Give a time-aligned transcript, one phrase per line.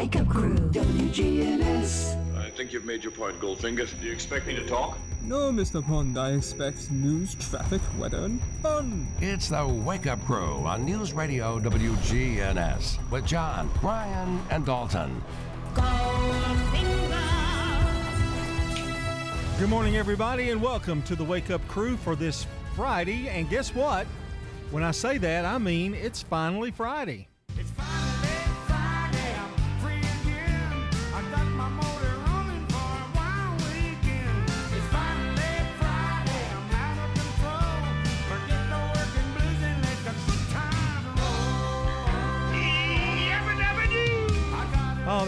[0.00, 2.16] Wake Up Crew, WGNS.
[2.38, 3.86] I think you've made your point, Goldfinger.
[4.00, 4.96] Do you expect me to talk?
[5.20, 5.86] No, Mr.
[5.86, 9.06] Bond, I expect news, traffic, weather, and fun.
[9.20, 15.22] It's the Wake Up Crew on News Radio WGNS with John, Brian, and Dalton.
[15.74, 17.18] Goldfinger.
[19.58, 23.28] Good morning, everybody, and welcome to the Wake Up Crew for this Friday.
[23.28, 24.06] And guess what?
[24.70, 27.29] When I say that, I mean it's finally Friday.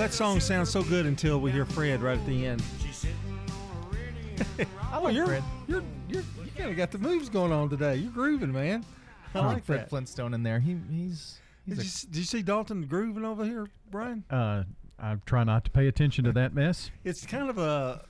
[0.02, 2.60] That song sounds so good until we hear Fred right at the end.
[2.84, 4.66] She's sitting on a radio.
[4.90, 5.44] I like you're, Fred.
[5.68, 7.94] You're, you're, you kind of got the moves going on today.
[7.94, 8.84] You're grooving, man.
[9.32, 9.90] I I like Fred that.
[9.90, 10.58] Flintstone in there.
[10.58, 11.38] He he's
[11.68, 14.24] Did he's you, did you see Dalton grooving over here, Brian?
[14.28, 14.64] Uh,
[14.98, 16.90] I try not to pay attention to that mess.
[17.04, 18.04] It's kind of a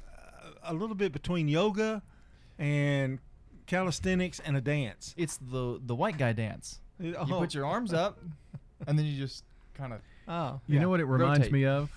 [0.62, 2.00] a little bit between yoga
[2.58, 3.18] and
[3.66, 5.14] calisthenics and a dance.
[5.18, 6.80] it's the the white guy dance.
[6.98, 8.18] You You put your arms up,
[8.86, 10.00] and then you just kind of
[10.32, 11.52] oh, You know what it reminds Rotate.
[11.52, 11.90] me of?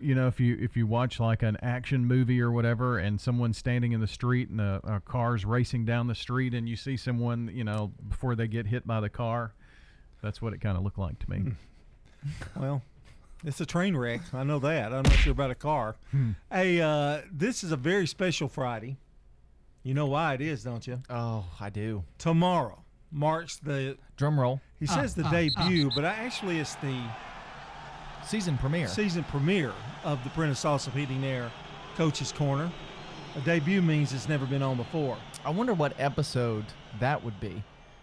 [0.00, 3.56] You know, if you if you watch like an action movie or whatever, and someone's
[3.56, 6.96] standing in the street and a, a car's racing down the street, and you see
[6.96, 9.54] someone, you know, before they get hit by the car,
[10.20, 11.38] that's what it kind of looked like to me.
[11.38, 11.50] Hmm.
[12.58, 12.80] Well,
[13.44, 14.22] it's a train wreck.
[14.32, 14.94] I know that.
[14.94, 15.96] I'm not sure about a car.
[16.10, 16.30] Hmm.
[16.50, 18.96] Hey, uh, this is a very special Friday.
[19.82, 21.02] You know why it is, don't you?
[21.10, 22.02] oh I do.
[22.16, 23.98] Tomorrow marks the.
[24.16, 24.60] Drum roll.
[24.80, 25.68] He says ah, the ah, ah.
[25.68, 26.98] debut, but I, actually it's the
[28.26, 28.88] Season premiere.
[28.88, 29.72] season premiere
[30.02, 31.50] of the Prentice Sauce of Heating Air
[31.96, 32.70] Coach's Corner.
[33.36, 35.16] A debut means it's never been on before.
[35.44, 36.64] I wonder what episode
[37.00, 37.62] that would be.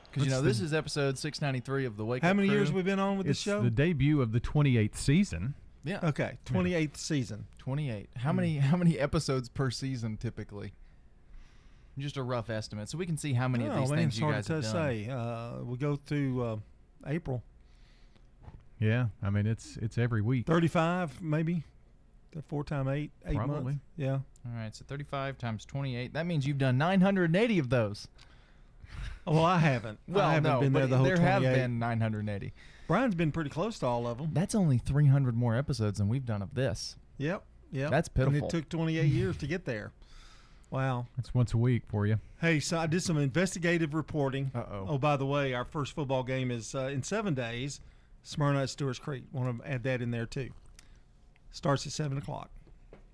[0.10, 2.58] Because you What's know this is episode 693 of the Wake How Up many Crew.
[2.58, 3.62] years have we been on with this It's show?
[3.62, 5.54] the debut of the 28th season.
[5.84, 6.00] Yeah.
[6.04, 7.46] okay, 28th season.
[7.58, 8.10] 28.
[8.14, 8.20] Hmm.
[8.20, 10.74] How many how many episodes per season typically?
[11.98, 14.20] Just a rough estimate, so we can see how many of these man, things it's
[14.20, 14.72] you hard guys to have done.
[14.74, 15.10] say.
[15.10, 16.56] Uh, we go through uh,
[17.08, 17.44] April.
[18.82, 20.48] Yeah, I mean it's it's every week.
[20.48, 21.64] 35 maybe
[22.36, 23.64] The four time eight eight Probably.
[23.74, 24.14] months yeah
[24.46, 26.14] All right, so 35 times 28.
[26.14, 28.08] That means you've done 980 of those.
[29.28, 31.44] oh, well i haven't Well, i haven't no, been there but the whole there have
[31.44, 32.54] been 980.
[32.88, 36.26] brian's been pretty close to all of them That's only 300 more episodes than we've
[36.26, 36.96] done of this.
[37.18, 38.48] yep yep That's and pitiful.
[38.48, 39.92] it took 28 years to get there
[40.72, 42.18] wow It's once a week for you.
[42.42, 44.86] hey so i did some investigative reporting Uh-oh.
[44.90, 47.80] oh by the way our first football game is uh, in seven days
[48.24, 50.50] smyrna at stewart's creek want to add that in there too
[51.52, 52.50] starts at seven o'clock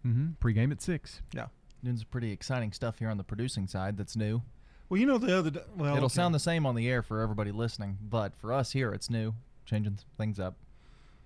[0.05, 0.33] Mm-hmm.
[0.39, 1.21] Pre-game at six.
[1.33, 1.47] yeah
[1.83, 4.41] Doing some pretty exciting stuff here on the producing side that's new.
[4.89, 6.13] well you know the other d- well It'll okay.
[6.13, 9.33] sound the same on the air for everybody listening, but for us here, it's new,
[9.65, 10.55] changing things up.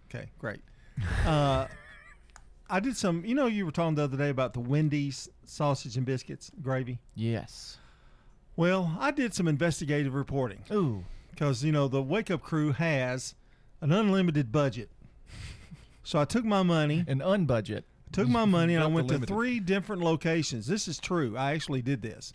[0.09, 0.61] Okay, great.
[1.25, 1.67] Uh,
[2.69, 3.23] I did some.
[3.25, 6.99] You know, you were talking the other day about the Wendy's sausage and biscuits gravy.
[7.15, 7.77] Yes.
[8.55, 11.03] Well, I did some investigative reporting Ooh.
[11.29, 13.35] because you know the Wake Up Crew has
[13.81, 14.89] an unlimited budget.
[16.03, 17.83] So I took my money, An unbudget.
[18.11, 19.33] took my money, and I went to limited.
[19.33, 20.67] three different locations.
[20.67, 21.37] This is true.
[21.37, 22.31] I actually did this.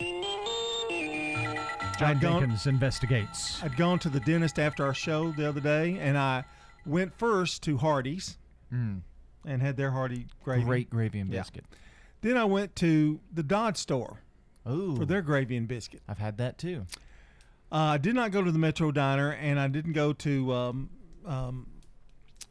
[1.98, 3.62] John I'd gone, investigates.
[3.62, 6.44] I'd gone to the dentist after our show the other day, and I
[6.84, 8.36] went first to Hardee's
[8.72, 9.00] Mm.
[9.44, 10.64] and had their Hardy gravy.
[10.64, 11.40] Great gravy and Yeah.
[11.40, 11.64] biscuit.
[12.20, 14.18] Then I went to the Dodge store
[14.68, 14.96] Ooh.
[14.96, 16.02] for their gravy and biscuit.
[16.08, 16.86] I've had that too.
[17.72, 20.90] Uh, I did not go to the Metro Diner, and I didn't go to um,
[21.26, 21.66] um,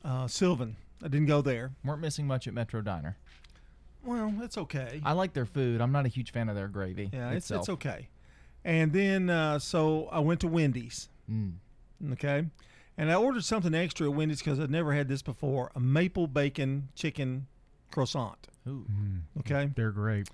[0.03, 0.75] uh, Sylvan.
[1.03, 1.71] I didn't go there.
[1.83, 3.17] Weren't missing much at Metro Diner.
[4.03, 5.01] Well, that's okay.
[5.03, 5.81] I like their food.
[5.81, 7.09] I'm not a huge fan of their gravy.
[7.11, 7.61] yeah, it's itself.
[7.61, 8.07] it's okay.
[8.63, 11.09] And then uh, so I went to Wendy's.
[11.31, 11.53] Mm.
[12.13, 12.45] Okay,
[12.97, 16.27] and I ordered something extra at Wendy's because I'd never had this before: a maple
[16.27, 17.47] bacon chicken
[17.91, 18.47] croissant.
[18.67, 18.85] Ooh.
[19.39, 20.27] Okay, They're great.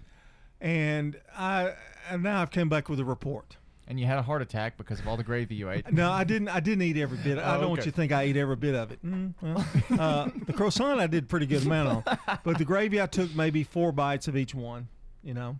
[0.60, 1.74] and I
[2.10, 3.58] and now I've come back with a report.
[3.92, 5.92] And you had a heart attack because of all the gravy you ate.
[5.92, 6.48] No, I didn't.
[6.48, 7.38] I didn't eat every bit.
[7.38, 7.88] I Oh, don't want okay.
[7.88, 9.06] you to think I ate every bit of it.
[9.06, 9.66] Mm, well,
[10.00, 13.66] uh, the croissant I did pretty good amount on, but the gravy I took maybe
[13.66, 14.88] four bites of each one.
[15.24, 15.60] You know,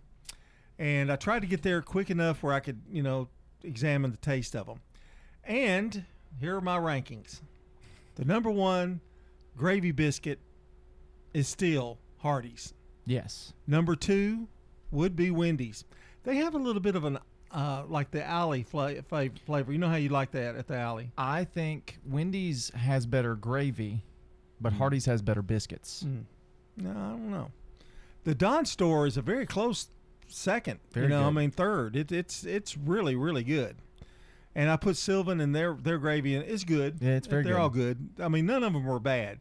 [0.78, 3.28] and I tried to get there quick enough where I could, you know,
[3.64, 4.80] examine the taste of them.
[5.44, 6.06] And
[6.40, 7.42] here are my rankings.
[8.14, 9.02] The number one
[9.58, 10.40] gravy biscuit
[11.34, 12.72] is still Hardee's.
[13.04, 13.52] Yes.
[13.66, 14.48] Number two
[14.90, 15.84] would be Wendy's.
[16.24, 17.18] They have a little bit of an
[17.52, 19.72] uh, like the alley fla- flavor.
[19.72, 21.10] You know how you like that at the alley.
[21.18, 24.04] I think Wendy's has better gravy,
[24.60, 26.04] but Hardee's has better biscuits.
[26.06, 26.24] Mm.
[26.78, 27.50] No, I don't know.
[28.24, 29.88] The Dodge store is a very close
[30.28, 30.80] second.
[30.92, 31.96] Very you know, I mean third.
[31.96, 33.76] It, it's it's really really good.
[34.54, 36.42] And I put Sylvan and their their gravy in.
[36.42, 36.98] It's good.
[37.00, 37.60] Yeah, it's very They're good.
[37.60, 38.10] all good.
[38.20, 39.38] I mean, none of them were bad.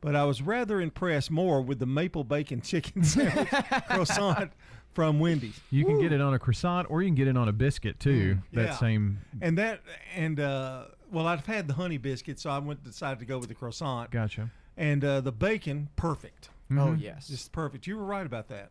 [0.00, 3.48] but I was rather impressed more with the maple bacon chicken sandwich
[3.88, 4.52] croissant
[4.94, 5.58] from Wendy's.
[5.70, 7.98] You can get it on a croissant or you can get it on a biscuit
[8.00, 8.38] too.
[8.52, 8.76] that Yeah.
[8.76, 9.18] same.
[9.40, 9.80] And that
[10.14, 13.48] and uh, well, I've had the honey biscuit, so I went decided to go with
[13.48, 14.10] the croissant.
[14.10, 14.50] Gotcha.
[14.76, 16.50] And uh, the bacon, perfect.
[16.76, 17.28] Oh yes.
[17.28, 17.86] Just perfect.
[17.86, 18.70] You were right about that.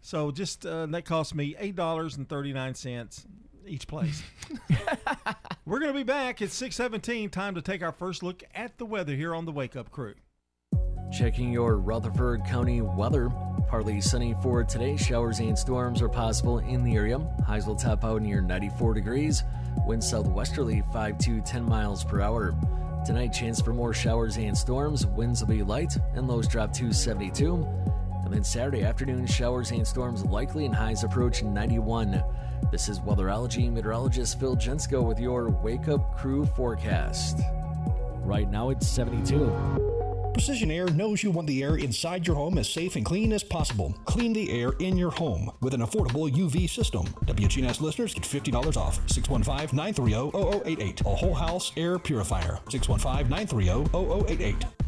[0.00, 3.26] So just uh, that cost me eight dollars and thirty nine cents
[3.66, 4.22] each place.
[5.64, 7.30] We're gonna be back at six seventeen.
[7.30, 10.14] Time to take our first look at the weather here on the Wake Up Crew.
[11.12, 13.30] Checking your Rutherford County weather.
[13.68, 14.96] Partly sunny for today.
[14.96, 17.18] Showers and storms are possible in the area.
[17.46, 19.44] Highs will top out near 94 degrees.
[19.86, 22.54] Wind southwesterly 5 to 10 miles per hour.
[23.04, 25.06] Tonight, chance for more showers and storms.
[25.06, 27.56] Winds will be light and lows drop to 72.
[28.24, 32.24] And then Saturday afternoon, showers and storms likely and highs approach 91.
[32.70, 37.40] This is weatherology meteorologist Phil Jensko with your Wake Up Crew forecast.
[38.24, 40.01] Right now, it's 72.
[40.32, 43.44] Precision Air knows you want the air inside your home as safe and clean as
[43.44, 43.94] possible.
[44.06, 47.04] Clean the air in your home with an affordable UV system.
[47.26, 48.98] WGNS listeners get $50 off.
[49.10, 51.00] 615 930 0088.
[51.02, 52.58] A whole house air purifier.
[52.70, 54.81] 615 930 0088.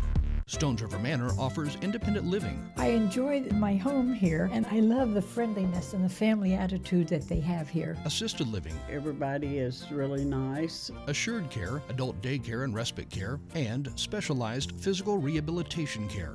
[0.47, 2.71] Stones River Manor offers independent living.
[2.77, 7.27] I enjoy my home here, and I love the friendliness and the family attitude that
[7.27, 7.97] they have here.
[8.05, 10.91] Assisted living, Everybody is really nice.
[11.07, 16.35] assured care, adult daycare and respite care, and specialized physical rehabilitation care.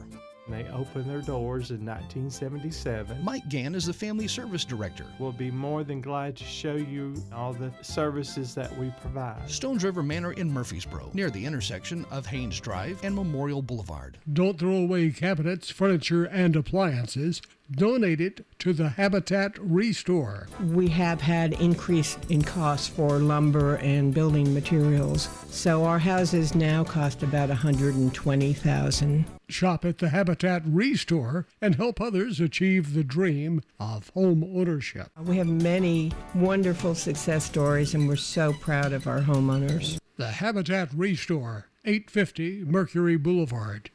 [0.49, 3.23] They opened their doors in 1977.
[3.23, 5.05] Mike Gann is the Family Service Director.
[5.19, 9.49] We'll be more than glad to show you all the services that we provide.
[9.49, 14.17] Stones River Manor in Murfreesboro, near the intersection of Haynes Drive and Memorial Boulevard.
[14.33, 17.41] Don't throw away cabinets, furniture, and appliances.
[17.71, 20.47] Donate it to the Habitat Restore.
[20.71, 26.83] We have had increase in costs for lumber and building materials, so our houses now
[26.83, 29.25] cost about 120,000.
[29.51, 35.09] Shop at the Habitat Restore and help others achieve the dream of home ownership.
[35.23, 39.99] We have many wonderful success stories and we're so proud of our homeowners.
[40.17, 43.89] The Habitat Restore, 850 Mercury Boulevard.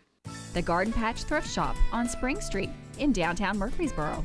[0.55, 4.25] The Garden Patch Thrift Shop on Spring Street in downtown Murfreesboro.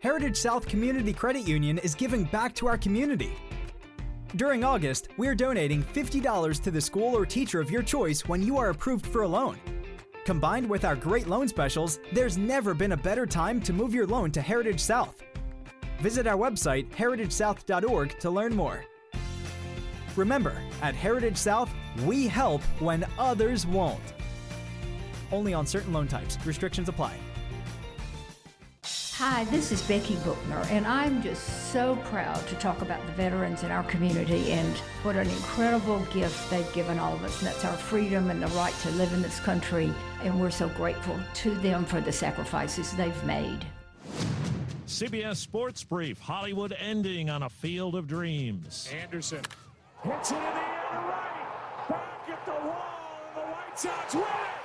[0.00, 3.34] Heritage South Community Credit Union is giving back to our community.
[4.34, 8.42] During August, we are donating $50 to the school or teacher of your choice when
[8.42, 9.58] you are approved for a loan.
[10.24, 14.06] Combined with our great loan specials, there's never been a better time to move your
[14.06, 15.22] loan to Heritage South.
[15.98, 18.82] Visit our website, heritagesouth.org, to learn more.
[20.16, 21.70] Remember, at Heritage South,
[22.06, 24.14] we help when others won't.
[25.30, 26.38] Only on certain loan types.
[26.46, 27.16] Restrictions apply.
[29.20, 33.64] Hi, this is Becky Bookner, and I'm just so proud to talk about the veterans
[33.64, 37.38] in our community and what an incredible gift they've given all of us.
[37.38, 39.92] And that's our freedom and the right to live in this country.
[40.22, 43.66] And we're so grateful to them for the sacrifices they've made.
[44.86, 48.88] CBS Sports Brief Hollywood ending on a field of dreams.
[49.02, 49.42] Anderson
[50.02, 51.88] hits it in the air to right.
[51.90, 53.20] Back at the wall.
[53.34, 54.59] The White Sox win it.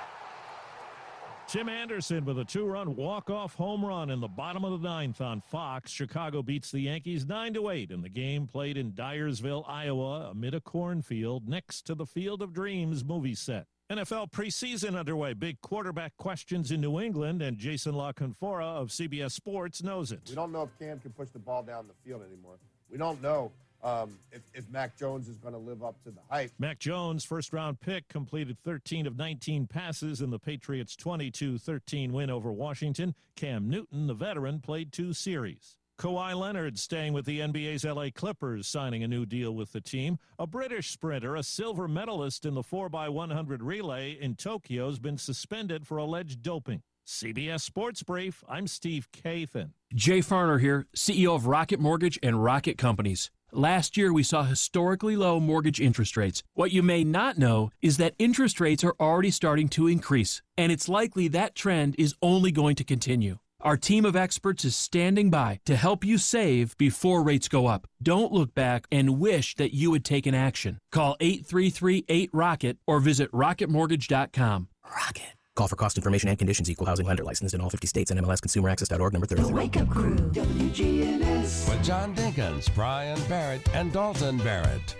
[1.48, 4.88] Tim Anderson with a two run walk off home run in the bottom of the
[4.88, 5.92] ninth on Fox.
[5.92, 10.54] Chicago beats the Yankees 9 to 8 in the game played in Dyersville, Iowa, amid
[10.54, 13.66] a cornfield next to the Field of Dreams movie set.
[13.88, 15.34] NFL preseason underway.
[15.34, 20.22] Big quarterback questions in New England, and Jason La Canfora of CBS Sports knows it.
[20.28, 22.58] We don't know if Cam can push the ball down the field anymore.
[22.90, 26.20] We don't know um, if, if Mac Jones is going to live up to the
[26.30, 26.52] hype.
[26.58, 32.12] Mac Jones, first round pick, completed 13 of 19 passes in the Patriots' 22 13
[32.12, 33.14] win over Washington.
[33.34, 35.76] Cam Newton, the veteran, played two series.
[35.98, 40.18] Kawhi Leonard staying with the NBA's LA Clippers, signing a new deal with the team.
[40.38, 45.86] A British sprinter, a silver medalist in the 4x100 relay in Tokyo, has been suspended
[45.86, 46.82] for alleged doping.
[47.06, 49.70] CBS Sports Brief, I'm Steve Kathan.
[49.94, 53.30] Jay Farner here, CEO of Rocket Mortgage and Rocket Companies.
[53.52, 56.42] Last year, we saw historically low mortgage interest rates.
[56.54, 60.72] What you may not know is that interest rates are already starting to increase, and
[60.72, 63.38] it's likely that trend is only going to continue.
[63.60, 67.86] Our team of experts is standing by to help you save before rates go up.
[68.02, 70.78] Don't look back and wish that you had taken action.
[70.92, 74.68] Call 833 8 Rocket or visit rocketmortgage.com.
[74.84, 75.35] Rocket.
[75.56, 76.70] Call for cost information and conditions.
[76.70, 79.52] Equal housing lender licensed in all 50 states and MLSConsumerAccess.org number 33.
[79.54, 81.70] Wake Up Crew, WGNS.
[81.70, 84.94] With John Dinkins, Brian Barrett, and Dalton Barrett.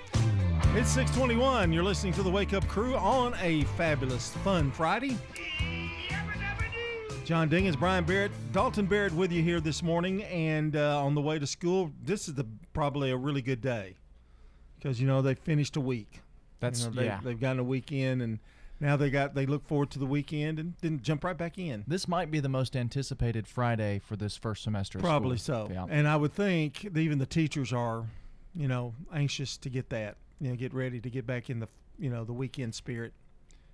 [0.74, 1.72] It's 621.
[1.74, 5.18] You're listening to the Wake Up Crew on a fabulous, fun Friday.
[7.26, 10.22] John Dinkins, Brian Barrett, Dalton Barrett with you here this morning.
[10.24, 13.96] And uh, on the way to school, this is the probably a really good day
[14.78, 16.22] because, you know, they finished a week.
[16.60, 17.20] That's- You know, they, yeah.
[17.22, 18.38] They've gotten a weekend and
[18.80, 21.84] now they got they look forward to the weekend and then jump right back in.
[21.86, 24.98] This might be the most anticipated Friday for this first semester.
[24.98, 25.68] Probably so.
[25.70, 25.86] Yeah.
[25.88, 28.04] And I would think even the teachers are,
[28.54, 31.68] you know, anxious to get that, you know, get ready to get back in the,
[31.98, 33.12] you know, the weekend spirit.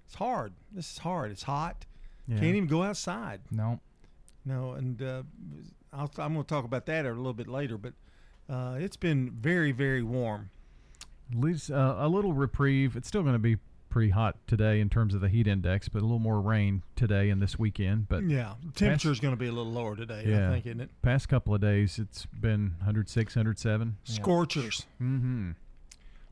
[0.06, 0.52] It's hard.
[0.72, 1.30] This is hard.
[1.30, 1.86] It's hot.
[2.28, 2.38] Yeah.
[2.38, 3.40] Can't even go outside.
[3.50, 3.80] No.
[4.44, 5.22] No, and uh,
[5.92, 7.92] I'll, I'm going to talk about that a little bit later, but
[8.50, 10.50] uh, it's been very, very warm.
[11.30, 12.96] At least uh, a little reprieve.
[12.96, 13.56] It's still going to be
[13.92, 17.28] pretty hot today in terms of the heat index, but a little more rain today
[17.28, 18.08] and this weekend.
[18.08, 20.80] But yeah, temperature is going to be a little lower today, yeah, I think, isn't
[20.80, 20.90] it?
[21.02, 23.98] Past couple of days, it's been 106, 107.
[24.04, 24.86] Scorchers.
[25.00, 25.50] Mm-hmm.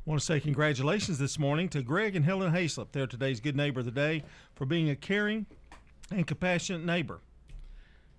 [0.06, 2.88] want to say congratulations this morning to Greg and Helen Hayslip.
[2.92, 4.24] They're today's Good Neighbor of the Day
[4.54, 5.44] for being a caring
[6.10, 7.20] and compassionate neighbor.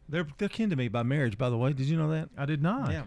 [0.07, 1.73] They're they're kin to me by marriage, by the way.
[1.73, 2.29] Did you know that?
[2.37, 2.91] I did not.
[2.91, 3.03] Yeah.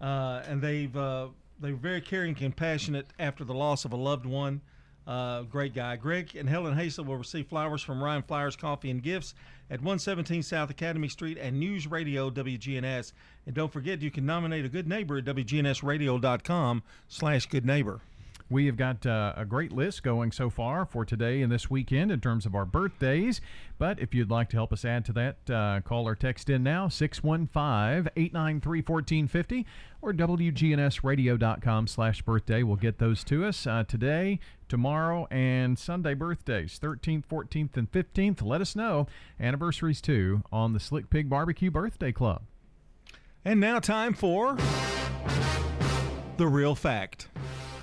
[0.00, 1.28] Uh, and they've uh,
[1.60, 4.60] they were very caring and compassionate after the loss of a loved one.
[5.06, 5.96] Uh, great guy.
[5.96, 9.34] Greg and Helen Hayslip will receive flowers from Ryan Flowers Coffee and Gifts
[9.70, 13.12] at 117 South Academy Street and News Radio WGNS.
[13.46, 18.00] And don't forget, you can nominate a good neighbor at WGNSradio.com slash good neighbor.
[18.52, 22.12] We have got uh, a great list going so far for today and this weekend
[22.12, 23.40] in terms of our birthdays.
[23.78, 26.62] But if you'd like to help us add to that, uh, call or text in
[26.62, 29.66] now 615 893 1450
[30.02, 32.62] or WGNSradio.com slash birthday.
[32.62, 38.42] We'll get those to us uh, today, tomorrow, and Sunday birthdays 13th, 14th, and 15th.
[38.44, 39.06] Let us know.
[39.40, 42.42] Anniversaries too on the Slick Pig Barbecue Birthday Club.
[43.46, 44.58] And now, time for
[46.36, 47.28] the real fact.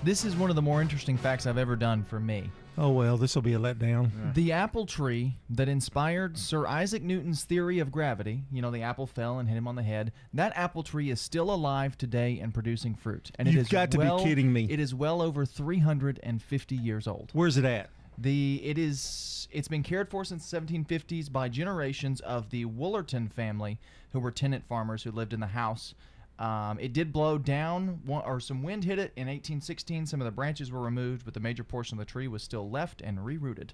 [0.01, 2.49] This is one of the more interesting facts I've ever done for me.
[2.77, 4.33] Oh, well, this will be a letdown.
[4.33, 9.05] The apple tree that inspired Sir Isaac Newton's theory of gravity, you know, the apple
[9.05, 12.53] fell and hit him on the head, that apple tree is still alive today and
[12.53, 13.31] producing fruit.
[13.37, 14.67] And it You've is got to be well- kidding me.
[14.69, 17.31] It is well over 350 years old.
[17.33, 17.89] Where's it at?
[18.17, 23.31] The it is it's been cared for since the 1750s by generations of the Woolerton
[23.31, 23.79] family,
[24.11, 25.93] who were tenant farmers who lived in the house.
[26.39, 30.05] Um, it did blow down, one, or some wind hit it in 1816.
[30.05, 32.69] Some of the branches were removed, but the major portion of the tree was still
[32.69, 33.71] left and rerouted.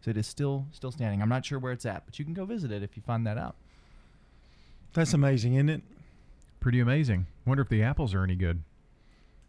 [0.00, 1.22] So it is still still standing.
[1.22, 3.24] I'm not sure where it's at, but you can go visit it if you find
[3.26, 3.54] that out.
[4.92, 5.82] That's amazing, isn't it?
[6.58, 7.26] Pretty amazing.
[7.46, 8.62] Wonder if the apples are any good.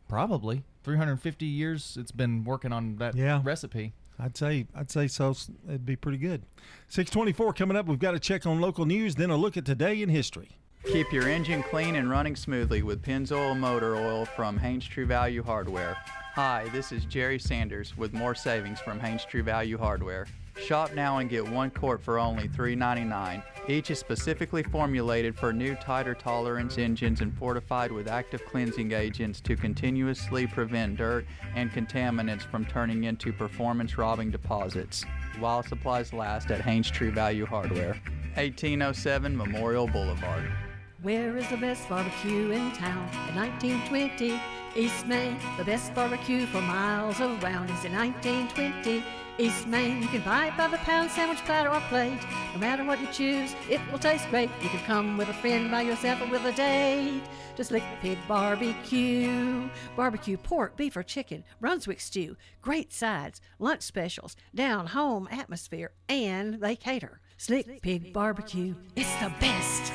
[0.08, 3.42] Probably 350 years it's been working on that Yeah.
[3.44, 3.94] recipe.
[4.20, 5.34] I'd say I'd say so.
[5.68, 6.44] It'd be pretty good.
[6.90, 7.88] 624 coming up.
[7.88, 10.58] We've got to check on local news, then a look at today in history.
[10.86, 15.44] Keep your engine clean and running smoothly with Pennzoil Motor Oil from Haynes True Value
[15.44, 15.96] Hardware.
[16.34, 20.26] Hi, this is Jerry Sanders with more savings from Haynes True Value Hardware.
[20.58, 23.44] Shop now and get one quart for only $3.99.
[23.70, 29.40] Each is specifically formulated for new tighter tolerance engines and fortified with active cleansing agents
[29.42, 35.06] to continuously prevent dirt and contaminants from turning into performance robbing deposits.
[35.40, 38.02] While supplies last at Haynes True Value Hardware,
[38.36, 40.52] 1807 Memorial Boulevard.
[41.02, 43.10] Where is the best barbecue in town?
[43.30, 44.40] In 1920,
[44.76, 45.36] East Main.
[45.58, 49.04] The best barbecue for miles around is in 1920.
[49.40, 52.20] East Main, you can buy it by the pound, sandwich, platter, or plate.
[52.54, 54.52] No matter what you choose, it will taste great.
[54.62, 57.24] You can come with a friend, by yourself, or with a date.
[57.56, 59.70] To Slick Pig Barbecue.
[59.96, 66.62] Barbecue pork, beef, or chicken, Brunswick stew, great sides, lunch specials, down home atmosphere, and
[66.62, 67.22] they cater.
[67.38, 69.92] Slick Pig Barbecue, it's the best.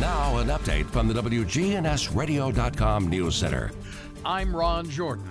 [0.00, 3.70] Now, an update from the WGNSradio.com News Center.
[4.24, 5.28] I'm Ron Jordan.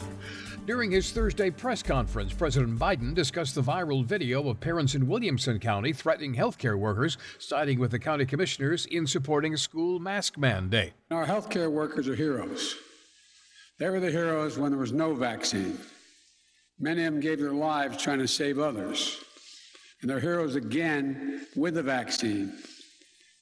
[0.66, 5.58] During his Thursday press conference, President Biden discussed the viral video of parents in Williamson
[5.60, 10.94] County threatening healthcare workers, siding with the county commissioners in supporting a school mask mandate.
[11.10, 12.76] Our healthcare workers are heroes.
[13.80, 15.80] They were the heroes when there was no vaccine.
[16.80, 19.24] Many of them gave their lives trying to save others.
[20.02, 22.54] And they're heroes again with the vaccine.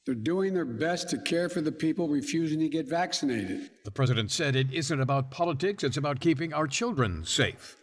[0.08, 3.72] They're doing their best to care for the people refusing to get vaccinated.
[3.84, 7.76] The president said it isn't about politics, it's about keeping our children safe.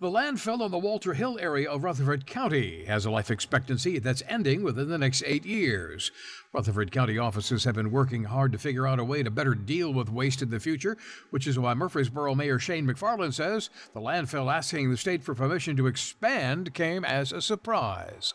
[0.00, 4.22] The landfill in the Walter Hill area of Rutherford County has a life expectancy that's
[4.28, 6.12] ending within the next eight years.
[6.52, 9.92] Rutherford County offices have been working hard to figure out a way to better deal
[9.92, 10.96] with waste in the future,
[11.30, 15.76] which is why Murfreesboro Mayor Shane McFarland says the landfill asking the state for permission
[15.78, 18.34] to expand came as a surprise.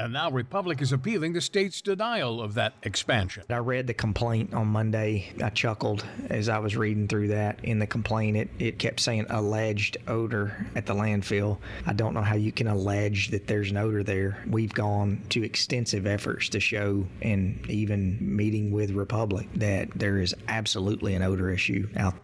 [0.00, 3.42] And now Republic is appealing the state's denial of that expansion.
[3.50, 5.32] I read the complaint on Monday.
[5.42, 7.58] I chuckled as I was reading through that.
[7.64, 11.58] In the complaint, it, it kept saying alleged odor at the landfill.
[11.84, 14.44] I don't know how you can allege that there's an odor there.
[14.48, 20.32] We've gone to extensive efforts to show, and even meeting with Republic, that there is
[20.46, 22.22] absolutely an odor issue out there.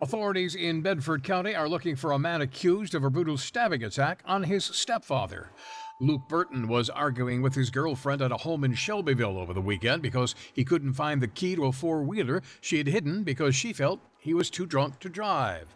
[0.00, 4.22] Authorities in Bedford County are looking for a man accused of a brutal stabbing attack
[4.26, 5.50] on his stepfather.
[5.98, 10.02] Luke Burton was arguing with his girlfriend at a home in Shelbyville over the weekend
[10.02, 13.72] because he couldn't find the key to a four wheeler she had hidden because she
[13.72, 15.74] felt he was too drunk to drive.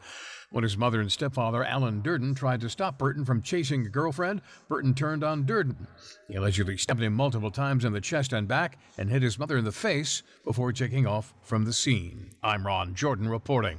[0.50, 4.43] When his mother and stepfather, Alan Durden, tried to stop Burton from chasing a girlfriend,
[4.69, 5.87] Burton turned on Durden.
[6.29, 9.57] He allegedly stabbed him multiple times in the chest and back and hit his mother
[9.57, 12.29] in the face before taking off from the scene.
[12.43, 13.79] I'm Ron Jordan reporting.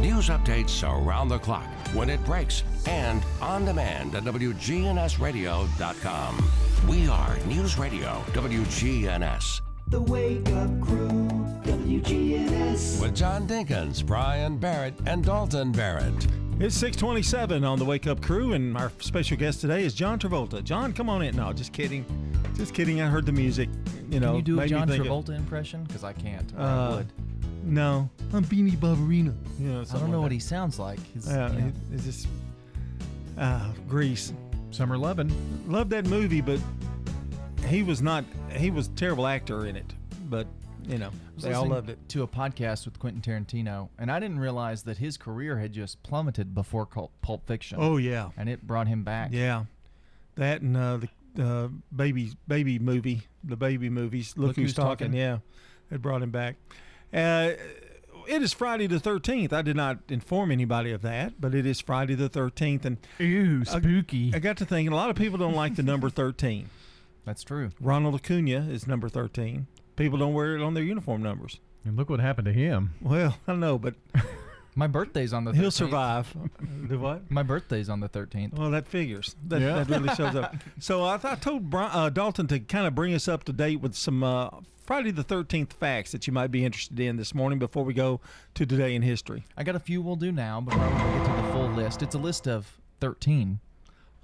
[0.00, 6.50] News updates around the clock, when it breaks, and on demand at WGNSradio.com.
[6.88, 9.60] We are News Radio WGNS.
[9.88, 11.28] The Wake Up Crew,
[11.64, 13.02] WGNS.
[13.02, 16.26] With John Dinkins, Brian Barrett, and Dalton Barrett.
[16.58, 20.64] It's 627 on the Wake Up Crew, and our special guest today is John Travolta.
[20.64, 21.36] John, come on in.
[21.36, 22.04] No, just kidding.
[22.56, 23.00] Just kidding.
[23.02, 23.68] I heard the music.
[24.10, 25.84] You know, Can you do a John think of- Travolta impression?
[25.84, 26.50] Because I can't.
[26.56, 27.12] or I Uh, would.
[27.62, 29.34] No, I'm Vinnie Barbarino.
[29.58, 30.98] Yeah, I don't know what he sounds like.
[31.12, 31.66] His, Yeah, yeah.
[31.66, 32.28] it- it's just
[33.38, 34.32] uh, Grease.
[34.70, 35.32] Summer Lovin'.
[35.70, 36.60] Loved that movie, but
[37.66, 38.24] he was not.
[38.52, 39.92] He was a terrible actor in it.
[40.28, 40.46] But
[40.86, 42.08] you know, I was they all listening loved it.
[42.10, 46.00] To a podcast with Quentin Tarantino, and I didn't realize that his career had just
[46.04, 47.78] plummeted before Cul- Pulp Fiction.
[47.80, 48.30] Oh, yeah.
[48.36, 49.30] and it brought him back.
[49.32, 49.64] Yeah,
[50.36, 50.98] that and uh,
[51.34, 54.34] the uh, baby baby movie, the baby movies.
[54.36, 55.12] Look, who's, talking.
[55.12, 55.38] Yeah,
[55.90, 56.56] it brought him back.
[57.12, 57.52] Uh,
[58.28, 59.52] it is Friday the thirteenth.
[59.52, 63.64] I did not inform anybody of that, but it is Friday the thirteenth, and Ew,
[63.64, 64.30] spooky.
[64.32, 64.92] I, I got to thinking.
[64.92, 66.70] A lot of people don't like the number thirteen.
[67.24, 67.70] That's true.
[67.80, 69.66] Ronald Acuna is number thirteen.
[69.96, 71.58] People don't wear it on their uniform numbers.
[71.84, 72.94] And look what happened to him.
[73.00, 73.94] Well, I don't know, but
[74.76, 75.50] My birthday's on the.
[75.52, 75.56] 13th.
[75.56, 76.34] he'll survive.
[76.88, 77.28] the what?
[77.30, 78.54] My birthday's on the 13th.
[78.56, 79.34] Well, that figures.
[79.48, 79.82] That, Yeah.
[79.82, 80.54] that really shows up.
[80.78, 83.52] So I, th- I told Bri- uh, Dalton to kind of bring us up to
[83.52, 84.48] date with some uh,
[84.90, 88.20] Friday the 13th facts that you might be interested in this morning before we go
[88.54, 89.44] to today in history.
[89.56, 92.02] I got a few we'll do now before we get to the full list.
[92.02, 93.60] It's a list of 13.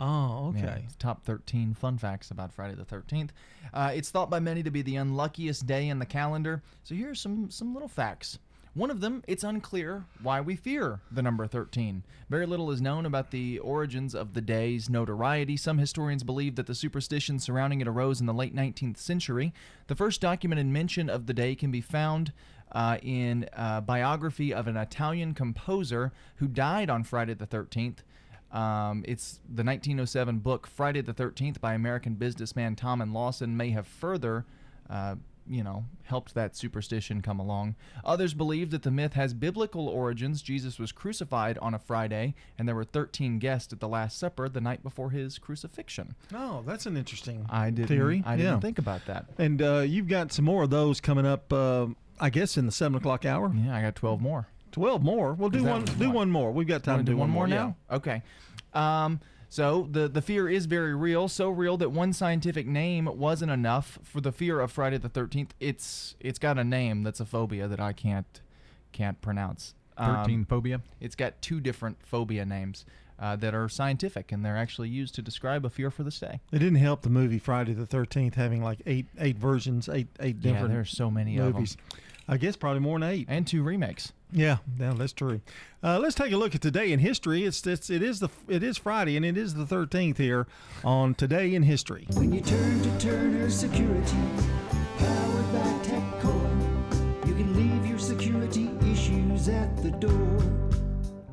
[0.01, 0.83] Oh, okay.
[0.85, 3.31] it's top 13 fun facts about Friday the 13th.
[3.73, 6.65] Uh, it's thought by many to be the unluckiest day in the calendar.
[6.83, 8.41] So here are some some little facts.
[8.77, 12.03] One of them, it's unclear why we fear the number 13.
[12.29, 15.57] Very little is known about the origins of the day's notoriety.
[15.57, 19.55] Some historians believe that the superstition surrounding it arose in the late 19th century.
[19.87, 22.35] The first documented mention of the day can be found
[22.71, 28.01] uh, in a biography of an Italian composer who died on Friday the 13th.
[28.53, 33.87] Um, it's the 1907 book Friday the 13th by American businessman Thomas Lawson may have
[33.87, 34.45] further,
[34.91, 35.15] uh,
[35.49, 37.75] you know, helped that superstition come along.
[38.05, 40.43] Others believe that the myth has biblical origins.
[40.43, 44.49] Jesus was crucified on a Friday, and there were 13 guests at the Last Supper
[44.49, 46.15] the night before his crucifixion.
[46.35, 48.23] Oh, that's an interesting I didn't, theory.
[48.27, 48.61] I didn't Yeah.
[48.61, 49.27] think about that.
[49.39, 51.87] And uh, you've got some more of those coming up, uh,
[52.21, 53.53] I guess, in the 7 o'clock hour.
[53.55, 54.49] Yeah, I got 12 more.
[54.73, 55.33] 12 more?
[55.33, 56.53] We'll do one, do one more.
[56.53, 57.55] We've got time to do, one more yeah.
[57.55, 57.77] now.
[57.91, 58.23] Okay.
[58.75, 63.51] Um, so the the fear is very real, so real that one scientific name wasn't
[63.51, 65.55] enough for the fear of Friday the Thirteenth.
[65.61, 68.41] It's it's got a name that's a phobia that I can't
[68.93, 69.75] can't pronounce.
[69.99, 70.81] Um, 13 phobia?
[71.01, 72.85] It's got two different phobia names
[73.19, 76.41] uh, that are scientific, and they're actually used to describe a fear for this day.
[76.53, 80.41] It didn't help the movie Friday the 13th having like eight eight versions, eight eight
[80.41, 80.45] different.
[80.45, 81.53] Yeah, different there's so many of 'em.
[81.53, 81.77] movies.
[82.29, 83.27] I guess probably more than eight.
[83.31, 84.13] And two remakes.
[84.33, 85.41] Yeah, yeah, that's true.
[85.83, 87.45] Uh, let's take a look at today in history.
[87.45, 90.47] It's, it's it is the it is Friday and it is the 13th here
[90.85, 92.07] on today in history.
[92.15, 94.47] When you turn to Turner Securities,
[94.99, 100.56] powered by TechCore, you can leave your security issues at the door.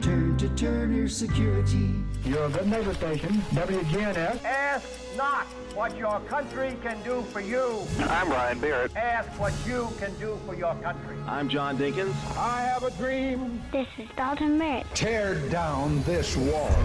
[0.03, 1.89] Turn to Turner Security.
[2.25, 4.43] You're a good neighbor station, WGNS.
[4.43, 4.85] Ask
[5.15, 7.79] not what your country can do for you.
[7.99, 8.93] I'm Brian Barrett.
[8.97, 11.15] Ask what you can do for your country.
[11.25, 12.13] I'm John Dinkins.
[12.35, 13.61] I have a dream.
[13.71, 14.85] This is Dalton Barrett.
[14.93, 16.75] Tear down this wall.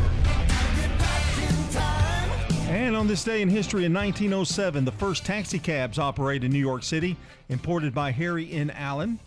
[2.69, 6.61] And on this day in history in 1907, the first taxi cabs operate in New
[6.61, 7.17] York City,
[7.49, 8.71] imported by Harry N.
[8.71, 9.19] Allen.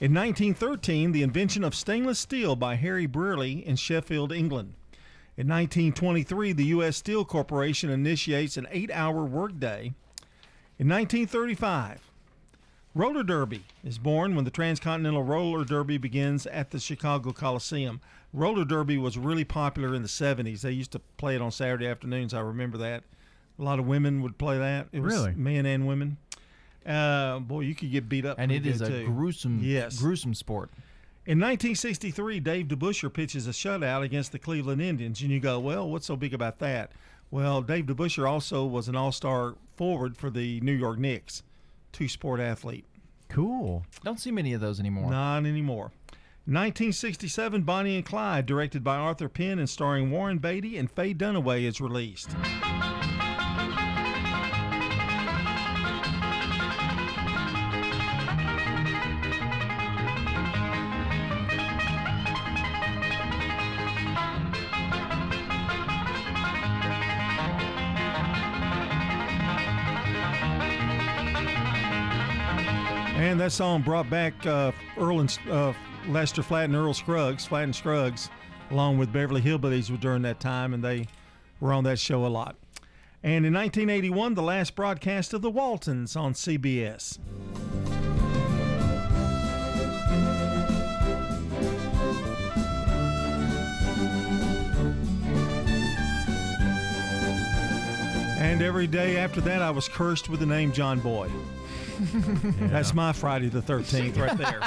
[0.00, 4.72] In 1913, the invention of stainless steel by Harry Brearley in Sheffield, England.
[5.36, 6.96] In 1923, the U.S.
[6.96, 9.92] Steel Corporation initiates an eight hour workday.
[10.78, 12.10] In 1935,
[12.94, 18.00] Roller Derby is born when the Transcontinental Roller Derby begins at the Chicago Coliseum.
[18.32, 20.62] Roller Derby was really popular in the 70s.
[20.62, 22.32] They used to play it on Saturday afternoons.
[22.32, 23.04] I remember that.
[23.58, 24.88] A lot of women would play that.
[24.92, 25.34] It was Really?
[25.34, 26.16] Men and women.
[26.86, 28.38] Uh, boy, you could get beat up.
[28.38, 29.06] And it is a too.
[29.06, 29.98] gruesome, yes.
[29.98, 30.70] gruesome sport.
[31.26, 35.88] In 1963, Dave DeBusschere pitches a shutout against the Cleveland Indians, and you go, "Well,
[35.88, 36.92] what's so big about that?"
[37.30, 41.42] Well, Dave DeBusschere also was an All-Star forward for the New York Knicks,
[41.92, 42.84] two-sport athlete.
[43.28, 43.84] Cool.
[44.02, 45.10] Don't see many of those anymore.
[45.10, 45.92] Not anymore.
[46.46, 51.62] 1967, Bonnie and Clyde, directed by Arthur Penn and starring Warren Beatty and Faye Dunaway,
[51.62, 52.30] is released.
[73.40, 75.72] That song brought back uh, Earl and uh,
[76.08, 78.28] Lester Flatt and Earl Scruggs, Flatt and Scruggs,
[78.70, 81.06] along with Beverly Hillbillies during that time, and they
[81.58, 82.56] were on that show a lot.
[83.22, 87.18] And in 1981, the last broadcast of the Waltons on CBS.
[98.38, 101.30] And every day after that, I was cursed with the name John Boy.
[102.70, 104.60] That's my Friday the 13th right there.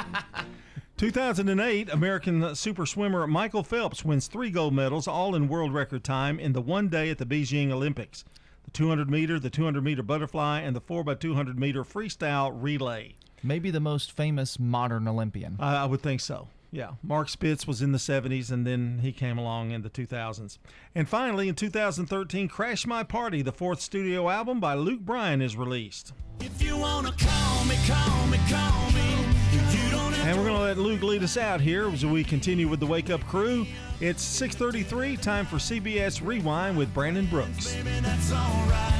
[0.96, 6.38] 2008, American super swimmer Michael Phelps wins three gold medals, all in world record time,
[6.38, 8.24] in the one day at the Beijing Olympics
[8.64, 13.14] the 200 meter, the 200 meter butterfly, and the 4x200 meter freestyle relay.
[13.42, 15.56] Maybe the most famous modern Olympian.
[15.58, 16.48] I, I would think so.
[16.74, 16.94] Yeah.
[17.04, 20.58] Mark Spitz was in the 70s, and then he came along in the 2000s.
[20.94, 25.56] And finally, in 2013, Crash My Party, the fourth studio album by Luke Bryan, is
[25.56, 26.12] released.
[26.40, 29.24] If you wanna call me, call me, call me.
[29.54, 32.24] You don't have And we're going to let Luke lead us out here as we
[32.24, 33.66] continue with the Wake Up Crew.
[34.00, 37.72] It's 6:33, time for CBS Rewind with Brandon Brooks.
[37.72, 38.92] Baby, that's alright.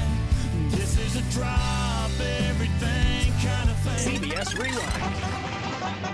[0.71, 4.21] This is a drop everything kind of thing.
[4.21, 5.44] CBS Rewind.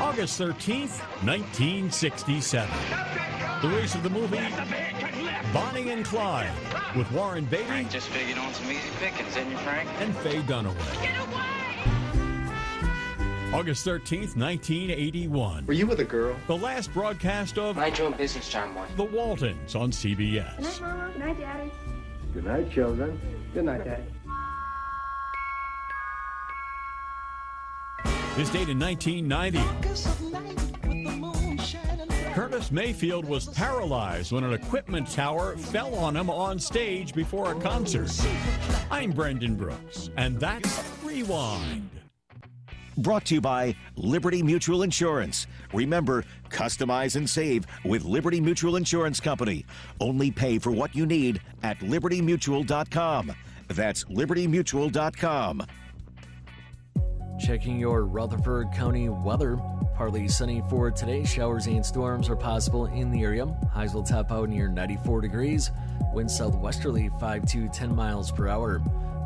[0.00, 2.68] August 13th, 1967.
[3.62, 4.40] The race of the movie
[5.52, 6.50] Bonnie and Clyde
[6.96, 9.88] with Warren Beatty Just figured on some easy pickings, didn't you, Frank?
[10.00, 10.74] and Faye Dunaway.
[13.52, 15.66] August 13th, 1981.
[15.66, 16.34] Were you with a girl?
[16.46, 18.86] The last broadcast of Mind your own business, John Boy.
[18.96, 20.56] The Waltons on CBS.
[20.56, 21.10] Good night, Mama.
[21.12, 21.70] Good night, Daddy.
[22.32, 23.20] Good night, children.
[23.52, 24.04] Good night, Daddy.
[28.40, 29.60] This date in 1990.
[32.32, 37.54] Curtis Mayfield was paralyzed when an equipment tower fell on him on stage before a
[37.60, 38.10] concert.
[38.90, 41.90] I'm Brendan Brooks, and that's Rewind.
[42.96, 45.46] Brought to you by Liberty Mutual Insurance.
[45.74, 49.66] Remember, customize and save with Liberty Mutual Insurance Company.
[50.00, 53.34] Only pay for what you need at libertymutual.com.
[53.68, 55.66] That's libertymutual.com.
[57.40, 59.58] Checking your Rutherford County weather.
[59.94, 61.24] Partly sunny for today.
[61.24, 63.46] Showers and storms are possible in the area.
[63.72, 65.70] Highs will top out near 94 degrees.
[66.12, 68.82] Wind southwesterly 5 to 10 miles per hour.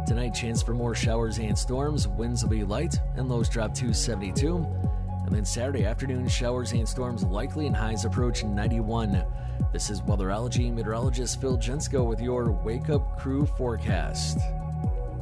[0.07, 2.07] Tonight, chance for more showers and storms.
[2.07, 4.57] Winds will be light and lows drop to 72.
[4.57, 9.25] And then Saturday afternoon, showers and storms likely and highs approach 91.
[9.73, 14.39] This is weatherology meteorologist Phil Jensko with your Wake Up Crew forecast.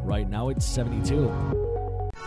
[0.04, 1.71] Right now, it's 72.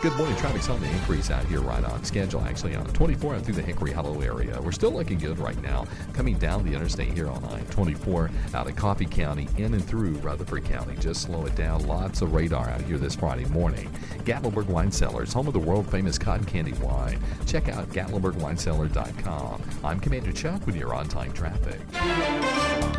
[0.05, 0.35] Good morning.
[0.35, 3.63] Traffic's on the increase out here right on schedule, actually, on 24 and through the
[3.63, 4.61] Hickory Hollow area.
[4.61, 5.87] We're still looking good right now.
[6.13, 10.11] Coming down the interstate here on I 24 out of Coffee County, in and through
[10.17, 10.95] Rutherford County.
[10.99, 11.87] Just slow it down.
[11.87, 13.89] Lots of radar out here this Friday morning.
[14.25, 17.19] Gatlinburg Wine Cellars, home of the world famous cotton candy wine.
[17.47, 19.63] Check out GatlinburgWineCellar.com.
[19.83, 21.81] I'm Commander Chuck with your on time traffic.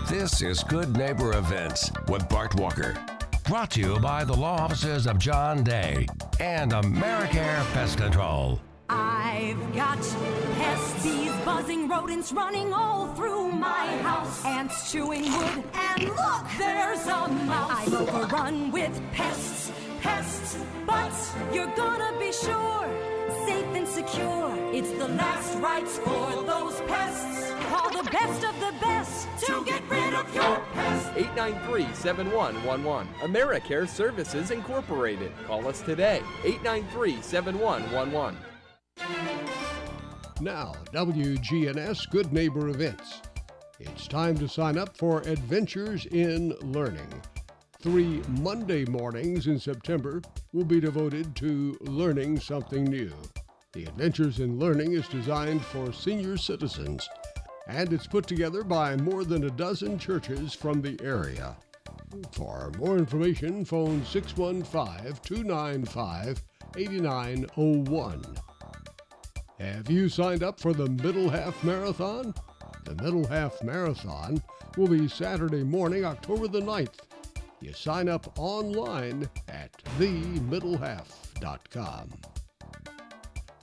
[0.09, 2.97] This is Good Neighbor Events with Bart Walker.
[3.49, 6.09] Brought to you by the law offices of John Day
[6.41, 8.61] and Americare Pest Control.
[8.89, 9.99] I've got
[10.59, 11.07] pests,
[11.45, 14.45] buzzing rodents running all through my house.
[14.45, 17.87] Ants chewing wood, and look, there's a mouse.
[17.87, 21.13] I'm overrun with pests, pests, but
[21.55, 22.89] you're gonna be sure,
[23.47, 24.53] safe and secure.
[24.73, 27.53] It's the last rites for those pests.
[27.69, 31.09] Call the best of the best to get rid of your pests.
[31.11, 33.07] 893-7111.
[33.21, 35.33] AmeriCare Services Incorporated.
[35.47, 36.23] Call us today.
[36.43, 38.35] 893-7111.
[40.41, 43.23] Now, WGNS Good Neighbor Events.
[43.79, 47.23] It's time to sign up for Adventures in Learning.
[47.81, 53.13] Three Monday mornings in September will be devoted to learning something new.
[53.75, 57.07] The Adventures in Learning is designed for senior citizens,
[57.69, 61.57] and it's put together by more than a dozen churches from the area.
[62.33, 66.43] For more information, phone 615 295
[66.77, 68.25] 8901.
[69.61, 72.35] Have you signed up for the Middle Half Marathon?
[72.85, 74.43] The Middle Half Marathon
[74.77, 77.06] will be Saturday morning, October the 9th.
[77.61, 82.11] You sign up online at themiddlehalf.com.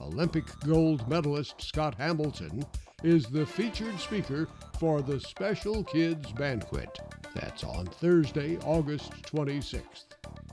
[0.00, 2.64] Olympic gold medalist Scott Hamilton
[3.02, 6.98] is the featured speaker for the Special Kids Banquet.
[7.34, 10.04] That's on Thursday, August 26th.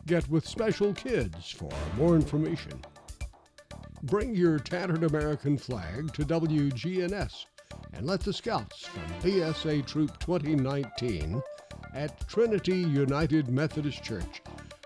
[0.06, 2.80] Get with Special Kids for more information.
[4.04, 7.48] Bring your tattered American flag to WGNS
[7.94, 11.42] and let the Scouts from BSA Troop 2019
[11.94, 14.42] at Trinity United Methodist Church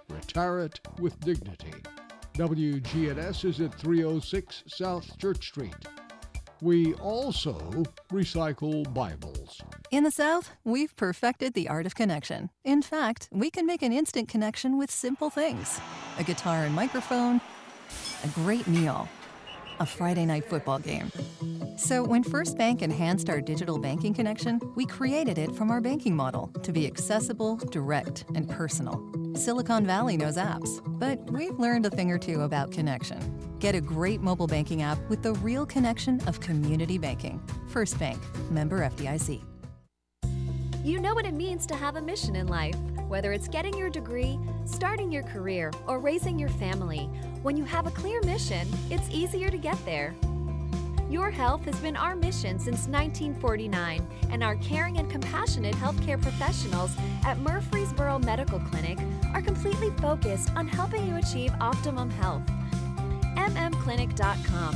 [0.10, 1.74] retire it with dignity.
[2.34, 5.76] WGNS is at 306 South Church Street.
[6.62, 7.58] We also
[8.12, 9.62] recycle Bibles.
[9.91, 12.50] In the South, we've perfected the art of connection.
[12.63, 15.80] In fact, we can make an instant connection with simple things
[16.18, 17.41] a guitar and microphone,
[18.24, 19.08] a great meal,
[19.80, 21.12] a Friday night football game.
[21.78, 26.16] So, when First Bank enhanced our digital banking connection, we created it from our banking
[26.16, 29.04] model to be accessible, direct, and personal.
[29.36, 33.20] Silicon Valley knows apps, but we've learned a thing or two about connection.
[33.60, 37.42] Get a great mobile banking app with the real connection of community banking.
[37.68, 39.42] First Bank, member FDIC.
[40.84, 42.76] You know what it means to have a mission in life.
[43.08, 47.10] Whether it's getting your degree, starting your career, or raising your family,
[47.45, 50.15] when you have a clear mission, it's easier to get there.
[51.12, 56.89] Your health has been our mission since 1949, and our caring and compassionate healthcare professionals
[57.23, 58.97] at Murfreesboro Medical Clinic
[59.36, 62.41] are completely focused on helping you achieve optimum health.
[63.36, 64.75] mmclinic.com.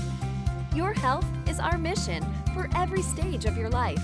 [0.76, 4.04] Your health is our mission for every stage of your life.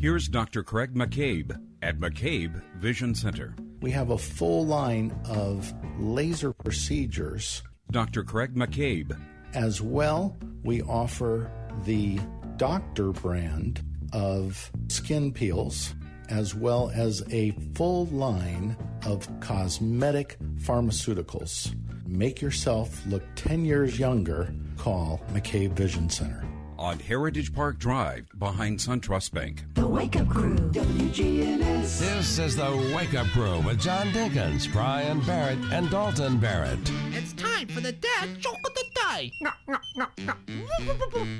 [0.00, 0.62] Here's Dr.
[0.62, 3.54] Craig McCabe at McCabe Vision Center.
[3.82, 7.62] We have a full line of laser procedures.
[7.90, 8.24] Dr.
[8.24, 9.14] Craig McCabe.
[9.52, 11.52] As well, we offer
[11.84, 12.18] the
[12.56, 13.84] doctor brand
[14.14, 15.94] of skin peels,
[16.30, 21.74] as well as a full line of cosmetic pharmaceuticals.
[22.06, 24.50] Make yourself look 10 years younger.
[24.78, 26.49] Call McCabe Vision Center.
[26.80, 29.64] On Heritage Park Drive behind SunTrust Bank.
[29.74, 31.98] The Wake Up Crew, WGNS.
[31.98, 36.78] This is the Wake Up Crew with John Dinkins, Brian Barrett, and Dalton Barrett.
[37.12, 39.30] It's time for the dad joke of the day.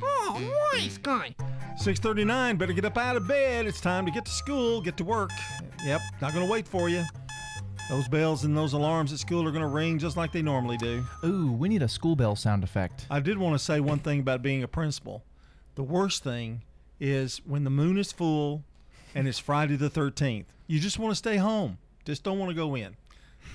[0.03, 1.35] Oh, nice guy.
[1.79, 3.67] 639, better get up out of bed.
[3.67, 5.31] It's time to get to school, get to work.
[5.87, 7.03] Yep, not going to wait for you.
[7.89, 10.77] Those bells and those alarms at school are going to ring just like they normally
[10.77, 11.03] do.
[11.25, 13.07] Ooh, we need a school bell sound effect.
[13.11, 15.25] I did want to say one thing about being a principal.
[15.81, 16.61] The worst thing
[17.01, 18.65] is when the moon is full
[19.15, 20.45] and it's Friday the 13th.
[20.67, 21.79] You just want to stay home.
[22.05, 22.97] Just don't want to go in.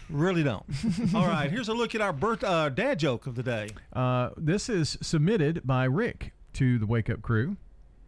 [0.10, 0.66] Really don't.
[1.14, 3.70] All right, here's a look at our birth, uh, dad joke of the day.
[3.94, 7.58] Uh, this is submitted by Rick to the Wake Up Crew.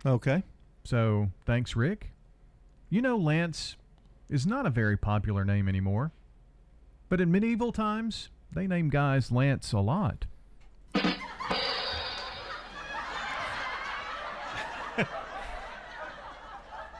[0.03, 0.41] Okay.
[0.83, 2.09] So thanks, Rick.
[2.89, 3.75] You know, Lance
[4.31, 6.11] is not a very popular name anymore,
[7.07, 10.25] but in medieval times, they named guys Lance a lot.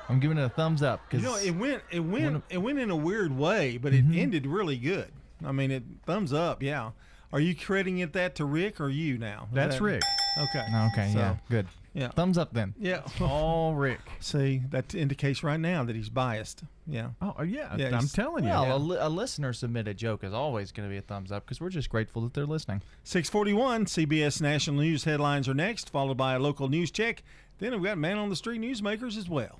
[0.10, 2.58] I'm giving it a thumbs up You because know, it went it went of- it
[2.60, 4.18] went in a weird way, but it mm-hmm.
[4.20, 5.12] ended really good.
[5.46, 6.64] I mean, it thumbs up.
[6.64, 6.92] Yeah.
[7.34, 9.48] Are you crediting it that to Rick or you now?
[9.50, 10.02] Is That's that- Rick.
[10.38, 10.66] Okay.
[10.94, 11.68] Okay, So, yeah, good.
[11.94, 12.10] Yeah.
[12.10, 12.76] Thumbs up then.
[12.78, 13.02] Yeah.
[13.20, 14.00] All Rick.
[14.20, 16.62] See, that indicates right now that he's biased.
[16.86, 17.10] Yeah.
[17.22, 17.76] Oh, uh, yeah.
[17.76, 18.52] yeah I'm telling you.
[18.52, 18.76] Well, Yeah.
[18.76, 21.60] a, li- a listener submitted joke is always going to be a thumbs up because
[21.60, 22.82] we're just grateful that they're listening.
[23.04, 27.24] 641 CBS National News headlines are next, followed by a local news check.
[27.58, 29.60] Then we've got man on the street newsmakers as well.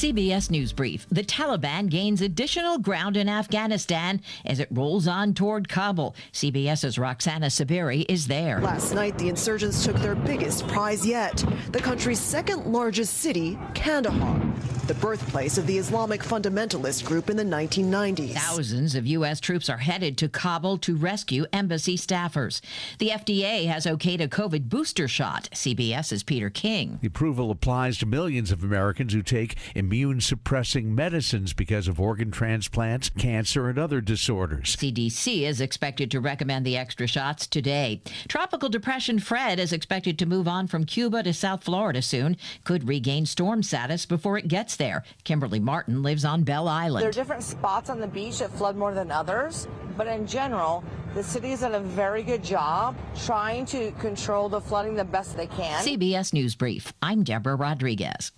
[0.00, 1.06] CBS News Brief.
[1.10, 6.16] The Taliban gains additional ground in Afghanistan as it rolls on toward Kabul.
[6.32, 8.62] CBS's Roxana Saberi is there.
[8.62, 14.40] Last night, the insurgents took their biggest prize yet the country's second largest city, Kandahar,
[14.86, 18.32] the birthplace of the Islamic fundamentalist group in the 1990s.
[18.32, 19.38] Thousands of U.S.
[19.38, 22.62] troops are headed to Kabul to rescue embassy staffers.
[22.98, 25.50] The FDA has okayed a COVID booster shot.
[25.52, 26.98] CBS's Peter King.
[27.02, 29.89] The approval applies to millions of Americans who take immune
[30.20, 34.76] suppressing medicines because of organ transplants, cancer, and other disorders.
[34.76, 38.00] CDC is expected to recommend the extra shots today.
[38.28, 42.36] Tropical depression Fred is expected to move on from Cuba to South Florida soon.
[42.64, 45.02] Could regain storm status before it gets there.
[45.24, 47.02] Kimberly Martin lives on Belle Island.
[47.02, 50.84] There are different spots on the beach that flood more than others, but in general,
[51.14, 55.36] the city city's done a very good job trying to control the flooding the best
[55.36, 55.82] they can.
[55.82, 56.92] CBS News Brief.
[57.02, 58.32] I'm Deborah Rodriguez.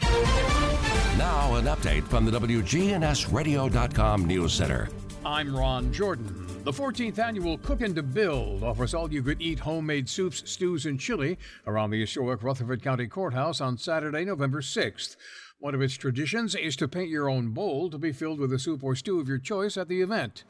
[0.00, 4.88] Now, an update from the WGNSradio.com News Center.
[5.24, 6.46] I'm Ron Jordan.
[6.64, 10.98] The 14th annual Cookin' to Build offers all you could eat homemade soups, stews, and
[10.98, 15.16] chili around the historic Rutherford County Courthouse on Saturday, November 6th.
[15.58, 18.58] One of its traditions is to paint your own bowl to be filled with a
[18.58, 20.42] soup or stew of your choice at the event.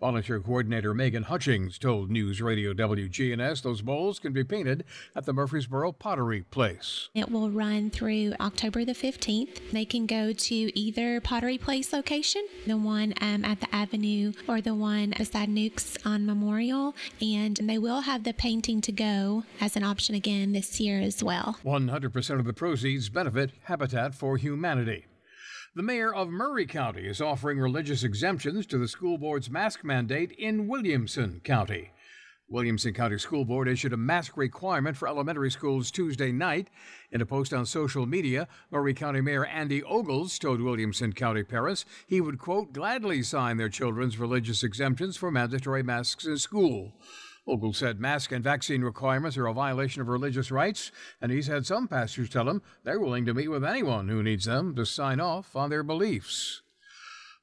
[0.00, 4.84] Volunteer coordinator Megan Hutchings told News Radio WGNS those bowls can be painted
[5.16, 7.08] at the Murfreesboro Pottery Place.
[7.16, 9.72] It will run through October the 15th.
[9.72, 14.60] They can go to either Pottery Place location, the one um, at the Avenue, or
[14.60, 19.74] the one beside Nukes on Memorial, and they will have the painting to go as
[19.74, 21.58] an option again this year as well.
[21.64, 25.06] 100% of the proceeds benefit Habitat for Humanity.
[25.78, 30.32] The mayor of Maury County is offering religious exemptions to the school board's mask mandate
[30.32, 31.92] in Williamson County.
[32.48, 36.68] Williamson County School Board issued a mask requirement for elementary schools Tuesday night.
[37.12, 41.84] In a post on social media, Maury County Mayor Andy Ogles told Williamson County parents
[42.08, 46.94] he would, quote, gladly sign their children's religious exemptions for mandatory masks in school.
[47.48, 51.64] Ogle said mask and vaccine requirements are a violation of religious rights, and he's had
[51.64, 55.18] some pastors tell him they're willing to meet with anyone who needs them to sign
[55.18, 56.60] off on their beliefs.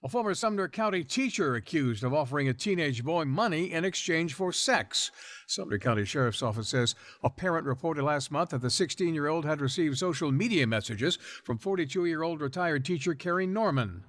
[0.03, 4.53] A former Sumner County teacher accused of offering a teenage boy money in exchange for
[4.53, 5.09] sex.
[5.47, 9.43] Sumner County Sheriff's Office says a parent reported last month that the 16 year old
[9.43, 14.03] had received social media messages from 42 year old retired teacher Carrie Norman.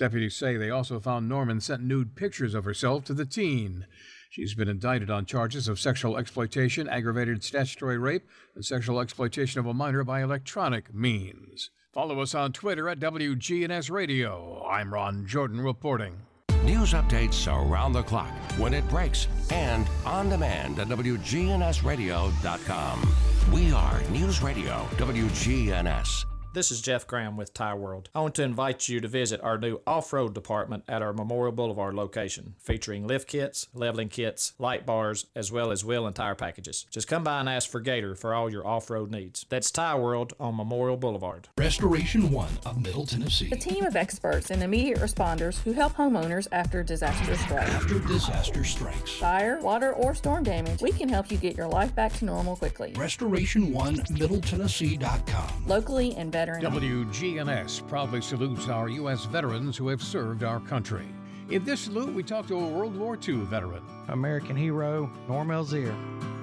[0.00, 3.86] Deputies say they also found Norman sent nude pictures of herself to the teen.
[4.30, 8.22] She's been indicted on charges of sexual exploitation, aggravated statutory rape,
[8.54, 11.70] and sexual exploitation of a minor by electronic means.
[11.92, 14.64] Follow us on Twitter at WGNS Radio.
[14.64, 16.14] I'm Ron Jordan reporting.
[16.62, 23.14] News updates around the clock, when it breaks, and on demand at WGNSradio.com.
[23.52, 26.24] We are News Radio WGNS.
[26.52, 28.08] This is Jeff Graham with Tire World.
[28.12, 31.52] I want to invite you to visit our new off road department at our Memorial
[31.52, 36.34] Boulevard location, featuring lift kits, leveling kits, light bars, as well as wheel and tire
[36.34, 36.86] packages.
[36.90, 39.46] Just come by and ask for Gator for all your off road needs.
[39.48, 41.46] That's Tire World on Memorial Boulevard.
[41.56, 43.50] Restoration One of Middle Tennessee.
[43.52, 47.70] A team of experts and immediate responders who help homeowners after disaster strikes.
[47.70, 49.12] After disaster strikes.
[49.12, 52.56] Fire, water, or storm damage, we can help you get your life back to normal
[52.56, 52.92] quickly.
[52.96, 55.66] Restoration One MiddleTennessee.com.
[55.68, 59.24] Locally and WGNS proudly salutes our U.S.
[59.26, 61.06] veterans who have served our country.
[61.50, 63.82] In this salute, we talk to a World War II veteran.
[64.08, 65.94] American hero, Norm Elzier.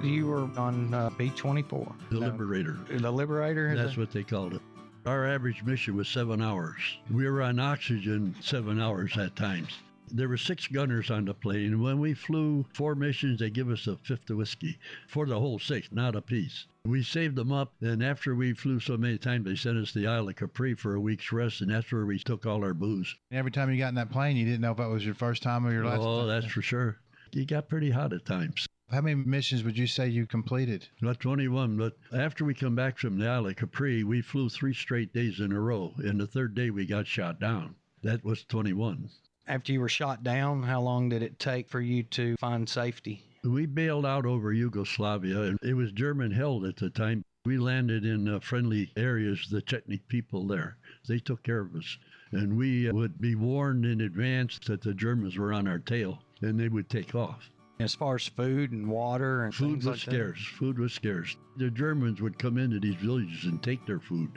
[0.04, 1.96] You were on uh, B 24.
[2.12, 2.78] The Liberator.
[2.90, 3.76] The Liberator?
[3.76, 4.62] That's what they called it.
[5.06, 6.82] Our average mission was seven hours.
[7.10, 9.72] We were on oxygen seven hours at times.
[10.10, 11.82] There were six gunners on the plane.
[11.82, 15.60] When we flew four missions, they give us a fifth of whiskey for the whole
[15.60, 16.66] six, not a piece.
[16.86, 20.00] We saved them up, and after we flew so many times, they sent us to
[20.00, 22.74] the Isle of Capri for a week's rest, and that's where we took all our
[22.74, 23.14] booze.
[23.34, 25.44] Every time you got in that plane, you didn't know if that was your first
[25.44, 26.28] time or your last Oh, time.
[26.30, 26.98] that's for sure.
[27.34, 28.66] You got pretty hot at times.
[28.90, 30.88] How many missions would you say you completed?
[31.02, 34.74] Not 21, but after we come back from the Isle of Capri, we flew three
[34.74, 37.76] straight days in a row, and the third day we got shot down.
[38.04, 39.10] That was 21.
[39.48, 43.24] After you were shot down, how long did it take for you to find safety?
[43.46, 47.24] We bailed out over Yugoslavia, and it was German held at the time.
[47.46, 50.76] We landed in uh, friendly areas, the Chetnik people there.
[51.08, 51.98] They took care of us.
[52.34, 56.22] And we uh, would be warned in advance that the Germans were on our tail,
[56.42, 57.50] and they would take off.
[57.80, 60.12] As far as food and water and Food things was like that?
[60.12, 60.46] scarce.
[60.58, 61.38] Food was scarce.
[61.56, 64.32] The Germans would come into these villages and take their food.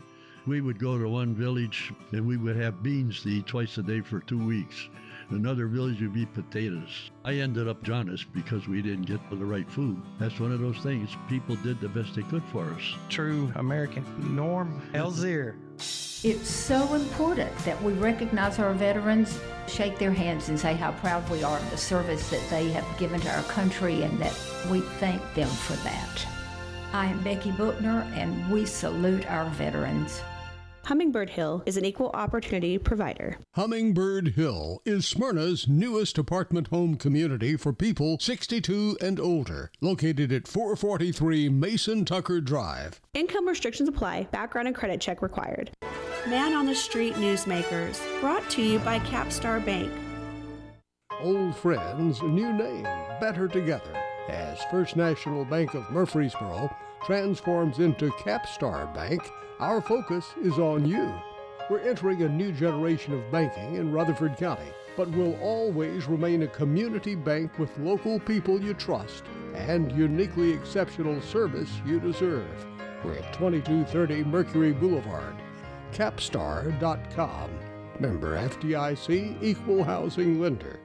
[0.47, 3.83] We would go to one village and we would have beans to eat twice a
[3.83, 4.89] day for two weeks.
[5.31, 7.11] Another village would be potatoes.
[7.25, 10.03] I ended up jaundiced because we didn't get the right food.
[10.19, 11.17] That's one of those things.
[11.29, 12.83] People did the best they could for us.
[13.09, 14.05] True American
[14.35, 15.55] Norm Elzir.
[16.23, 21.27] It's so important that we recognize our veterans, shake their hands, and say how proud
[21.31, 24.37] we are of the service that they have given to our country and that
[24.71, 26.27] we thank them for that.
[26.93, 30.21] I am Becky Bookner, and we salute our veterans.
[30.85, 33.39] Hummingbird Hill is an equal opportunity provider.
[33.55, 40.49] Hummingbird Hill is Smyrna's newest apartment home community for people 62 and older, located at
[40.49, 43.01] 443 Mason Tucker Drive.
[43.15, 45.71] Income restrictions apply, background and credit check required.
[46.29, 49.93] Man on the Street Newsmakers, brought to you by Capstar Bank.
[51.21, 52.85] Old friends, new name,
[53.21, 53.95] better together,
[54.29, 56.75] as First National Bank of Murfreesboro
[57.05, 59.23] transforms into Capstar Bank.
[59.61, 61.13] Our focus is on you.
[61.69, 66.49] We're entering a new generation of banking in Rutherford County, but will always remain a
[66.49, 72.49] community bank with local people you trust and uniquely exceptional service you deserve.
[73.05, 75.37] We're at 2230 Mercury Boulevard.
[75.93, 77.51] Capstar.com.
[77.99, 80.81] Member FDIC Equal Housing Lender.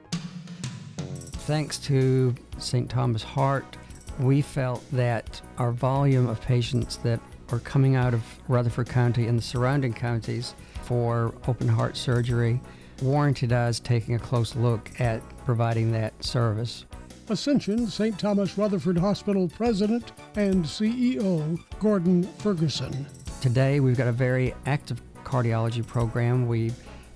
[1.46, 2.90] Thanks to St.
[2.90, 3.78] Thomas Heart,
[4.20, 7.20] we felt that our volume of patients that
[7.52, 12.60] are coming out of Rutherford County and the surrounding counties for open heart surgery
[13.02, 16.86] warranted us taking a close look at providing that service.
[17.28, 18.18] Ascension St.
[18.18, 23.06] Thomas Rutherford Hospital President and CEO Gordon Ferguson.
[23.40, 26.46] Today, we've got a very active cardiology program.
[26.46, 26.72] We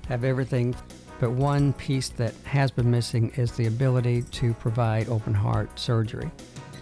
[0.08, 0.74] have everything,
[1.20, 6.30] but one piece that has been missing is the ability to provide open heart surgery.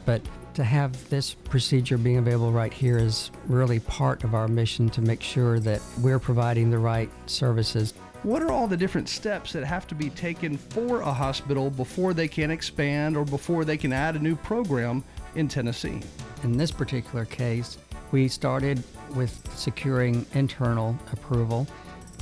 [0.07, 0.23] But
[0.59, 5.01] to have this procedure being available right here is really part of our mission to
[5.01, 7.95] make sure that we're providing the right services.
[8.25, 12.13] What are all the different steps that have to be taken for a hospital before
[12.13, 15.05] they can expand or before they can add a new program
[15.37, 16.01] in Tennessee?
[16.43, 17.79] In this particular case,
[18.11, 18.83] we started
[19.15, 21.69] with securing internal approval.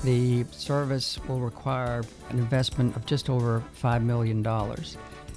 [0.05, 4.43] The service will require an investment of just over $5 million.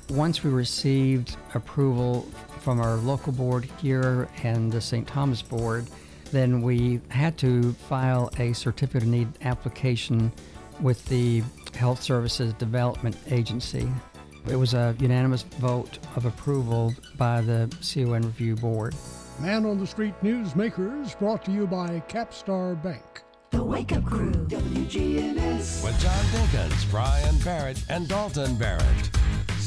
[0.10, 2.24] Once we received approval
[2.62, 5.08] from our local board here and the St.
[5.08, 5.86] Thomas board,
[6.32, 10.32] then we had to file a certificate of need application
[10.82, 11.44] with the
[11.76, 13.88] Health Services Development Agency.
[14.50, 18.96] It was a unanimous vote of approval by the CON Review Board.
[19.40, 23.22] Man on the Street Newsmakers brought to you by Capstar Bank.
[23.52, 25.84] The Wake Up Crew, WGNS.
[25.84, 29.19] With John Dinkins, Brian Barrett, and Dalton Barrett.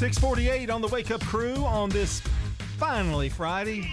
[0.03, 2.19] 648 on the Wake Up Crew on this
[2.77, 3.89] finally Friday.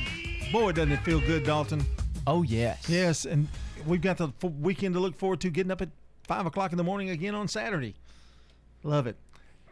[0.52, 1.86] Boy, doesn't it feel good, Dalton?
[2.26, 2.90] Oh, yes.
[2.90, 3.48] Yes, and
[3.86, 5.90] we've got the weekend to look forward to getting up at
[6.24, 7.94] 5 o'clock in the morning again on Saturday.
[8.82, 9.18] Love it.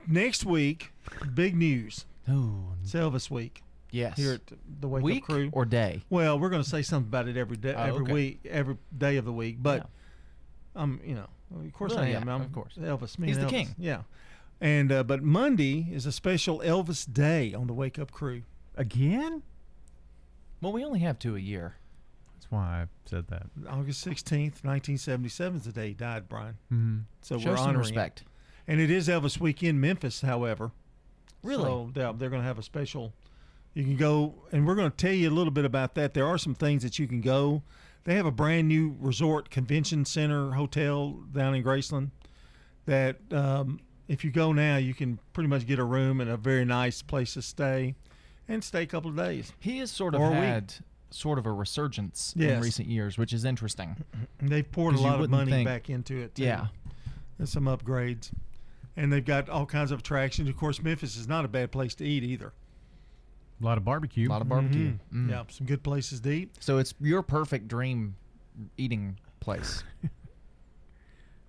[0.05, 0.93] Next week,
[1.33, 2.05] big news.
[2.29, 3.63] Oh, it's Elvis week.
[3.89, 4.15] Yes.
[4.17, 4.41] Here at
[4.79, 5.49] the Wake Week Up Crew.
[5.53, 6.03] or day?
[6.11, 8.13] Well, we're going to say something about it every day, Oh, every okay.
[8.13, 9.55] week, every day of the week.
[9.59, 9.89] But
[10.75, 11.29] I'm, you know,
[11.65, 12.29] of course Well, I yeah, am.
[12.29, 12.73] I'm of course.
[12.79, 13.17] Elvis.
[13.17, 13.57] Me He's and the Elvis.
[13.57, 13.75] king.
[13.79, 14.01] Yeah.
[14.59, 18.43] And uh, but Monday is a special Elvis Day on the Wake Up Crew.
[18.75, 19.43] Again?
[20.61, 21.75] Well, we only have two a year.
[22.35, 23.47] That's why I said that.
[23.69, 26.57] August 16th, 1977 is the day he died, Brian.
[26.71, 27.03] Mhm.
[27.21, 28.21] So Show we're some honoring respect.
[28.21, 28.27] Him.
[28.69, 30.71] And it is Elvis Week in Memphis, however.
[31.43, 31.63] Really?
[31.63, 33.13] So they're, they're going to have a special.
[33.73, 36.13] You can go, and we're going to tell you a little bit about that.
[36.15, 37.61] There are some things that you can go.
[38.05, 42.09] They have a brand new resort convention center hotel down in Graceland
[42.85, 46.37] that um, if you go now, you can pretty much get a room and a
[46.37, 47.95] very nice place to stay
[48.47, 49.51] and stay a couple of days.
[49.59, 50.39] He has sort of Or a week.
[50.39, 50.73] had
[51.09, 53.95] sort of a resurgence in recent years, which is interesting.
[54.41, 56.35] They've poured a lot of money think- back into it.
[56.35, 56.43] Too.
[56.43, 56.67] Yeah.
[57.37, 58.31] There's some upgrades.
[58.99, 60.49] And they've got all kinds of attractions.
[60.49, 62.51] Of course, Memphis is not a bad place to eat either.
[63.61, 64.27] A lot of barbecue.
[64.27, 64.93] A lot of barbecue.
[65.13, 65.27] Mhm.
[65.27, 65.29] Mm.
[65.29, 66.55] Yeah, some good places to eat.
[66.59, 68.15] So it's your perfect dream
[68.75, 69.83] eating place.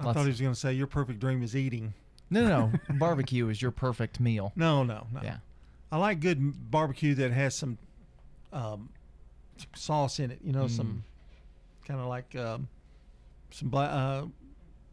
[0.01, 1.95] I Lots- thought he was going to say your perfect dream is eating.
[2.31, 2.72] No, no, no.
[2.99, 4.53] barbecue is your perfect meal.
[4.57, 5.20] No, no, no.
[5.22, 5.39] Yeah.
[5.91, 7.79] I like good barbecue that has some,
[8.53, 8.91] um,
[9.74, 10.39] sauce in it.
[10.45, 10.70] You know, Mm.
[10.70, 11.05] some
[11.87, 12.68] kind of like um,
[13.51, 14.22] some uh,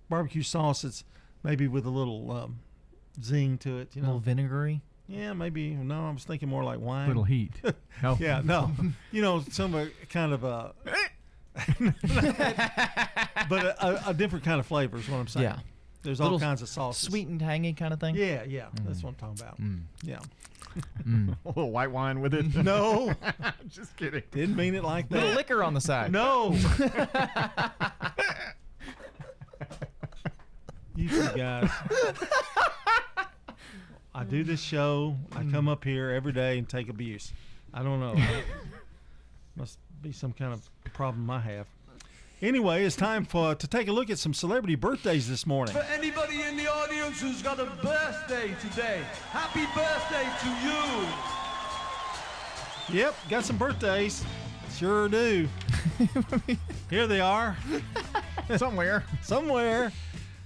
[0.10, 1.04] barbecue sauce that's
[1.44, 2.60] maybe with a little um,
[3.22, 3.96] zing to it.
[3.96, 4.82] You A know, little vinegary.
[5.08, 5.72] Yeah, maybe.
[5.76, 7.06] No, I was thinking more like wine.
[7.06, 7.52] A Little heat.
[8.04, 8.18] Oh.
[8.20, 8.72] yeah, no.
[9.12, 10.74] You know, some kind of a.
[13.50, 15.44] but a, a, a different kind of flavor is what I'm saying.
[15.46, 15.60] Yeah.
[16.06, 17.08] There's all kinds of sauces.
[17.08, 18.16] Sweet and tangy kind of thing.
[18.16, 18.68] Yeah, yeah.
[18.84, 19.60] That's what I'm talking about.
[19.60, 19.82] Mm.
[20.04, 20.20] Yeah.
[21.04, 21.36] Mm.
[21.46, 22.56] a little white wine with it.
[22.56, 23.14] No.
[23.68, 24.22] Just kidding.
[24.32, 25.16] Didn't mean it like that.
[25.16, 26.12] Little liquor on the side.
[26.12, 26.56] No.
[30.96, 31.72] you two guys.
[34.14, 35.18] I do this show.
[35.36, 37.34] I come up here every day and take abuse.
[37.74, 38.16] I don't know.
[39.56, 41.68] Must be some kind of problem I have.
[42.46, 45.74] Anyway, it's time for to take a look at some celebrity birthdays this morning.
[45.74, 50.50] For anybody in the audience who's got a birthday today, happy birthday to
[52.94, 53.00] you.
[53.00, 54.24] Yep, got some birthdays.
[54.78, 55.50] Sure do.
[56.92, 57.58] Here they are.
[58.58, 59.04] Somewhere.
[59.24, 59.86] Somewhere.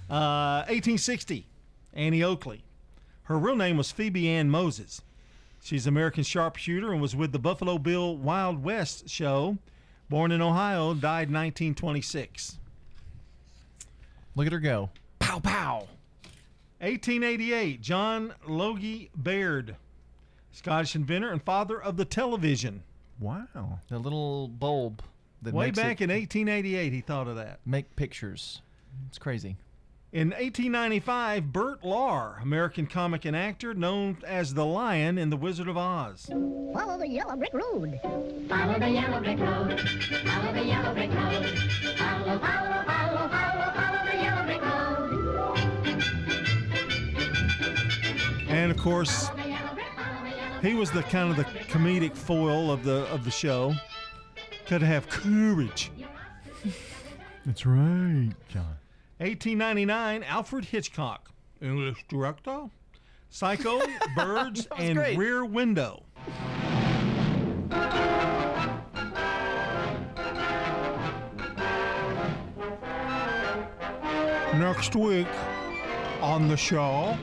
[0.08, 1.46] Uh, 1860,
[1.92, 2.64] Annie Oakley.
[3.24, 5.02] Her real name was Phoebe Ann Moses.
[5.62, 9.58] She's an American sharpshooter and was with the Buffalo Bill Wild West show.
[10.10, 12.58] Born in Ohio, died 1926.
[14.34, 14.90] Look at her go.
[15.20, 15.86] Pow pow.
[16.80, 19.76] 1888, John Logie Baird,
[20.50, 22.82] Scottish inventor and father of the television.
[23.20, 23.78] Wow.
[23.88, 25.00] The little bulb
[25.42, 27.60] that Way makes back it in 1888, he thought of that.
[27.64, 28.62] make pictures.
[29.08, 29.56] It's crazy.
[30.12, 35.68] In 1895, Bert Lahr, American comic and actor, known as the Lion in The Wizard
[35.68, 36.26] of Oz.
[36.26, 38.00] Follow the yellow brick road.
[38.48, 39.78] Follow the yellow brick road.
[40.24, 41.46] Follow the yellow brick road.
[41.96, 46.00] Follow, follow, follow, follow, follow the yellow brick road.
[48.48, 49.30] And of course,
[50.60, 53.74] he was the kind of the comedic foil of the of the show.
[54.66, 55.92] Could have courage.
[57.46, 58.79] That's right, John.
[59.20, 62.70] 1899, Alfred Hitchcock, English director,
[63.28, 63.78] Psycho,
[64.16, 65.18] Birds, and great.
[65.18, 66.02] Rear Window.
[74.54, 75.28] Next week
[76.22, 77.14] on the show,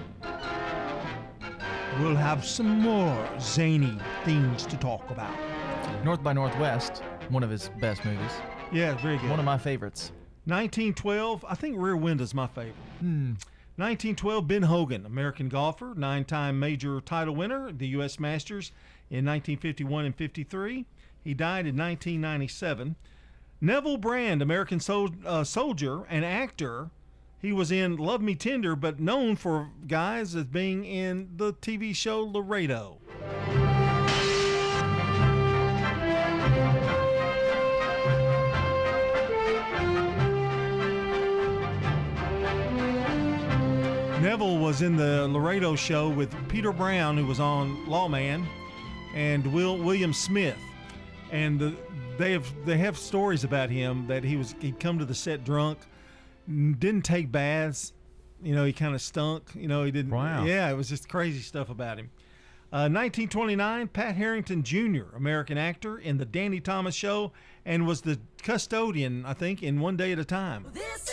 [2.00, 5.36] we'll have some more zany things to talk about.
[6.06, 8.32] North by Northwest, one of his best movies.
[8.72, 9.32] Yeah, very good.
[9.32, 10.12] One of my favorites.
[10.48, 12.76] 1912, I think Rear Window's my favorite.
[13.00, 13.34] Hmm.
[13.76, 18.20] 1912, Ben Hogan, American golfer, nine time major title winner, the U.S.
[18.20, 18.72] Masters
[19.10, 20.86] in 1951 and 53.
[21.24, 22.96] He died in 1997.
[23.60, 26.92] Neville Brand, American sol- uh, soldier and actor.
[27.42, 31.96] He was in Love Me Tender, but known for guys as being in the TV
[31.96, 32.98] show Laredo.
[44.22, 48.48] Neville was in the Laredo show with Peter Brown, who was on Lawman,
[49.14, 50.58] and Will William Smith,
[51.32, 51.76] and the,
[52.18, 55.46] they have they have stories about him that he was he'd come to the set
[55.46, 55.78] drunk,
[56.48, 57.94] didn't take baths,
[58.42, 60.12] you know he kind of stunk, you know he didn't.
[60.12, 60.46] Wow.
[60.46, 62.10] Yeah, it was just crazy stuff about him.
[62.74, 67.32] Uh, 1929, Pat Harrington Jr., American actor in the Danny Thomas Show,
[67.66, 70.66] and was the custodian, I think, in One Day at a Time.
[70.74, 71.08] This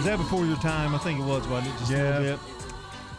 [0.00, 0.94] Is that before your time?
[0.94, 1.78] I think it was, wasn't it?
[1.80, 2.18] Just a Yeah.
[2.18, 2.40] little bit.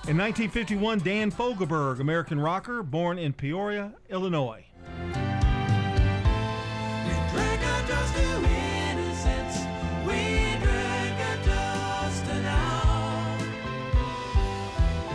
[0.09, 4.65] In 1951, Dan Fogelberg, American rocker, born in Peoria, Illinois.
[7.31, 8.23] Drink a toast to
[8.89, 9.59] innocence.
[10.07, 13.37] We drink a toast to now.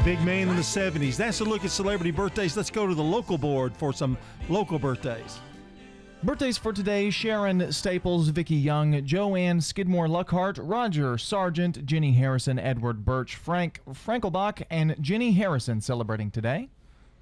[0.05, 1.17] Big man in the 70s.
[1.17, 2.57] That's a look at celebrity birthdays.
[2.57, 4.17] Let's go to the local board for some
[4.49, 5.41] local birthdays.
[6.27, 13.05] Birthdays for today Sharon Staples, Vicki Young, Joanne Skidmore Luckhart, Roger Sargent, Jenny Harrison, Edward
[13.05, 16.69] Birch, Frank Frankelbach, and Jenny Harrison celebrating today.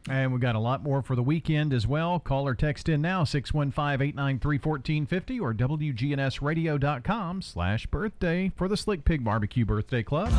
[0.08, 2.18] And we've got a lot more for the weekend as well.
[2.18, 9.66] Call or text in now, 615-893-1450 or WGNSradio.com slash birthday for the Slick Pig Barbecue
[9.66, 10.32] Birthday Club.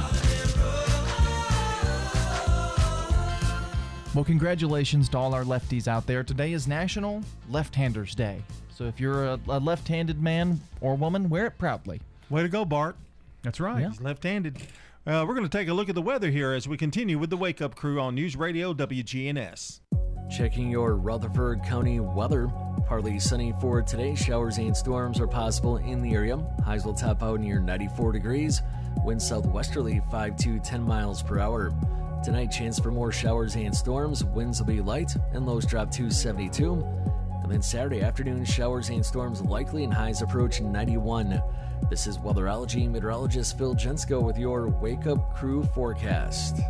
[4.15, 6.23] Well, congratulations to all our lefties out there.
[6.23, 8.41] Today is National Left-Handers Day.
[8.73, 11.99] So if you're a, a left-handed man or woman, wear it proudly.
[12.29, 12.95] Way to go, Bart.
[13.43, 13.85] That's right.
[13.85, 14.55] He's left handed.
[15.05, 17.29] Uh, we're going to take a look at the weather here as we continue with
[17.29, 19.81] the Wake Up Crew on News Radio WGNS.
[20.31, 22.49] Checking your Rutherford County weather.
[22.87, 24.15] Partly sunny for today.
[24.15, 26.37] Showers and storms are possible in the area.
[26.63, 28.61] Highs will top out near 94 degrees.
[29.03, 31.73] Wind southwesterly 5 to 10 miles per hour.
[32.25, 34.23] Tonight, chance for more showers and storms.
[34.23, 36.73] Winds will be light and lows drop to 72.
[37.43, 41.39] And then Saturday afternoon, showers and storms likely and highs approach 91.
[41.87, 46.61] This is weatherology meteorologist Phil Jensko with your Wake Up Crew forecast.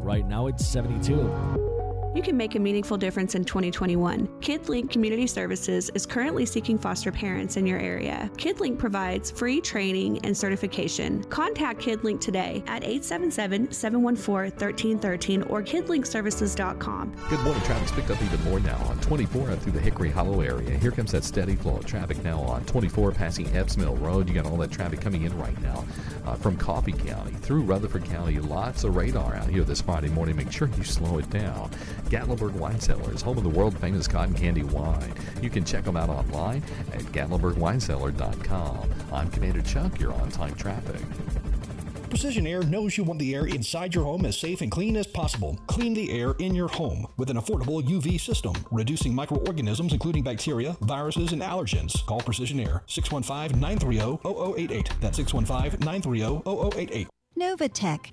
[0.00, 1.73] Right now it's 72.
[2.14, 4.28] You can make a meaningful difference in 2021.
[4.40, 8.30] KidLink Community Services is currently seeking foster parents in your area.
[8.36, 11.24] KidLink provides free training and certification.
[11.24, 17.16] Contact KidLink today at 877 714 1313 or kidlinkservices.com.
[17.28, 17.62] Good morning.
[17.64, 20.78] Traffic's picked up even more now on 24 up through the Hickory Hollow area.
[20.78, 24.28] Here comes that steady flow of traffic now on 24 passing Ebbs Mill Road.
[24.28, 25.84] You got all that traffic coming in right now
[26.26, 28.38] uh, from Coffee County through Rutherford County.
[28.38, 30.36] Lots of radar out here this Friday morning.
[30.36, 31.70] Make sure you slow it down.
[32.06, 35.12] Gatlinburg Wine Cellar is home of the world famous cotton candy wine.
[35.42, 38.90] You can check them out online at gatlinburgwinecellar.com.
[39.12, 39.98] I'm Commander Chuck.
[40.00, 41.00] You're on time traffic.
[42.14, 45.04] Precision Air knows you want the air inside your home as safe and clean as
[45.04, 45.58] possible.
[45.66, 50.76] Clean the air in your home with an affordable UV system, reducing microorganisms including bacteria,
[50.82, 52.06] viruses, and allergens.
[52.06, 54.90] Call Precision Air 615 930 0088.
[55.00, 57.08] That's 615 930 0088.
[57.36, 58.12] Novatech,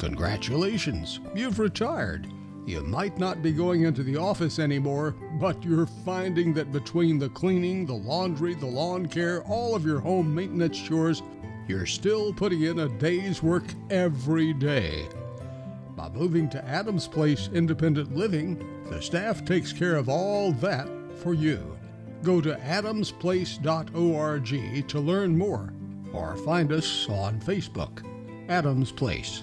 [0.00, 2.26] Congratulations, you've retired.
[2.64, 7.28] You might not be going into the office anymore, but you're finding that between the
[7.28, 11.22] cleaning, the laundry, the lawn care, all of your home maintenance chores,
[11.68, 15.06] you're still putting in a day's work every day.
[15.94, 20.88] By moving to Adams Place Independent Living, the staff takes care of all that
[21.22, 21.76] for you.
[22.22, 25.74] Go to adamsplace.org to learn more
[26.14, 28.02] or find us on Facebook.
[28.48, 29.42] Adams Place.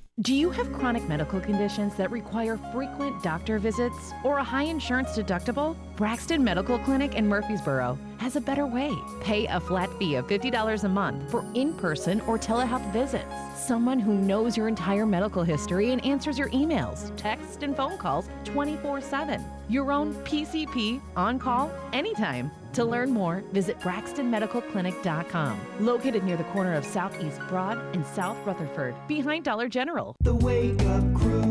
[0.21, 5.17] Do you have chronic medical conditions that require frequent doctor visits or a high insurance
[5.17, 5.75] deductible?
[5.95, 8.93] Braxton Medical Clinic in Murfreesboro has a better way.
[9.21, 13.33] Pay a flat fee of $50 a month for in person or telehealth visits.
[13.55, 18.29] Someone who knows your entire medical history and answers your emails, texts, and phone calls
[18.45, 19.43] 24 7.
[19.69, 22.51] Your own PCP on call anytime.
[22.73, 28.95] To learn more, visit BraxtonMedicalClinic.com, located near the corner of Southeast Broad and South Rutherford,
[29.09, 30.15] behind Dollar General.
[30.21, 31.41] The Wake Up Crew,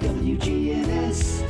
[0.00, 1.44] WGNS.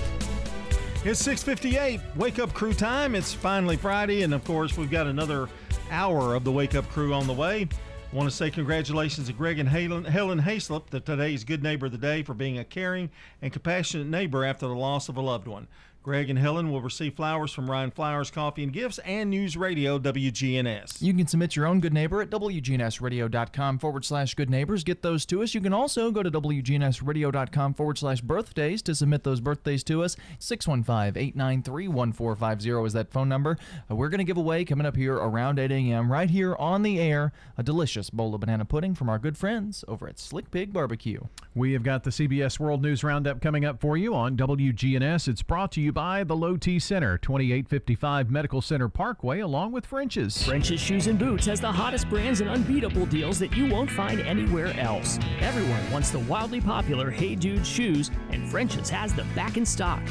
[1.06, 2.00] It's 6:58.
[2.16, 3.14] Wake up crew time.
[3.14, 5.48] It's finally Friday, and of course, we've got another
[5.90, 7.66] hour of the Wake Up Crew on the way.
[8.12, 11.86] I want to say congratulations to Greg and Helen, Helen Hayslip, the today's Good Neighbor
[11.86, 13.10] of the Day, for being a caring
[13.42, 15.66] and compassionate neighbor after the loss of a loved one.
[16.04, 19.98] Greg and Helen will receive flowers from Ryan Flowers Coffee and Gifts and News Radio
[19.98, 21.00] WGNS.
[21.00, 24.84] You can submit your own good neighbor at WGNSradio.com forward slash good neighbors.
[24.84, 25.54] Get those to us.
[25.54, 30.14] You can also go to WGNSradio.com forward slash birthdays to submit those birthdays to us.
[30.40, 33.56] 615 893 1450 is that phone number.
[33.90, 36.12] Uh, we're going to give away coming up here around 8 a.m.
[36.12, 39.86] right here on the air a delicious bowl of banana pudding from our good friends
[39.88, 41.20] over at Slick Pig Barbecue.
[41.54, 45.28] We have got the CBS World News Roundup coming up for you on WGNS.
[45.28, 49.86] It's brought to you by the Low T Center, 2855 Medical Center Parkway, along with
[49.86, 50.44] French's.
[50.44, 54.20] French's Shoes and Boots has the hottest brands and unbeatable deals that you won't find
[54.20, 55.20] anywhere else.
[55.40, 60.04] Everyone wants the wildly popular Hey Dude shoes, and French's has them back in stock.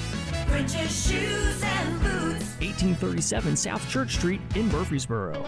[0.47, 2.45] French's shoes and boots.
[2.61, 5.45] 1837 South Church Street in Murfreesboro.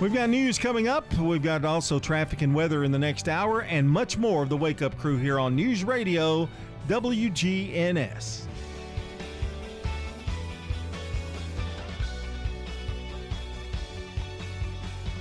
[0.00, 1.12] We've got news coming up.
[1.14, 4.56] We've got also traffic and weather in the next hour, and much more of the
[4.56, 6.48] Wake Up Crew here on News Radio
[6.86, 8.45] WGNS.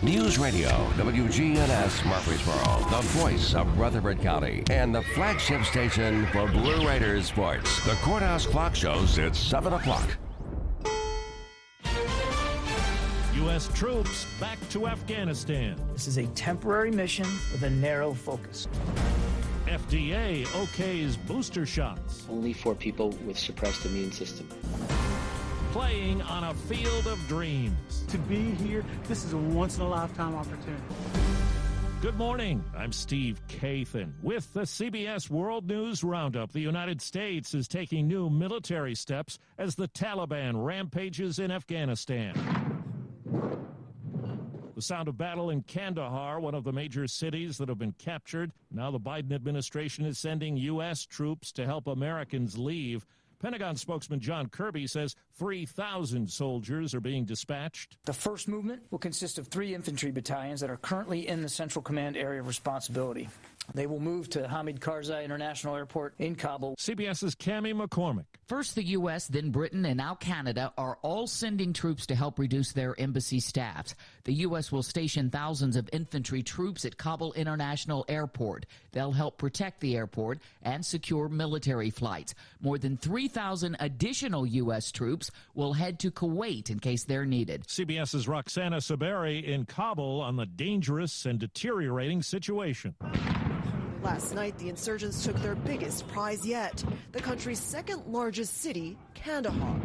[0.05, 6.87] News Radio, WGNS Murfreesboro, the voice of Rutherford County, and the flagship station for Blue
[6.87, 7.83] Raiders sports.
[7.85, 10.07] The courthouse clock shows it's 7 o'clock.
[13.33, 13.67] U.S.
[13.73, 15.75] troops back to Afghanistan.
[15.93, 18.67] This is a temporary mission with a narrow focus.
[19.65, 22.27] FDA okays booster shots.
[22.29, 24.47] Only for people with suppressed immune system.
[25.75, 28.05] Playing on a field of dreams.
[28.07, 30.81] To be here, this is a once in a lifetime opportunity.
[31.99, 32.63] Good morning.
[32.77, 34.13] I'm Steve Kathan.
[34.23, 39.75] With the CBS World News Roundup, the United States is taking new military steps as
[39.75, 42.35] the Taliban rampages in Afghanistan.
[44.75, 48.53] The sound of battle in Kandahar, one of the major cities that have been captured.
[48.71, 51.05] Now the Biden administration is sending U.S.
[51.05, 53.05] troops to help Americans leave.
[53.39, 57.97] Pentagon spokesman John Kirby says 3,000 soldiers are being dispatched.
[58.05, 61.81] The first movement will consist of three infantry battalions that are currently in the Central
[61.81, 63.29] Command area of responsibility.
[63.73, 66.75] They will move to Hamid Karzai International Airport in Kabul.
[66.77, 68.25] CBS's Cami McCormick.
[68.47, 72.73] First the U.S., then Britain, and now Canada are all sending troops to help reduce
[72.73, 73.95] their embassy staffs.
[74.25, 74.71] The U.S.
[74.71, 78.67] will station thousands of infantry troops at Kabul International Airport.
[78.91, 82.35] They'll help protect the airport and secure military flights.
[82.61, 84.91] More than 3,000 additional U.S.
[84.91, 87.63] troops will head to Kuwait in case they're needed.
[87.67, 92.93] CBS's Roxana Saberi in Kabul on the dangerous and deteriorating situation.
[94.05, 99.81] Last night, the insurgents took their biggest prize yet the country's second largest city, Kandahar.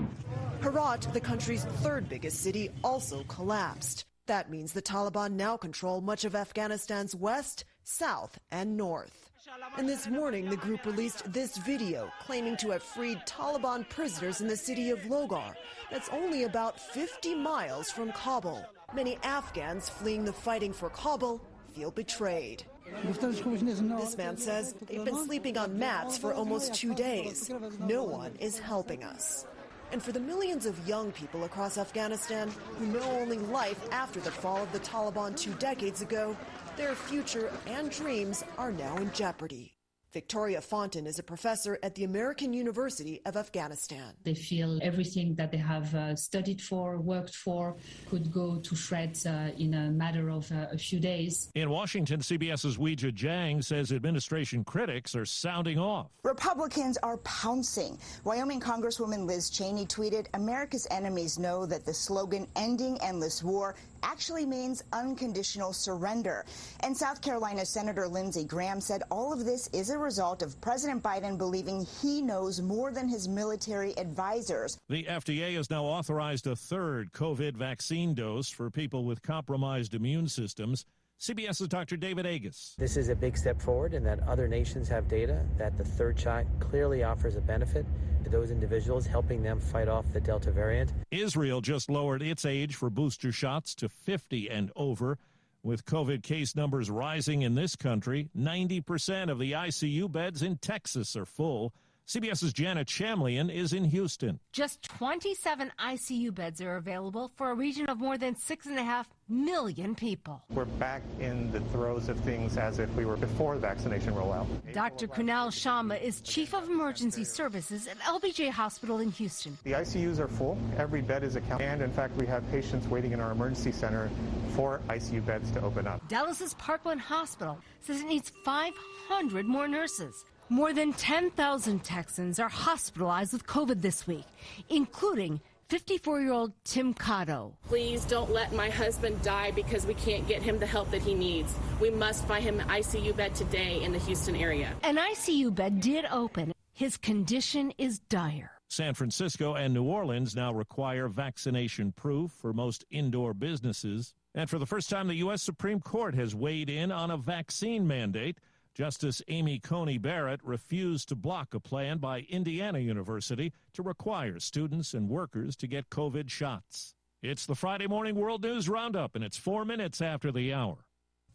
[0.60, 4.04] Herat, the country's third biggest city, also collapsed.
[4.26, 9.30] That means the Taliban now control much of Afghanistan's west, south, and north.
[9.78, 14.48] And this morning, the group released this video claiming to have freed Taliban prisoners in
[14.48, 15.54] the city of Logar,
[15.90, 18.66] that's only about 50 miles from Kabul.
[18.94, 21.40] Many Afghans fleeing the fighting for Kabul
[21.74, 22.64] feel betrayed.
[23.04, 27.50] This man says they've been sleeping on mats for almost two days.
[27.80, 29.46] No one is helping us.
[29.92, 34.30] And for the millions of young people across Afghanistan who know only life after the
[34.30, 36.36] fall of the Taliban two decades ago,
[36.76, 39.74] their future and dreams are now in jeopardy.
[40.12, 44.12] Victoria Fontan is a professor at the American University of Afghanistan.
[44.24, 47.76] They feel everything that they have uh, studied for, worked for,
[48.08, 51.50] could go to shreds uh, in a matter of uh, a few days.
[51.54, 56.08] In Washington, CBS's Weijia Jiang says administration critics are sounding off.
[56.24, 57.96] Republicans are pouncing.
[58.24, 64.46] Wyoming Congresswoman Liz Cheney tweeted America's enemies know that the slogan ending endless war actually
[64.46, 66.44] means unconditional surrender.
[66.80, 71.02] And South Carolina Senator Lindsey Graham said all of this is a result of President
[71.02, 74.78] Biden believing he knows more than his military advisors.
[74.88, 80.28] The FDA has now authorized a third COVID vaccine dose for people with compromised immune
[80.28, 80.84] systems.
[81.20, 81.98] CBS's Dr.
[81.98, 82.74] David Agus.
[82.78, 86.18] This is a big step forward in that other nations have data that the third
[86.18, 87.84] shot clearly offers a benefit
[88.24, 90.94] to those individuals, helping them fight off the Delta variant.
[91.10, 95.18] Israel just lowered its age for booster shots to 50 and over.
[95.62, 101.16] With COVID case numbers rising in this country, 90% of the ICU beds in Texas
[101.16, 101.74] are full.
[102.10, 104.40] CBS's Janet Shamlian is in Houston.
[104.52, 110.42] Just 27 ICU beds are available for a region of more than 6.5 million people.
[110.50, 114.48] We're back in the throes of things as if we were before the vaccination rollout.
[114.74, 115.06] Dr.
[115.06, 119.56] Kunal Sharma is Chief of Emergency Services at LBJ Hospital in Houston.
[119.62, 120.58] The ICUs are full.
[120.78, 121.68] Every bed is accounted.
[121.68, 124.10] And in fact, we have patients waiting in our emergency center
[124.56, 126.08] for ICU beds to open up.
[126.08, 130.24] Dallas's Parkland Hospital says it needs 500 more nurses.
[130.52, 134.24] More than 10,000 Texans are hospitalized with COVID this week,
[134.68, 137.52] including 54 year old Tim Cotto.
[137.68, 141.14] Please don't let my husband die because we can't get him the help that he
[141.14, 141.54] needs.
[141.80, 144.74] We must find him an ICU bed today in the Houston area.
[144.82, 146.52] An ICU bed did open.
[146.72, 148.50] His condition is dire.
[148.66, 154.14] San Francisco and New Orleans now require vaccination proof for most indoor businesses.
[154.34, 155.42] And for the first time, the U.S.
[155.42, 158.38] Supreme Court has weighed in on a vaccine mandate.
[158.74, 164.94] Justice Amy Coney Barrett refused to block a plan by Indiana University to require students
[164.94, 166.94] and workers to get COVID shots.
[167.22, 170.78] It's the Friday Morning World News Roundup, and it's four minutes after the hour.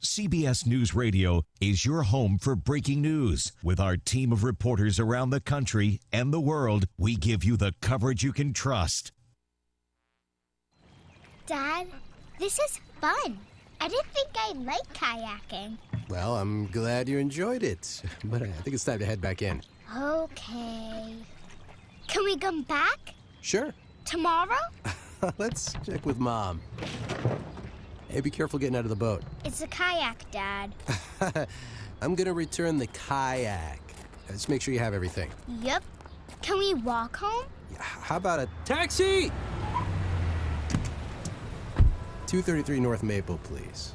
[0.01, 3.51] CBS News Radio is your home for breaking news.
[3.63, 7.73] With our team of reporters around the country and the world, we give you the
[7.81, 9.11] coverage you can trust.
[11.45, 11.87] Dad,
[12.39, 13.39] this is fun.
[13.81, 15.77] I didn't think I'd like kayaking.
[16.09, 19.41] Well, I'm glad you enjoyed it, but uh, I think it's time to head back
[19.41, 19.61] in.
[19.97, 21.15] Okay.
[22.07, 23.13] Can we come back?
[23.41, 23.73] Sure.
[24.05, 24.59] Tomorrow?
[25.37, 26.61] Let's check with Mom.
[28.09, 29.23] Hey, be careful getting out of the boat.
[29.43, 30.73] It's a kayak, Dad.
[32.01, 33.79] I'm gonna return the kayak.
[34.29, 35.31] Uh, just make sure you have everything.
[35.61, 35.83] Yep.
[36.41, 37.45] Can we walk home?
[37.79, 39.31] How about a taxi?
[42.27, 43.93] 233 North Maple, please.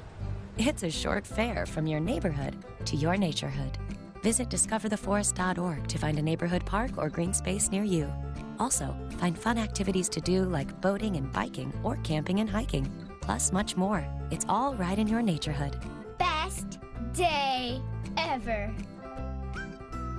[0.62, 2.54] It's a short fare from your neighborhood
[2.84, 3.76] to your naturehood.
[4.22, 8.12] Visit discovertheforest.org to find a neighborhood park or green space near you.
[8.58, 12.86] Also, find fun activities to do like boating and biking or camping and hiking,
[13.22, 14.06] plus much more.
[14.30, 15.82] It's all right in your naturehood.
[16.18, 16.78] Best
[17.14, 17.80] day
[18.18, 18.70] ever.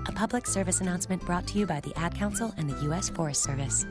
[0.07, 3.09] A public service announcement brought to you by the Ad Council and the U.S.
[3.09, 3.85] Forest Service.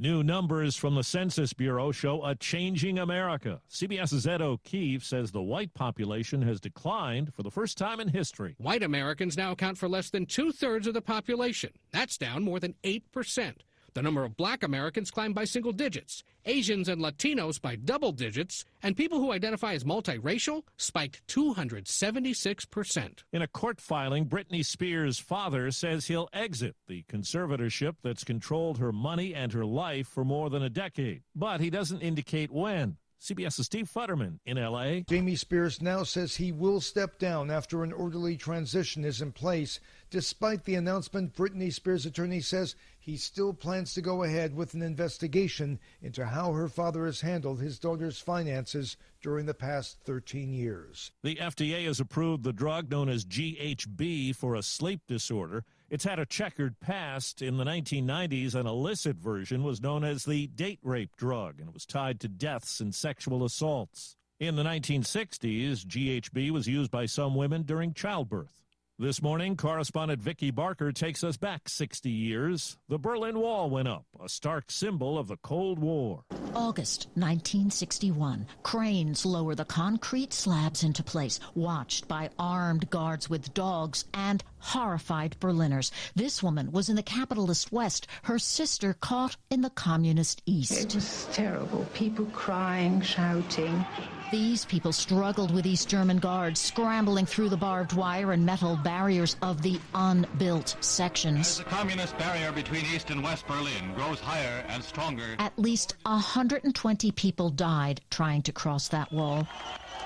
[0.00, 3.60] New numbers from the Census Bureau show a changing America.
[3.70, 8.54] CBS's Ed O'Keefe says the white population has declined for the first time in history.
[8.56, 11.72] White Americans now account for less than two thirds of the population.
[11.92, 13.56] That's down more than 8%.
[14.00, 18.64] The number of black Americans climbed by single digits, Asians and Latinos by double digits,
[18.82, 23.24] and people who identify as multiracial spiked 276%.
[23.30, 28.90] In a court filing, Britney Spears' father says he'll exit the conservatorship that's controlled her
[28.90, 31.20] money and her life for more than a decade.
[31.34, 32.96] But he doesn't indicate when.
[33.20, 35.04] CBS's Steve Futterman in L.A.
[35.06, 39.78] Jamie Spears now says he will step down after an orderly transition is in place.
[40.08, 44.80] Despite the announcement, Britney Spears' attorney says he still plans to go ahead with an
[44.80, 51.12] investigation into how her father has handled his daughter's finances during the past 13 years.
[51.22, 55.64] The FDA has approved the drug known as GHB for a sleep disorder.
[55.90, 57.42] It's had a checkered past.
[57.42, 61.74] In the 1990s, an illicit version was known as the date rape drug, and it
[61.74, 64.16] was tied to deaths and sexual assaults.
[64.38, 68.62] In the 1960s, GHB was used by some women during childbirth.
[69.00, 72.76] This morning, correspondent Vicki Barker takes us back 60 years.
[72.90, 76.24] The Berlin Wall went up, a stark symbol of the Cold War.
[76.54, 78.46] August 1961.
[78.62, 85.34] Cranes lower the concrete slabs into place, watched by armed guards with dogs and horrified
[85.40, 85.90] Berliners.
[86.14, 90.72] This woman was in the capitalist West, her sister caught in the communist East.
[90.72, 91.86] It was terrible.
[91.94, 93.82] People crying, shouting.
[94.30, 99.36] These people struggled with East German guards, scrambling through the barbed wire and metal barriers
[99.42, 101.40] of the unbuilt sections.
[101.40, 101.58] As sections.
[101.58, 107.10] the communist barrier between East and West Berlin grows higher and stronger, At least 120
[107.12, 109.48] people died trying to cross that wall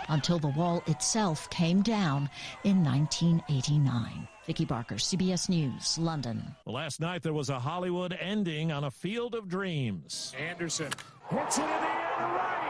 [0.09, 2.31] until the wall itself came down
[2.65, 4.27] in 1989.
[4.47, 6.43] Vicki Barker, CBS News, London.
[6.65, 10.35] Last night there was a Hollywood ending on a field of dreams.
[10.39, 10.93] Anderson
[11.31, 12.61] hits it in the air to right.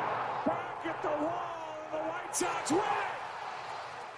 [0.46, 1.40] Back at the wall.
[1.90, 3.14] The White Sox win it.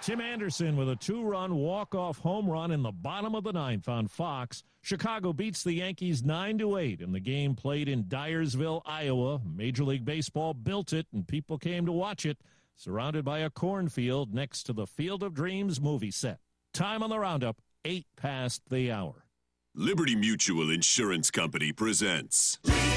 [0.01, 3.51] Tim Anderson with a two run walk off home run in the bottom of the
[3.53, 4.63] ninth on Fox.
[4.81, 9.41] Chicago beats the Yankees 9 to 8 in the game played in Dyersville, Iowa.
[9.45, 12.37] Major League Baseball built it and people came to watch it,
[12.75, 16.39] surrounded by a cornfield next to the Field of Dreams movie set.
[16.73, 19.25] Time on the roundup, 8 past the hour.
[19.75, 22.96] Liberty Mutual Insurance Company presents And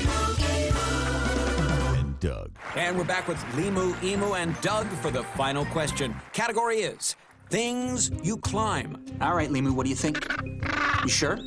[2.20, 2.52] Doug.
[2.76, 6.14] And we're back with Limu, Emu, and Doug for the final question.
[6.32, 7.16] Category is
[7.48, 9.04] things you climb.
[9.20, 10.26] All right, Limu, what do you think?
[11.02, 11.38] You sure?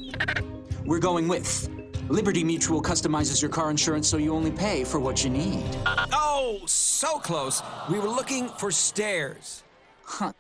[0.85, 1.69] We're going with
[2.09, 5.63] Liberty Mutual customizes your car insurance so you only pay for what you need.
[6.11, 7.61] Oh, so close.
[7.89, 9.63] We were looking for stairs.
[10.03, 10.33] Huh.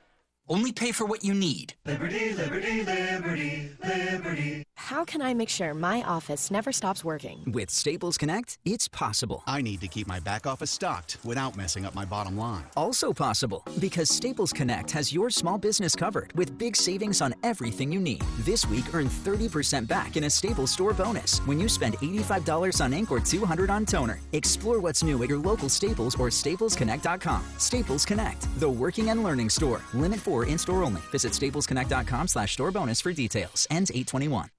[0.53, 1.73] Only pay for what you need.
[1.83, 4.63] Liberty, liberty, liberty, liberty.
[4.75, 7.43] How can I make sure my office never stops working?
[7.47, 9.41] With Staples Connect, it's possible.
[9.47, 12.65] I need to keep my back office stocked without messing up my bottom line.
[12.77, 17.91] Also possible because Staples Connect has your small business covered with big savings on everything
[17.91, 18.21] you need.
[18.41, 22.93] This week, earn 30% back in a Staples store bonus when you spend $85 on
[22.93, 24.19] ink or $200 on toner.
[24.33, 27.43] Explore what's new at your local Staples or staplesconnect.com.
[27.57, 29.81] Staples Connect, the working and learning store.
[29.93, 31.01] Limit 4 in-store only.
[31.11, 33.67] Visit staplesconnect.com slash store bonus for details.
[33.69, 34.49] Ends 821.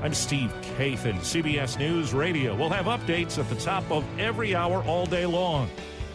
[0.00, 2.54] I'm Steve Kathan, CBS News Radio.
[2.54, 5.68] We'll have updates at the top of every hour all day long.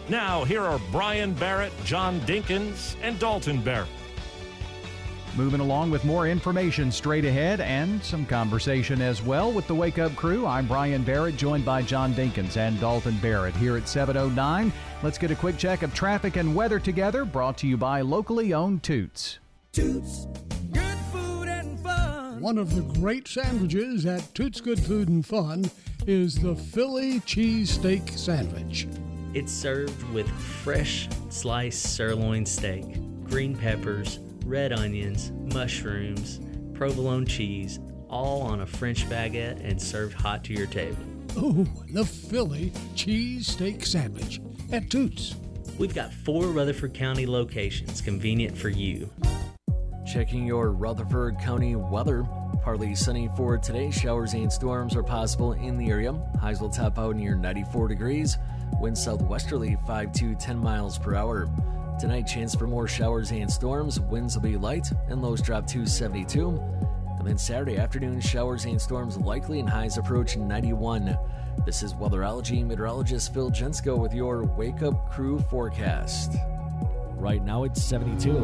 [0.08, 3.90] Now, here are Brian Barrett, John Dinkins, and Dalton Barrett.
[5.36, 9.98] Moving along with more information straight ahead and some conversation as well with the Wake
[9.98, 10.46] Up Crew.
[10.46, 14.72] I'm Brian Barrett, joined by John Dinkins and Dalton Barrett here at 709.
[15.02, 18.54] Let's get a quick check of traffic and weather together, brought to you by locally
[18.54, 19.40] owned Toots.
[19.72, 20.28] Toots.
[20.72, 22.40] Good food and fun.
[22.40, 25.68] One of the great sandwiches at Toots Good Food and Fun
[26.06, 28.86] is the Philly cheesesteak sandwich.
[29.34, 32.84] It's served with fresh sliced sirloin steak,
[33.24, 36.40] green peppers, red onions, mushrooms,
[36.74, 40.98] provolone cheese, all on a French baguette and served hot to your table.
[41.36, 44.40] Oh, the Philly cheesesteak sandwich
[44.70, 45.34] at Toots.
[45.78, 49.10] We've got four Rutherford County locations convenient for you.
[50.06, 52.24] Checking your Rutherford County weather.
[52.62, 53.90] Partly sunny for today.
[53.90, 56.12] Showers and storms are possible in the area.
[56.40, 58.38] Highs will top out near 94 degrees.
[58.80, 61.48] Wind southwesterly 5 to 10 miles per hour.
[61.98, 64.00] Tonight, chance for more showers and storms.
[64.00, 66.60] Winds will be light and lows drop to 72.
[67.18, 71.16] And then Saturday afternoon, showers and storms likely and highs approach 91.
[71.64, 76.32] This is weatherology meteorologist Phil Jensko with your Wake Up Crew forecast.
[77.12, 78.38] Right now it's 72.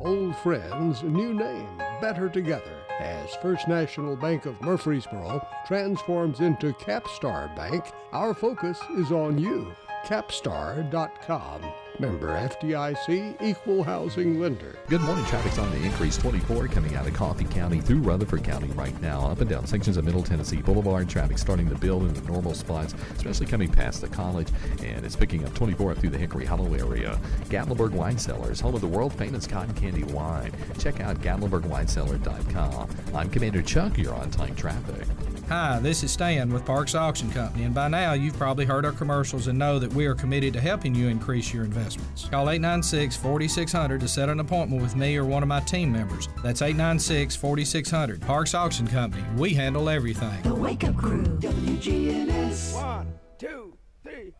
[0.00, 1.68] Old friends, new name,
[2.00, 2.72] better together.
[2.98, 9.72] As First National Bank of Murfreesboro transforms into Capstar Bank, our focus is on you.
[10.06, 11.62] Capstar.com.
[12.00, 14.76] Member FDIC, equal housing lender.
[14.88, 15.24] Good morning.
[15.24, 19.26] Traffic's on the increase 24 coming out of Coffee County through Rutherford County right now.
[19.26, 21.08] Up and down sections of Middle Tennessee Boulevard.
[21.08, 24.48] Traffic starting to build in the normal spots, especially coming past the college.
[24.84, 27.18] And it's picking up 24 up through the Hickory Hollow area.
[27.46, 30.52] Gatlinburg Wine Cellars, home of the world famous cotton candy wine.
[30.78, 32.90] Check out GatlinburgWineCellar.com.
[33.14, 33.98] I'm Commander Chuck.
[33.98, 35.06] You're on time traffic.
[35.48, 38.92] Hi, this is Stan with Parks Auction Company, and by now you've probably heard our
[38.92, 42.26] commercials and know that we are committed to helping you increase your investments.
[42.28, 46.28] Call 896 4600 to set an appointment with me or one of my team members.
[46.42, 48.20] That's 896 4600.
[48.20, 50.42] Parks Auction Company, we handle everything.
[50.42, 52.74] The Wake Up Crew, WGNS.
[52.74, 53.72] One, two,
[54.02, 54.34] three.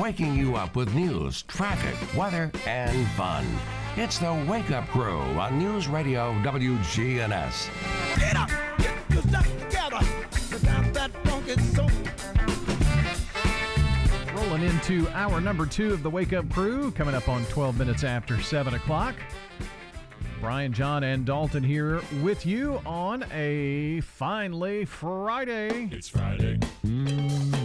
[0.00, 3.44] Waking you up with news, traffic, weather, and fun.
[3.96, 7.68] It's the Wake Up Crew on News Radio WGNS.
[8.18, 8.48] Get up,
[14.62, 18.40] Into hour number two of the Wake Up Crew, coming up on 12 minutes after
[18.40, 19.16] 7 o'clock.
[20.40, 25.88] Brian, John, and Dalton here with you on a finally Friday.
[25.90, 26.60] It's Friday.
[26.84, 27.61] Friday,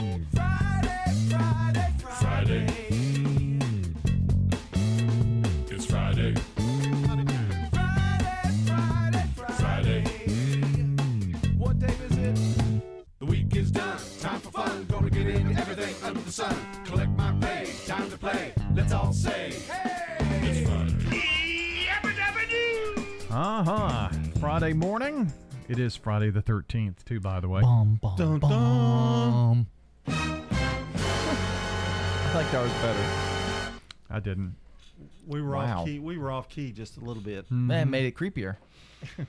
[16.07, 16.55] under the sun.
[16.85, 17.69] Collect my pay.
[17.85, 18.53] Time to play.
[18.73, 20.17] Let's all say, Hey!
[20.47, 20.93] It's Friday.
[23.29, 24.09] Uh huh.
[24.39, 25.31] Friday morning.
[25.67, 27.59] It is Friday the 13th, too, by the way.
[27.61, 29.67] Bum, bum, Dun, bum.
[30.07, 30.41] I
[32.33, 33.03] liked ours better.
[34.09, 34.55] I didn't.
[35.27, 35.79] We were Wow.
[35.79, 35.99] off key.
[35.99, 37.51] We were off key just a little bit.
[37.51, 38.55] Man, made it creepier.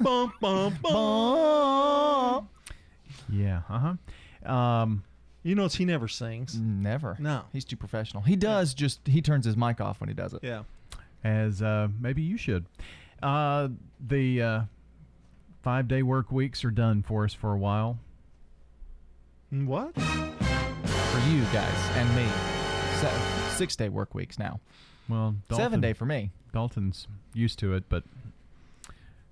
[0.00, 2.48] bum, bum, bum.
[3.30, 3.94] Yeah, uh huh.
[4.52, 5.04] Um,
[5.42, 6.56] you notice he never sings.
[6.56, 7.16] Never.
[7.18, 7.42] No.
[7.52, 8.22] He's too professional.
[8.22, 10.40] He does just he turns his mic off when he does it.
[10.42, 10.62] Yeah.
[11.24, 12.64] as uh, maybe you should.
[13.22, 13.68] Uh,
[14.04, 14.60] the uh,
[15.62, 17.98] five day work weeks are done for us for a while.
[19.50, 19.94] What?
[19.94, 22.26] For you guys and me.
[23.00, 24.60] Se- six day work weeks now.
[25.08, 26.30] Well, Seven day for me.
[26.54, 28.04] Dalton's used to it, but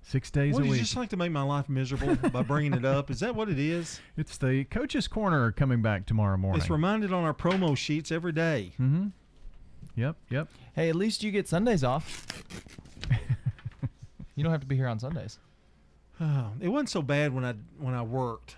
[0.03, 0.81] six days What, a you week.
[0.81, 3.09] just like to make my life miserable by bringing it up?
[3.11, 3.99] Is that what it is?
[4.17, 6.61] It's the coach's corner coming back tomorrow morning.
[6.61, 8.73] It's reminded on our promo sheets every day.
[8.79, 9.07] Mm-hmm.
[9.95, 10.47] Yep, yep.
[10.73, 12.25] Hey, at least you get Sundays off.
[14.35, 15.39] you don't have to be here on Sundays.
[16.19, 18.55] Oh, it wasn't so bad when I when I worked.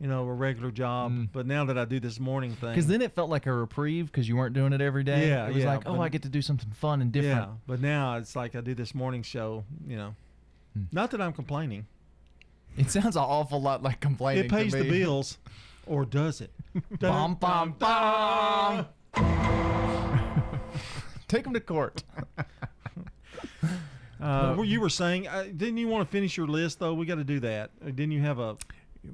[0.00, 1.28] You know, a regular job.
[1.32, 4.06] But now that I do this morning thing, Because then it felt like a reprieve
[4.06, 5.28] because you weren't doing it every day.
[5.28, 7.36] Yeah, It was yeah, like, oh, I get to do something fun and different.
[7.48, 9.64] Yeah, but now it's like I do this morning show.
[9.88, 10.14] You know,
[10.74, 10.82] Hmm.
[10.92, 11.86] not that I'm complaining.
[12.76, 14.44] It sounds an awful lot like complaining.
[14.44, 15.38] It pays the bills,
[15.86, 16.50] or does it?
[17.00, 18.86] Bum, bum, bum.
[21.28, 22.02] Take him to court.
[24.18, 26.94] Uh, Well, you were saying, uh, didn't you want to finish your list though?
[26.94, 27.70] We got to do that.
[27.82, 28.56] Uh, Didn't you have a?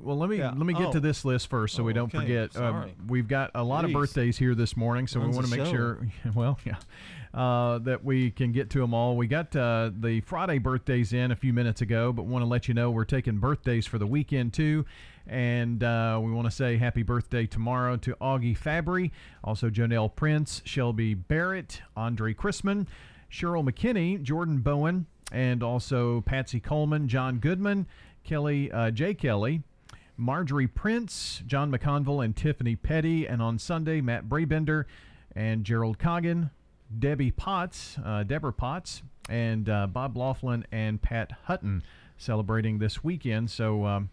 [0.00, 0.48] Well, let me Yeah.
[0.48, 0.92] let me get Oh.
[0.92, 2.24] to this list first, so we Oh, don't okay.
[2.26, 2.56] forget.
[2.56, 3.88] Uh, we've got a lot Jeez.
[3.88, 5.72] of birthdays here this morning, so Runs we want to make show.
[5.72, 6.06] sure.
[6.34, 6.76] Well, yeah,
[7.34, 9.16] uh, that we can get to them all.
[9.16, 12.68] We got uh, the Friday birthdays in a few minutes ago, but want to let
[12.68, 14.84] you know we're taking birthdays for the weekend too,
[15.26, 19.12] and uh, we want to say happy birthday tomorrow to Augie Fabry,
[19.44, 22.86] also Jonelle Prince, Shelby Barrett, Andre Chrisman,
[23.30, 27.86] Cheryl McKinney, Jordan Bowen, and also Patsy Coleman, John Goodman,
[28.24, 29.62] Kelly uh, Jay Kelly.
[30.16, 33.26] Marjorie Prince, John McConville, and Tiffany Petty.
[33.26, 34.86] And on Sunday, Matt Brabender
[35.34, 36.50] and Gerald Coggin,
[36.98, 41.82] Debbie Potts, uh, Deborah Potts, and uh, Bob Laughlin and Pat Hutton
[42.18, 43.50] celebrating this weekend.
[43.50, 44.10] So um,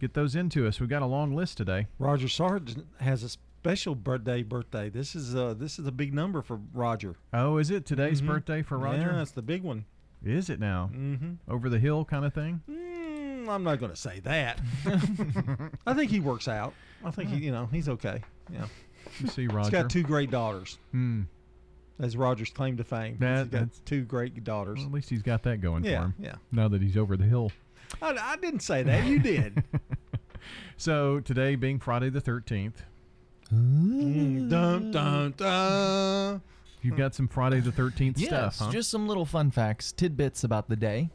[0.00, 0.80] get those into us.
[0.80, 1.86] We've got a long list today.
[1.98, 4.42] Roger Sargent has a special birthday.
[4.42, 4.88] Birthday.
[4.88, 7.14] This is uh this is a big number for Roger.
[7.32, 8.26] Oh, is it today's Mhm.
[8.26, 9.12] birthday for Roger?
[9.12, 9.84] Yeah, it's the big one.
[10.24, 10.90] Is it now?
[10.94, 11.32] Mm-hmm.
[11.48, 12.62] Over the hill kind of thing?
[12.70, 12.81] Mm,
[13.52, 14.60] I'm not going to say that.
[15.86, 16.74] I think he works out.
[17.04, 18.22] I think he, you know, he's okay.
[18.52, 18.66] Yeah.
[19.20, 19.70] You see, He's Roger.
[19.70, 20.78] got two great daughters.
[20.92, 21.22] Hmm.
[22.00, 23.16] As Roger's claim to fame.
[23.20, 24.78] That- he's got that's- two great daughters.
[24.78, 26.14] Well, at least he's got that going Yeah, for him.
[26.18, 26.34] yeah.
[26.50, 27.52] Now that he's over the hill.
[28.00, 29.04] I, I didn't say that.
[29.06, 29.62] You did.
[30.76, 32.74] So today being Friday the 13th,
[33.54, 36.40] Mm, dun, dun, dun.
[36.80, 38.72] you've got some Friday the 13th Yes, stuff, huh?
[38.72, 41.10] just some little fun facts, tidbits about the day.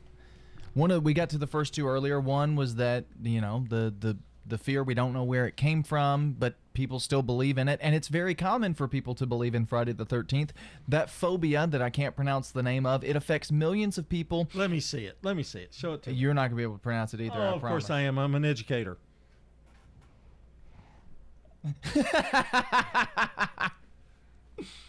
[0.78, 2.20] One of we got to the first two earlier.
[2.20, 4.16] One was that you know the the
[4.46, 4.84] the fear.
[4.84, 7.80] We don't know where it came from, but people still believe in it.
[7.82, 10.52] And it's very common for people to believe in Friday the 13th.
[10.88, 14.48] That phobia that I can't pronounce the name of, it affects millions of people.
[14.54, 15.18] Let me see it.
[15.24, 15.74] Let me see it.
[15.74, 16.16] Show it to me.
[16.16, 17.36] You're not going to be able to pronounce it either.
[17.36, 17.90] Oh, of course.
[17.90, 18.20] I am.
[18.20, 19.00] I'm an educator.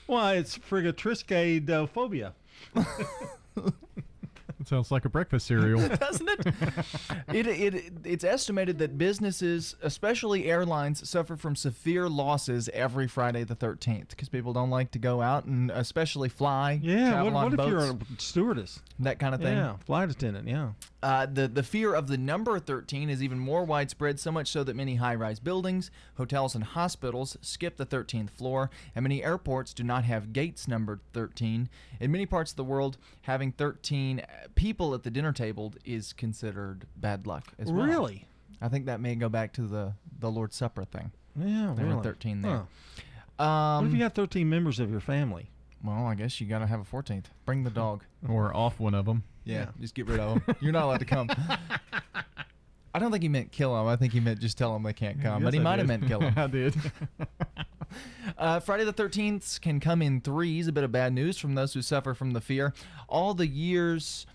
[0.07, 2.35] Why, it's frigatriscadophobia.
[2.77, 2.85] Uh,
[4.61, 5.89] It sounds like a breakfast cereal.
[5.97, 6.47] doesn't it?
[7.33, 7.93] it, it?
[8.05, 14.29] It's estimated that businesses, especially airlines, suffer from severe losses every Friday the 13th because
[14.29, 16.81] people don't like to go out and especially fly.
[16.83, 17.11] Yeah.
[17.11, 18.81] travel What, on what if boats, you're a stewardess?
[19.01, 19.57] that kind of thing.
[19.57, 19.77] Yeah.
[19.87, 20.49] Flight attendant.
[20.49, 20.71] Yeah.
[21.01, 24.65] Uh, the the fear of the number 13 is even more widespread, so much so
[24.65, 29.85] that many high-rise buildings, hotels, and hospitals skip the 13th floor, and many airports do
[29.85, 31.69] not have gates numbered 13.
[32.01, 34.23] In many parts of the world, having 13
[34.57, 37.87] people at the dinner table is considered bad luck as well.
[37.87, 38.27] Really?
[38.61, 41.13] I think that may go back to the the Lord's Supper thing.
[41.37, 41.75] Yeah.
[41.77, 42.67] There were 13 there.
[43.39, 43.45] Huh.
[43.45, 45.51] Um, what if you got 13 members of your family?
[45.85, 47.27] Well, I guess you got to have a 14th.
[47.47, 48.03] Bring the dog.
[48.29, 49.23] or off one of them.
[49.49, 50.57] Yeah, just get rid of them.
[50.61, 51.29] You're not allowed to come.
[52.95, 53.87] I don't think he meant kill them.
[53.87, 55.43] I think he meant just tell them they can't come.
[55.43, 56.35] but he I might have meant kill them.
[56.37, 56.75] I did.
[58.37, 60.69] Uh, Friday the 13th can come in threes.
[60.69, 62.75] A bit of bad news from those who suffer from the fear.
[63.09, 64.27] All the years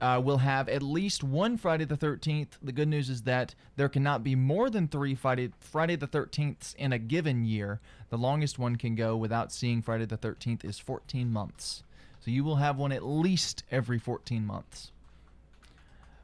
[0.00, 2.48] uh, will have at least one Friday the 13th.
[2.62, 6.74] The good news is that there cannot be more than three Friday, Friday the 13th
[6.76, 7.80] in a given year.
[8.08, 11.82] The longest one can go without seeing Friday the 13th is 14 months.
[12.24, 14.92] So you will have one at least every 14 months.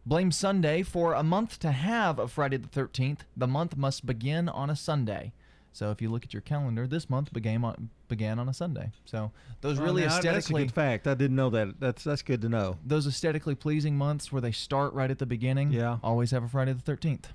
[0.06, 3.18] Blame Sunday for a month to have a Friday the 13th.
[3.36, 5.32] The month must begin on a Sunday.
[5.74, 8.92] So if you look at your calendar, this month began on, began on a Sunday.
[9.04, 9.30] So
[9.60, 11.06] those Oh, really now, That's a aesthetically good fact.
[11.06, 11.78] I didn't know that.
[11.78, 12.78] That's that's good to know.
[12.84, 15.98] those aesthetically pleasing months where they start right at the beginning, Yeah.
[16.02, 17.26] always have a Friday the 13th.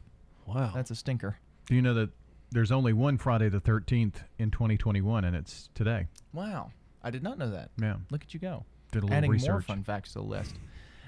[0.47, 0.71] Wow.
[0.73, 1.37] That's a stinker.
[1.67, 2.09] Do you know that
[2.49, 6.07] there's only one Friday the 13th in 2021, and it's today?
[6.33, 6.71] Wow.
[7.05, 7.69] I did not know that.
[7.79, 7.97] Yeah.
[8.09, 8.65] Look at you go.
[8.91, 9.65] Did a little Adding more research.
[9.65, 10.55] fun facts to the list.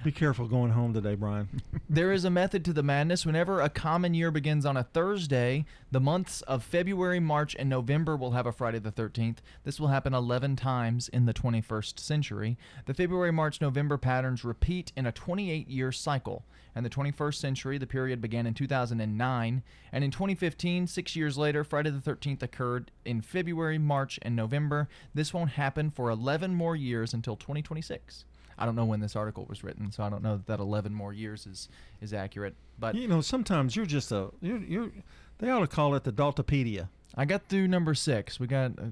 [0.03, 1.49] Be careful going home today, Brian.
[1.89, 3.25] There is a method to the madness.
[3.25, 8.17] Whenever a common year begins on a Thursday, the months of February, March, and November
[8.17, 9.37] will have a Friday the 13th.
[9.63, 12.57] This will happen 11 times in the 21st century.
[12.87, 16.43] The February, March, November patterns repeat in a 28 year cycle.
[16.75, 21.63] In the 21st century, the period began in 2009, and in 2015, six years later,
[21.63, 24.89] Friday the 13th occurred in February, March, and November.
[25.13, 28.25] This won't happen for 11 more years until 2026.
[28.57, 30.93] I don't know when this article was written, so I don't know that, that 11
[30.93, 31.69] more years is
[32.01, 32.55] is accurate.
[32.79, 34.91] But you know, sometimes you're just a you're, you're
[35.39, 36.89] they ought to call it the Daltopedia.
[37.15, 38.39] I got through number six.
[38.39, 38.91] We got a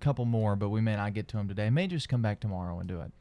[0.00, 1.68] couple more, but we may not get to them today.
[1.70, 3.12] May just come back tomorrow and do it.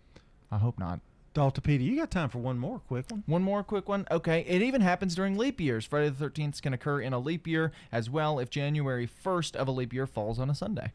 [0.52, 1.00] I hope not.
[1.34, 1.82] Daltopedia.
[1.82, 3.24] You got time for one more quick one?
[3.26, 4.08] One more quick one.
[4.10, 4.46] Okay.
[4.48, 5.86] It even happens during leap years.
[5.86, 9.68] Friday the 13th can occur in a leap year as well if January 1st of
[9.68, 10.94] a leap year falls on a Sunday.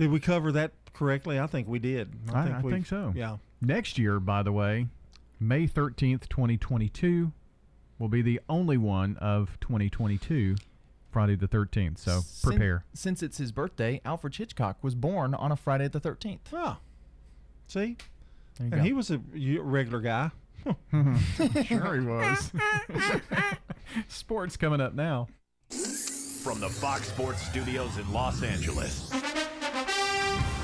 [0.00, 1.38] Did we cover that correctly?
[1.38, 2.10] I think we did.
[2.32, 3.12] I, I we- think so.
[3.14, 3.36] Yeah.
[3.60, 4.86] Next year, by the way,
[5.38, 7.30] May 13th, 2022,
[7.98, 10.56] will be the only one of 2022,
[11.10, 11.98] Friday the 13th.
[11.98, 12.86] So prepare.
[12.94, 16.38] Since it's his birthday, Alfred Hitchcock was born on a Friday the 13th.
[16.54, 16.78] Ah.
[17.66, 17.98] See?
[18.58, 18.78] And go.
[18.78, 19.20] he was a
[19.60, 20.30] regular guy.
[20.90, 22.52] sure he was.
[24.08, 25.28] Sports coming up now.
[26.42, 29.10] From the Fox Sports Studios in Los Angeles,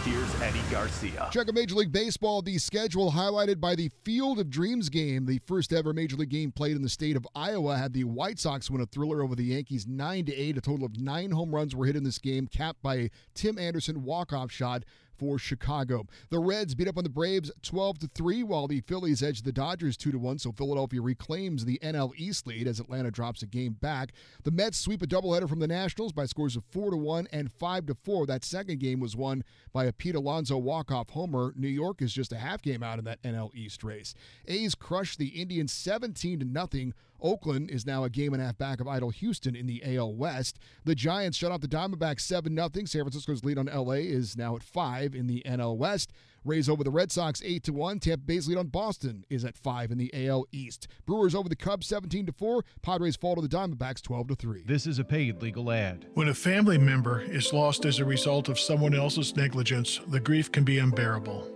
[0.07, 1.29] here's Eddie Garcia.
[1.33, 5.27] Check out Major League Baseball, the schedule highlighted by the Field of Dreams game.
[5.27, 8.39] The first ever Major League game played in the state of Iowa had the White
[8.39, 10.59] Sox win a thriller over the Yankees 9 to 8.
[10.59, 13.59] A total of nine home runs were hit in this game, capped by a Tim
[13.59, 14.85] Anderson walk-off shot
[15.19, 16.07] for Chicago.
[16.31, 19.53] The Reds beat up on the Braves 12 to 3 while the Phillies edged the
[19.53, 23.47] Dodgers 2 to 1, so Philadelphia reclaims the NL East lead as Atlanta drops a
[23.47, 24.13] game back.
[24.45, 27.53] The Mets sweep a doubleheader from the Nationals by scores of 4 to 1 and
[27.53, 28.27] 5 to 4.
[28.27, 31.53] That second game was won by a Pete Alonso walk-off homer.
[31.57, 34.15] New York is just a half game out in that NL East race.
[34.47, 36.95] A's crushed the Indians 17 to nothing.
[37.21, 40.15] Oakland is now a game and a half back of idle Houston in the AL
[40.15, 40.59] West.
[40.85, 42.69] The Giants shut out the Diamondbacks 7 0.
[42.87, 46.13] San Francisco's lead on LA is now at 5 in the NL West.
[46.45, 47.99] Rays over the Red Sox 8 to 1.
[47.99, 50.87] Tampa Bay's lead on Boston is at 5 in the AL East.
[51.05, 52.65] Brewers over the Cubs 17 to 4.
[52.83, 54.63] Padres fall to the Diamondbacks 12 to 3.
[54.65, 56.07] This is a paid legal ad.
[56.15, 60.53] When a family member is lost as a result of someone else's negligence, the grief
[60.53, 61.56] can be unbearable.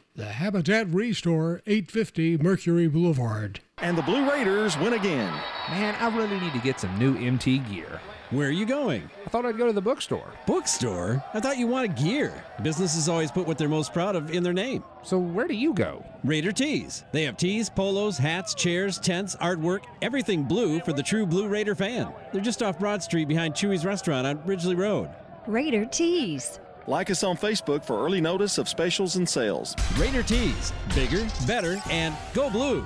[0.13, 3.61] The Habitat Restore, 850 Mercury Boulevard.
[3.77, 5.33] And the Blue Raiders win again.
[5.69, 8.01] Man, I really need to get some new MT gear.
[8.29, 9.09] Where are you going?
[9.25, 10.33] I thought I'd go to the bookstore.
[10.45, 11.23] Bookstore?
[11.33, 12.43] I thought you wanted gear.
[12.61, 14.83] Businesses always put what they're most proud of in their name.
[15.01, 16.05] So where do you go?
[16.25, 17.05] Raider Tees.
[17.13, 21.73] They have tees, polos, hats, chairs, tents, artwork, everything blue for the true Blue Raider
[21.73, 22.13] fan.
[22.33, 25.09] They're just off Broad Street behind Chewy's restaurant on Ridgely Road.
[25.47, 26.59] Raider Tees.
[26.87, 29.75] Like us on Facebook for early notice of specials and sales.
[29.97, 30.73] Raider Tees.
[30.95, 32.85] Bigger, better, and go blue.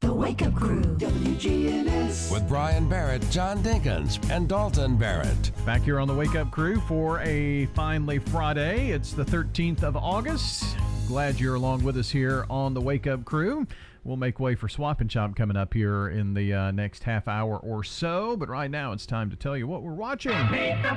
[0.00, 2.30] The Wake Up Crew, WGNS.
[2.30, 5.50] With Brian Barrett, John Dinkins, and Dalton Barrett.
[5.66, 8.90] Back here on the Wake Up Crew for a finally Friday.
[8.90, 10.76] It's the 13th of August.
[11.08, 13.66] Glad you're along with us here on the Wake Up Crew.
[14.04, 17.26] We'll make way for Swap and Shop coming up here in the uh, next half
[17.26, 18.36] hour or so.
[18.36, 20.32] But right now, it's time to tell you what we're watching.
[20.52, 20.94] Meet the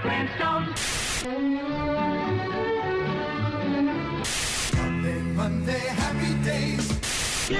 [4.77, 7.51] Monday, Monday, happy days.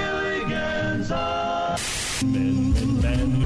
[1.08, 3.44] Ben, Ben,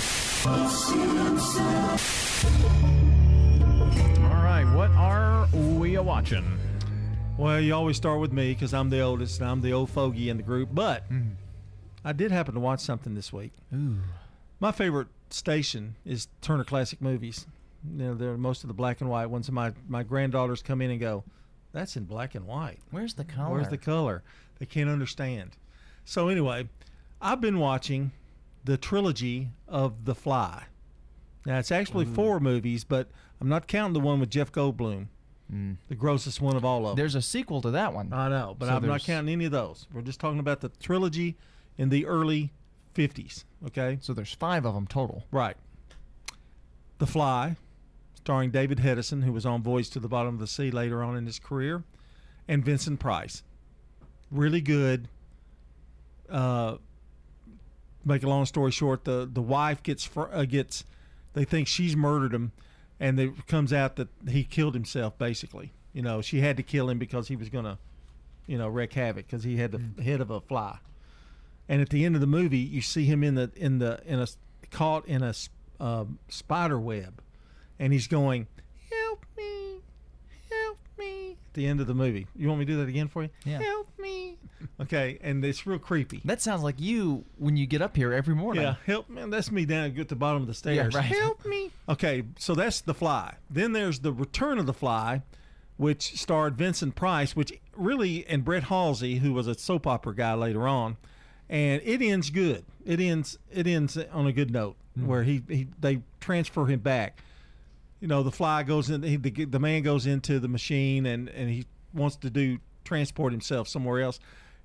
[4.22, 6.58] All right, what are we watching?
[7.38, 10.28] Well, you always start with me because I'm the oldest and I'm the old fogey
[10.28, 10.68] in the group.
[10.72, 11.32] But mm.
[12.04, 13.52] I did happen to watch something this week.
[13.74, 14.00] Ooh.
[14.60, 17.46] My favorite station is Turner Classic Movies.
[17.90, 19.48] You know, they're most of the black and white ones.
[19.48, 21.24] And my my granddaughters come in and go,
[21.72, 22.80] "That's in black and white.
[22.90, 23.54] Where's the color?
[23.54, 24.22] Where's the color?"
[24.58, 25.56] They can't understand.
[26.04, 26.68] So anyway,
[27.20, 28.12] I've been watching
[28.64, 30.64] the trilogy of The Fly.
[31.44, 32.14] Now it's actually Ooh.
[32.14, 33.08] four movies, but
[33.40, 35.06] I'm not counting the one with Jeff Goldblum,
[35.52, 35.76] Mm.
[35.86, 36.96] the grossest one of all of them.
[36.96, 38.12] There's a sequel to that one.
[38.12, 39.86] I know, but So I'm not counting any of those.
[39.92, 41.36] We're just talking about the trilogy
[41.78, 42.52] in the early
[42.94, 43.44] 50s.
[43.64, 43.98] Okay.
[44.00, 45.24] So there's five of them total.
[45.30, 45.56] Right.
[46.98, 47.54] The Fly,
[48.16, 51.16] starring David Hedison, who was on Voyage to the Bottom of the Sea later on
[51.16, 51.84] in his career,
[52.48, 53.44] and Vincent Price.
[54.32, 55.08] Really good.
[56.28, 56.78] Uh,
[58.06, 60.84] make a long story short, the the wife gets fr- uh, gets,
[61.34, 62.52] they think she's murdered him,
[63.00, 65.18] and it comes out that he killed himself.
[65.18, 67.78] Basically, you know, she had to kill him because he was gonna,
[68.46, 70.78] you know, wreak havoc because he had the head of a fly.
[71.68, 74.20] And at the end of the movie, you see him in the in the in
[74.20, 74.28] a
[74.70, 75.34] caught in a
[75.80, 77.20] um, spider web,
[77.78, 78.46] and he's going,
[78.90, 79.80] "Help me,
[80.50, 83.08] help me." At the end of the movie, you want me to do that again
[83.08, 83.30] for you?
[83.44, 83.60] Yeah.
[83.60, 83.95] Help me.
[84.80, 86.20] Okay, and it's real creepy.
[86.24, 88.62] That sounds like you when you get up here every morning.
[88.62, 89.22] Yeah, help me.
[89.26, 90.94] That's me down at the bottom of the stairs.
[90.94, 91.04] right.
[91.04, 91.70] Help me.
[91.88, 93.34] Okay, so that's the Fly.
[93.48, 95.22] Then there's the Return of the Fly,
[95.76, 100.34] which starred Vincent Price, which really and Brett Halsey, who was a soap opera guy
[100.34, 100.96] later on,
[101.48, 102.64] and it ends good.
[102.84, 103.38] It ends.
[103.50, 105.06] It ends on a good note hmm.
[105.06, 107.22] where he, he they transfer him back.
[108.00, 109.02] You know, the Fly goes in.
[109.02, 111.64] He, the the man goes into the machine and and he
[111.94, 114.18] wants to do transport himself somewhere else,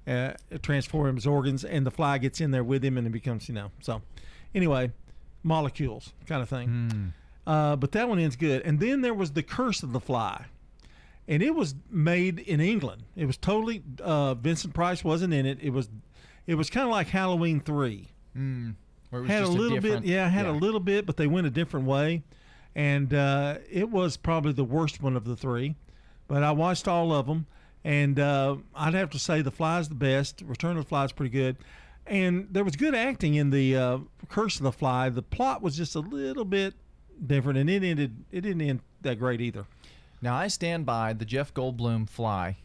[0.07, 0.31] uh,
[0.61, 3.56] transform his organs, and the Fly gets in there with him and it becomes you
[3.56, 4.02] know so.
[4.53, 4.91] Anyway,
[5.43, 7.14] molecules kind of thing.
[7.48, 8.61] Uh, but that one ends good.
[8.64, 10.45] And then there was the Curse of the Fly,
[11.27, 13.03] and it was made in England.
[13.15, 15.57] It was totally uh, Vincent Price wasn't in it.
[15.61, 15.89] It was
[16.48, 18.07] it was kind of like Halloween three.
[18.38, 18.76] Mm,
[19.10, 21.48] where it was had a little bit, yeah, had a little bit, but they went
[21.48, 22.23] a different way,
[22.76, 25.76] and uh, it was probably the worst one of the three.
[26.27, 27.45] But I watched all of them,
[27.83, 30.41] and uh, I'd have to say the Fly's the best.
[30.45, 31.57] Return of the Fly is pretty good,
[32.05, 33.97] and there was good acting in the uh,
[34.29, 35.09] Curse of the Fly.
[35.09, 36.73] The plot was just a little bit
[37.25, 38.23] different, and it ended.
[38.31, 39.65] It didn't end that great either.
[40.21, 42.57] Now I stand by the Jeff Goldblum Fly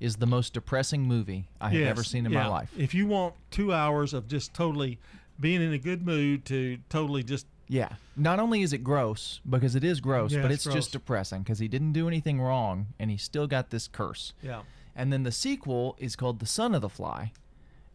[0.00, 2.44] is the most depressing movie I have Yes, ever seen in yeah.
[2.44, 2.72] my life.
[2.76, 4.98] If you want two hours of just totally
[5.38, 7.94] being in a good mood to totally just Yeah.
[8.16, 11.42] Not only is it gross because it is gross, Yeah, but it's it's, just depressing
[11.42, 14.32] because he didn't do anything wrong and he still got this curse.
[14.42, 14.62] Yeah.
[14.96, 17.32] And then the sequel is called The Son of the Fly,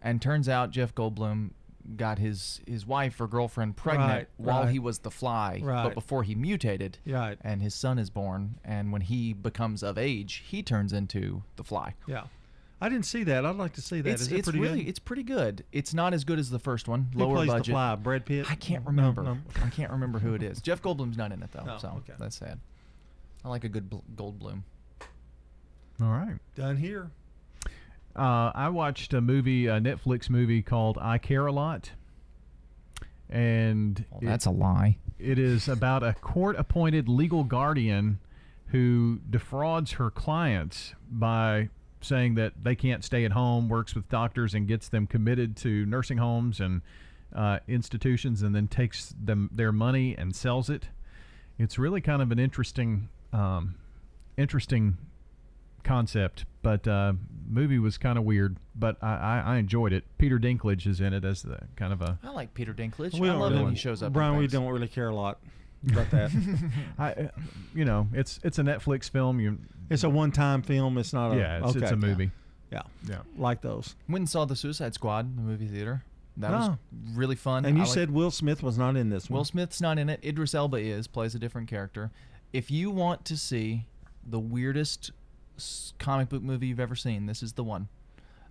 [0.01, 1.49] and turns out Jeff Goldblum
[1.97, 4.71] got his his wife or girlfriend pregnant Right, while right.
[4.71, 5.83] he was the Fly, Right.
[5.83, 6.97] but before he mutated.
[7.05, 7.37] Right.
[7.41, 11.63] And his son is born, and when he becomes of age, he turns into the
[11.65, 11.93] Fly.
[12.07, 12.23] Yeah.
[12.81, 13.45] I didn't see that.
[13.45, 14.09] I'd like to see that.
[14.09, 14.89] It's, Is it it's pretty really good?
[14.89, 15.63] it's pretty good.
[15.71, 17.07] It's not as good as the first one.
[17.13, 17.65] Who Lower plays budget.
[17.67, 17.95] the fly?
[17.95, 18.51] Brad Pitt?
[18.51, 19.23] I can't remember.
[19.23, 19.37] no.
[19.63, 20.61] I can't remember who it is.
[20.61, 22.13] Jeff Goldblum's not in it though, No, so okay.
[22.19, 22.59] that's sad.
[23.43, 24.63] I like a good bl- Goldblum.
[26.01, 26.35] All right.
[26.55, 27.11] Done here.
[28.15, 31.91] Uh, I watched a movie, a Netflix movie called I Care a Lot,
[33.29, 34.97] and Well, that's a lie.
[35.19, 38.19] It is about a court-appointed legal guardian
[38.67, 41.69] who defrauds her clients by
[42.05, 45.85] saying that they can't stay at home, works with doctors, and gets them committed to
[45.85, 46.81] nursing homes and
[47.35, 50.89] uh, institutions, and then takes them their money and sells it.
[51.57, 53.75] It's really kind of an interesting, um,
[54.37, 54.97] interesting
[55.85, 57.13] concept, but uh,
[57.47, 58.57] movie was kind of weird.
[58.75, 60.03] But I, I, I enjoyed it.
[60.17, 63.17] Peter Dinklage is in it as the kind of a I like Peter Dinklage.
[63.17, 64.11] We I love really, when he shows up.
[64.11, 65.39] Brian, we don't really care a lot
[65.89, 66.31] about that.
[66.97, 67.27] I, uh,
[67.73, 69.39] you know, it's it's a Netflix film.
[69.39, 69.59] You,
[69.89, 70.97] it's a one-time film.
[70.97, 71.37] It's not a.
[71.37, 72.31] Yeah, it's- it's a movie.
[72.71, 72.81] Yeah.
[73.07, 73.19] Yeah.
[73.37, 73.95] Like those.
[74.09, 76.03] Went and saw the Suicide Squad in the movie theater.
[76.37, 76.77] That was
[77.13, 77.63] really fun.
[77.65, 79.37] And you like- said Will Smith was not in this one.
[79.37, 80.19] Will Smith's not in it.
[80.23, 82.11] Idris Elba is plays a different character.
[82.51, 83.85] If you want to see
[84.25, 85.11] the weirdest
[85.99, 87.87] comic book movie you've ever seen, this is the one.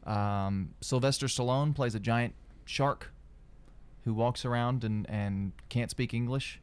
[0.05, 2.35] Um, Sylvester Stallone plays a giant
[2.65, 3.12] shark
[4.05, 6.61] who walks around and, and can't speak English.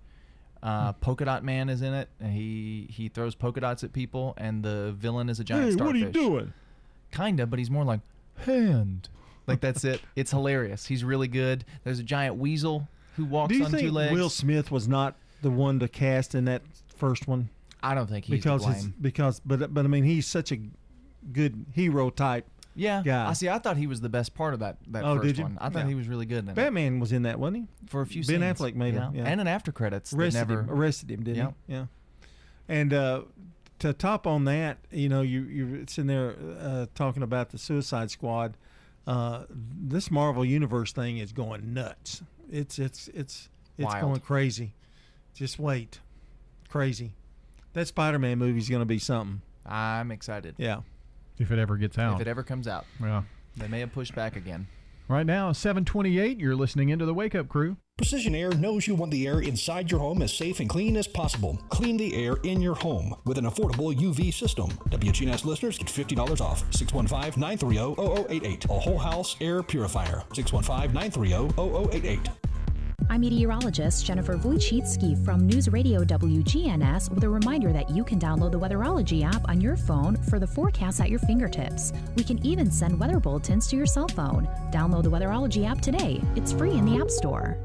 [0.64, 2.08] Uh, Polka Dot Man is in it.
[2.20, 5.72] and He he throws polka dots at people, and the villain is a giant Hey,
[5.72, 5.86] starfish.
[5.88, 6.54] what are you doing?
[7.12, 8.02] Kinda, but he's more like
[8.46, 9.10] hand.
[9.48, 10.02] Like that's it.
[10.16, 10.86] It's hilarious.
[10.86, 11.66] He's really good.
[11.84, 14.14] There's a giant weasel who walks Do you on think two legs.
[14.14, 16.62] Will Smith was not the one to cast in that
[16.96, 17.50] first one?
[17.84, 18.96] I don't think he's because to it's- blame.
[19.02, 20.60] because but but I mean he's such a
[21.34, 22.46] good hero type.
[22.76, 23.28] Yeah, guy.
[23.30, 23.50] I see.
[23.50, 25.44] I thought he was the best part of that that Oh, first did you?
[25.44, 25.58] one.
[25.60, 25.90] I thought Yeah.
[25.90, 26.56] he was really good in it.
[26.56, 27.68] Batman was in that, wasn't he?
[27.88, 28.60] For a few Ben scenes.
[28.60, 29.08] Affleck made yeah.
[29.10, 29.16] him.
[29.16, 29.24] Yeah.
[29.26, 30.14] And an after credits.
[30.14, 30.70] Arrested never, him.
[30.72, 31.52] Arrested him, didn't Yeah.
[31.68, 31.74] he?
[31.74, 31.86] Yeah.
[32.70, 33.22] And uh,
[33.80, 38.10] to top on that, you know, you you're sitting there uh, talking about the Suicide
[38.12, 38.56] Squad.
[39.06, 42.22] Uh, this Marvel Universe thing is going nuts.
[42.50, 44.02] It's it's it's it's Wild.
[44.02, 44.74] going crazy.
[45.34, 46.00] Just wait,
[46.70, 47.14] crazy.
[47.74, 49.42] That Spider-Man movie is going to be something.
[49.66, 50.56] I'm excited.
[50.58, 50.82] Yeah.
[51.40, 52.16] If it ever gets out.
[52.16, 53.24] If it ever comes out, yeah.
[53.58, 54.68] they may have pushed back again.
[55.08, 56.40] Right now, 728.
[56.40, 57.76] You're listening into the Wake Up Crew.
[57.98, 61.06] Precision Air knows you want the air inside your home as safe and clean as
[61.06, 61.60] possible.
[61.68, 64.70] Clean the air in your home with an affordable UV system.
[64.90, 66.64] WGNS listeners get $50 off.
[66.72, 68.70] 615-930-0088.
[68.70, 70.24] A whole house air purifier.
[70.30, 72.30] 615-930-0088.
[73.12, 78.54] I'm meteorologist Jennifer Wojcicki from News Radio WGNS with a reminder that you can download
[78.54, 81.92] the Weatherology app on your phone for the forecast at your fingertips.
[82.16, 84.48] We can even send weather bulletins to your cell phone.
[84.72, 86.22] Download the Weatherology app today.
[86.38, 87.58] It's free in the App Store.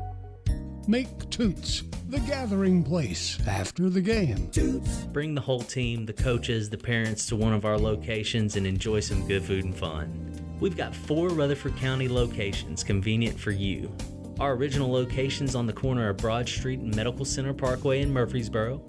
[0.88, 4.50] Make Toots the gathering place after the game.
[4.50, 5.04] Toots.
[5.12, 8.98] Bring the whole team, the coaches, the parents to one of our locations and enjoy
[8.98, 10.32] some good food and fun.
[10.58, 13.94] We've got four Rutherford County locations convenient for you.
[14.38, 18.82] Our original location's on the corner of Broad Street and Medical Center Parkway in Murfreesboro.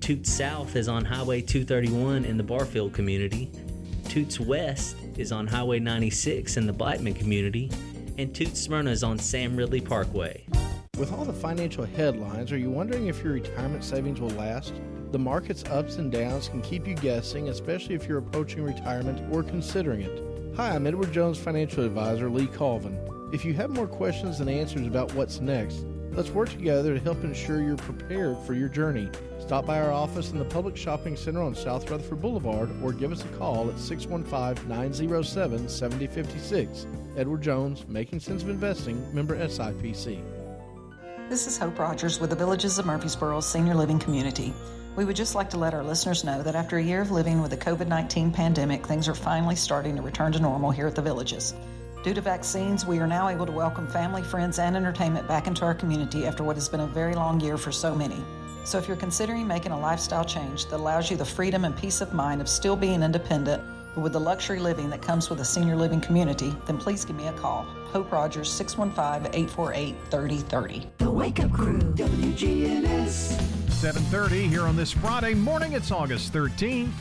[0.00, 3.52] Toots South is on Highway 231 in the Barfield community.
[4.08, 7.70] Toots West is on Highway 96 in the Blackman community.
[8.18, 10.44] And Toots Smyrna is on Sam Ridley Parkway.
[10.98, 14.74] With all the financial headlines, are you wondering if your retirement savings will last?
[15.12, 19.44] The market's ups and downs can keep you guessing, especially if you're approaching retirement or
[19.44, 20.56] considering it.
[20.56, 22.98] Hi, I'm Edward Jones financial advisor Lee Colvin.
[23.32, 27.22] If you have more questions than answers about what's next, let's work together to help
[27.22, 29.08] ensure you're prepared for your journey.
[29.38, 33.12] Stop by our office in the Public Shopping Center on South Rutherford Boulevard or give
[33.12, 36.88] us a call at 615 907 7056.
[37.16, 40.20] Edward Jones, Making Sense of Investing, member SIPC.
[41.28, 44.52] This is Hope Rogers with the Villages of Murfreesboro Senior Living Community.
[44.96, 47.40] We would just like to let our listeners know that after a year of living
[47.40, 50.96] with the COVID 19 pandemic, things are finally starting to return to normal here at
[50.96, 51.54] the Villages.
[52.02, 55.66] Due to vaccines, we are now able to welcome family, friends, and entertainment back into
[55.66, 58.16] our community after what has been a very long year for so many.
[58.64, 62.00] So, if you're considering making a lifestyle change that allows you the freedom and peace
[62.00, 63.62] of mind of still being independent,
[63.94, 67.16] but with the luxury living that comes with a senior living community, then please give
[67.16, 67.64] me a call.
[67.92, 70.86] Hope Rogers, 615 848 3030.
[70.96, 73.10] The Wake Up Crew, WGNS.
[73.72, 75.72] 730 here on this Friday morning.
[75.74, 76.92] It's August 13th.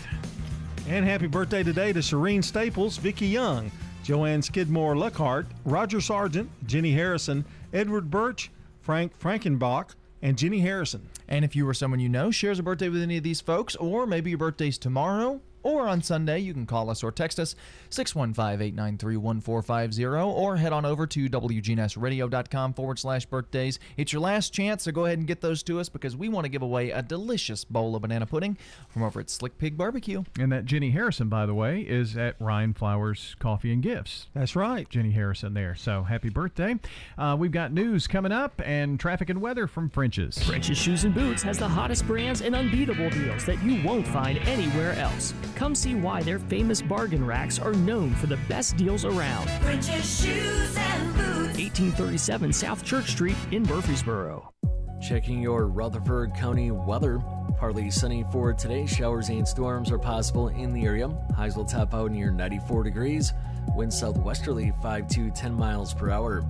[0.90, 3.72] And happy birthday today to Serene Staples, Vicky Young,
[4.10, 8.50] Joanne Skidmore Luckhart, Roger Sargent, Jenny Harrison, Edward Birch,
[8.82, 11.08] Frank Frankenbach, and Jenny Harrison.
[11.28, 13.76] And if you or someone you know shares a birthday with any of these folks,
[13.76, 17.56] or maybe your birthday's tomorrow, Or on Sunday, you can call us or text us
[17.90, 23.80] 615 893 1450 or head on over to WGNSradio.com forward slash birthdays.
[23.98, 26.46] It's your last chance, so go ahead and get those to us because we want
[26.46, 28.58] to give away a delicious bowl of banana pudding
[28.90, 30.24] from over at Slick Pig Barbecue.
[30.40, 34.28] And that Jenny Harrison, by the way, is at Ryan Flowers Coffee and Gifts.
[34.34, 34.90] That's right.
[34.90, 35.76] Jenny Harrison there.
[35.76, 36.76] So happy birthday.
[37.18, 40.42] Uh, we've got news coming up and traffic and weather from French's.
[40.44, 44.38] French's Shoes and Boots has the hottest brands and unbeatable deals that you won't find
[44.40, 45.34] anywhere else.
[45.56, 49.50] Come see why their famous bargain racks are known for the best deals around.
[49.62, 51.58] French's Shoes and Boots.
[51.58, 54.54] 1837 South Church Street in Murfreesboro.
[55.02, 57.22] Checking your Rutherford County weather.
[57.58, 58.86] Partly sunny for today.
[58.86, 61.10] Showers and storms are possible in the area.
[61.36, 63.34] Highs will top out near 94 degrees.
[63.76, 66.44] Wind southwesterly 5 to 10 miles per hour.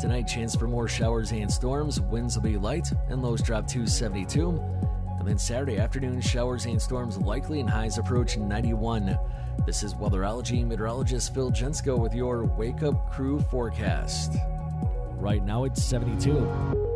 [0.00, 2.00] Tonight, chance for more showers and storms.
[2.00, 4.60] Winds will be light and lows drop to 72.
[5.24, 9.18] And then Saturday afternoon, showers and storms likely and highs approach 91.
[9.64, 14.34] This is weatherology meteorologist Phil Jensko with your Wake Up Crew forecast.
[15.16, 16.93] Right now, it's 72.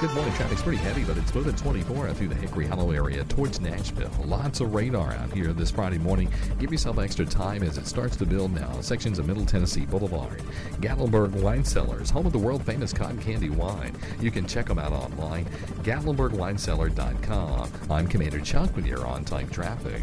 [0.00, 0.34] Good morning.
[0.34, 4.10] Traffic's pretty heavy, but it's moving 24 through the Hickory Hollow area towards Nashville.
[4.24, 6.28] Lots of radar out here this Friday morning.
[6.58, 8.80] Give yourself extra time as it starts to build now.
[8.80, 10.42] Sections of Middle Tennessee Boulevard.
[10.80, 13.94] Gatlinburg Wine Cellars, home of the world famous cotton candy wine.
[14.20, 15.44] You can check them out online.
[15.82, 17.70] GatlinburgWineCellar.com.
[17.88, 20.02] I'm Commander Chuck with your on time traffic.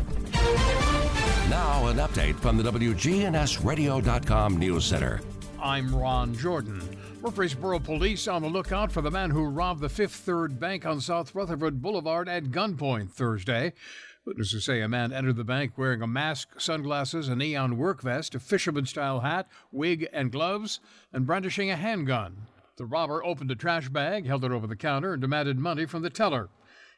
[1.49, 5.19] Now, an update from the WGNSradio.com News Center.
[5.61, 6.79] I'm Ron Jordan.
[7.21, 11.01] Murfreesboro police on the lookout for the man who robbed the Fifth Third Bank on
[11.01, 13.73] South Rutherford Boulevard at gunpoint Thursday.
[14.23, 18.35] Witnesses say a man entered the bank wearing a mask, sunglasses, a neon work vest,
[18.35, 20.79] a fisherman style hat, wig, and gloves,
[21.11, 22.37] and brandishing a handgun.
[22.77, 26.03] The robber opened a trash bag, held it over the counter, and demanded money from
[26.03, 26.47] the teller.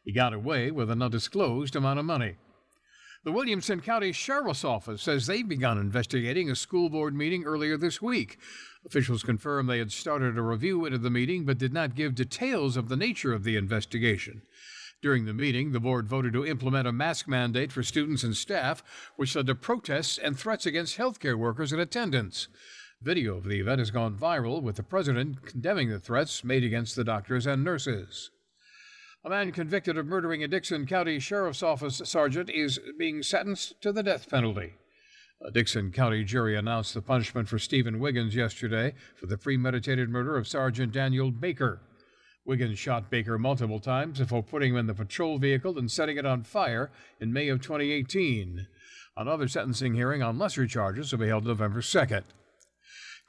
[0.06, 2.36] He got away with an undisclosed amount of money.
[3.24, 8.02] The Williamson County Sheriff's Office says they've begun investigating a school board meeting earlier this
[8.02, 8.40] week.
[8.84, 12.76] Officials confirmed they had started a review into the meeting but did not give details
[12.76, 14.42] of the nature of the investigation.
[15.04, 18.84] During the meeting, the board voted to implement a mask mandate for students and staff,
[19.18, 22.48] which led to protests and threats against healthcare workers in attendance.
[23.04, 26.96] Video of the event has gone viral, with the president condemning the threats made against
[26.96, 28.32] the doctors and nurses.
[29.24, 33.92] A man convicted of murdering a Dickson County Sheriff's Office sergeant is being sentenced to
[33.92, 34.74] the death penalty.
[35.40, 40.38] A Dickson County jury announced the punishment for Stephen Wiggins yesterday for the premeditated murder
[40.38, 41.82] of Sergeant Daniel Baker.
[42.46, 46.26] Wiggins shot Baker multiple times before putting him in the patrol vehicle and setting it
[46.26, 46.90] on fire
[47.20, 48.66] in May of 2018.
[49.16, 52.24] Another sentencing hearing on lesser charges will be held November 2nd.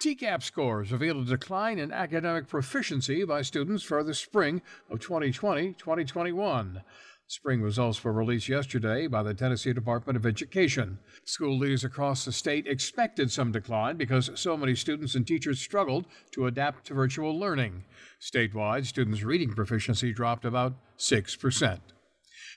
[0.02, 4.60] TCAP scores revealed a decline in academic proficiency by students for the spring
[4.90, 6.82] of 2020 2021.
[7.28, 10.98] Spring results were released yesterday by the Tennessee Department of Education.
[11.24, 16.06] School leaders across the state expected some decline because so many students and teachers struggled
[16.32, 17.84] to adapt to virtual learning.
[18.20, 21.78] Statewide, students' reading proficiency dropped about 6%.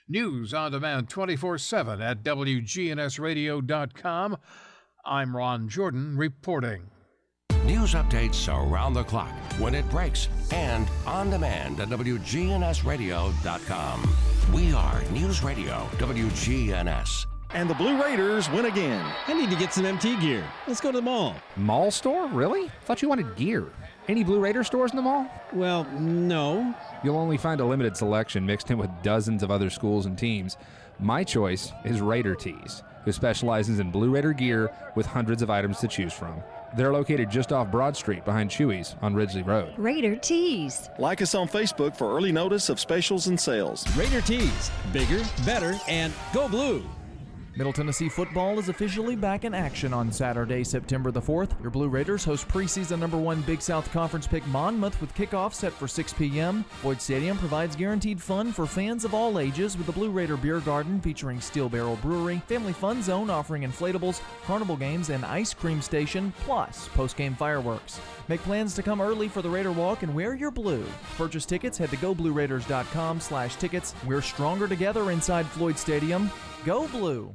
[0.08, 4.36] News on demand 24 7 at WGNSradio.com.
[5.04, 6.90] I'm Ron Jordan reporting.
[7.66, 14.16] News updates around the clock, when it breaks, and on demand at WGNSradio.com.
[14.52, 17.26] We are News Radio WGNS.
[17.50, 19.04] And the Blue Raiders win again.
[19.26, 20.44] I need to get some MT gear.
[20.68, 21.34] Let's go to the mall.
[21.56, 22.28] Mall store?
[22.28, 22.70] Really?
[22.84, 23.66] Thought you wanted gear.
[24.06, 25.28] Any Blue Raider stores in the mall?
[25.52, 26.72] Well, no.
[27.02, 30.56] You'll only find a limited selection mixed in with dozens of other schools and teams.
[31.00, 35.80] My choice is Raider Tees, who specializes in Blue Raider gear with hundreds of items
[35.80, 36.40] to choose from.
[36.74, 39.72] They're located just off Broad Street behind Chewy's on Ridgely Road.
[39.76, 40.90] Raider Tees.
[40.98, 43.86] Like us on Facebook for early notice of specials and sales.
[43.96, 44.70] Raider Tees.
[44.92, 46.84] Bigger, better, and go blue.
[47.56, 51.58] Middle Tennessee football is officially back in action on Saturday, September the 4th.
[51.62, 55.72] Your Blue Raiders host preseason number one Big South Conference pick Monmouth with kickoff set
[55.72, 56.64] for 6 p.m.
[56.82, 60.60] Floyd Stadium provides guaranteed fun for fans of all ages with the Blue Raider Beer
[60.60, 65.80] Garden featuring Steel Barrel Brewery, Family Fun Zone offering inflatables, carnival games, and ice cream
[65.80, 67.98] station, plus post-game fireworks.
[68.28, 70.84] Make plans to come early for the Raider Walk and wear your blue.
[71.16, 73.94] Purchase tickets, head to goblueraiders.com slash tickets.
[74.06, 76.30] We're stronger together inside Floyd Stadium.
[76.66, 77.34] Go Blue!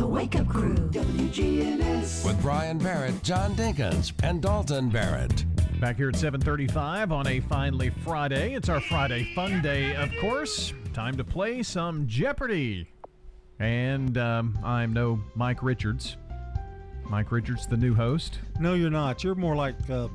[0.00, 0.74] The Wake Up Crew.
[0.74, 2.24] WGNS.
[2.24, 5.44] With Brian Barrett, John Dinkins, and Dalton Barrett.
[5.78, 8.54] Back here at 7:35 on a finally Friday.
[8.54, 10.72] It's our Friday fun day, of course.
[10.94, 12.88] Time to play some Jeopardy.
[13.58, 16.16] And um, I'm no Mike Richards.
[17.04, 18.38] Mike Richards, the new host.
[18.58, 19.22] No, you're not.
[19.22, 20.08] You're more like uh,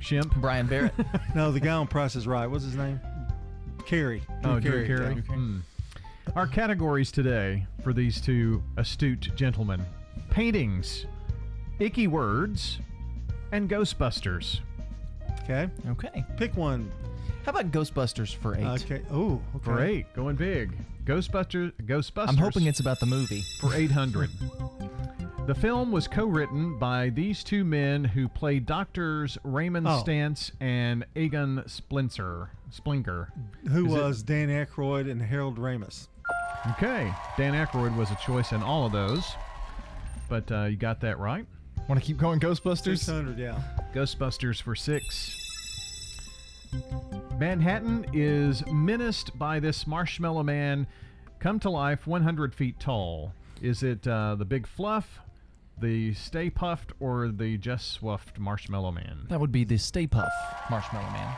[0.00, 0.34] Shimp.
[0.38, 0.94] Brian Barrett.
[1.36, 2.48] no, the guy on Price is Right.
[2.48, 2.98] What's his name?
[3.86, 4.24] Carey.
[4.42, 5.14] Oh, Drew Carey.
[5.20, 5.58] Hmm.
[6.34, 9.84] Our categories today for these two astute gentlemen
[10.30, 11.06] paintings,
[11.78, 12.80] icky words,
[13.52, 14.60] and Ghostbusters.
[15.42, 15.68] Okay.
[15.90, 16.24] Okay.
[16.36, 16.90] Pick one.
[17.44, 18.64] How about Ghostbusters for eight?
[18.82, 19.02] Okay.
[19.12, 19.64] Oh, okay.
[19.64, 20.72] For eight, going big.
[21.04, 21.72] Ghostbusters.
[21.82, 22.28] Ghostbusters.
[22.28, 23.42] I'm hoping it's about the movie.
[23.60, 24.30] for 800.
[25.46, 30.02] The film was co-written by these two men who played doctors Raymond Oh.
[30.02, 32.48] Stantz and Egon Splinter.
[32.74, 33.28] Splinker.
[33.70, 36.08] Who Is it- was Dan Aykroyd and Harold Ramis?
[36.72, 39.34] Okay, Dan Aykroyd was a choice in all of those,
[40.28, 41.46] but uh, you got that right.
[41.88, 42.98] Want to keep going Ghostbusters?
[42.98, 43.60] 600, yeah.
[43.94, 45.40] Ghostbusters for six.
[47.38, 50.86] Manhattan is menaced by this marshmallow man
[51.38, 53.32] come to life 100 feet tall.
[53.60, 55.20] Is it uh, the Big Fluff,
[55.78, 59.26] the Stay Puft, or the Just Swuffed Marshmallow Man?
[59.28, 60.32] That would be the Stay Puff
[60.70, 61.34] Marshmallow Man.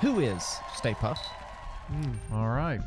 [0.00, 1.20] Who is Stay Puff?
[2.32, 2.80] All right.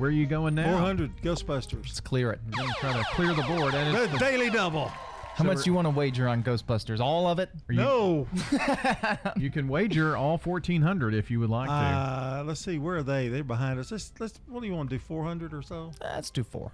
[0.00, 0.64] Where are you going now?
[0.78, 1.82] 400 Ghostbusters.
[1.84, 2.40] Let's clear it.
[2.46, 3.74] We're going to try to clear the board.
[3.74, 4.86] And it's The daily double.
[4.88, 7.00] How So much do you want to wager on Ghostbusters?
[7.00, 7.50] All of it?
[7.68, 8.26] You- No.
[9.36, 11.74] You can wager all 1,400 if you would like to.
[11.74, 12.78] Uh, let's see.
[12.78, 13.28] Where are they?
[13.28, 13.92] They're behind us.
[13.92, 15.00] Let's, let's, what do you want to do?
[15.00, 15.92] 400 or so?
[16.00, 16.72] Let's do four.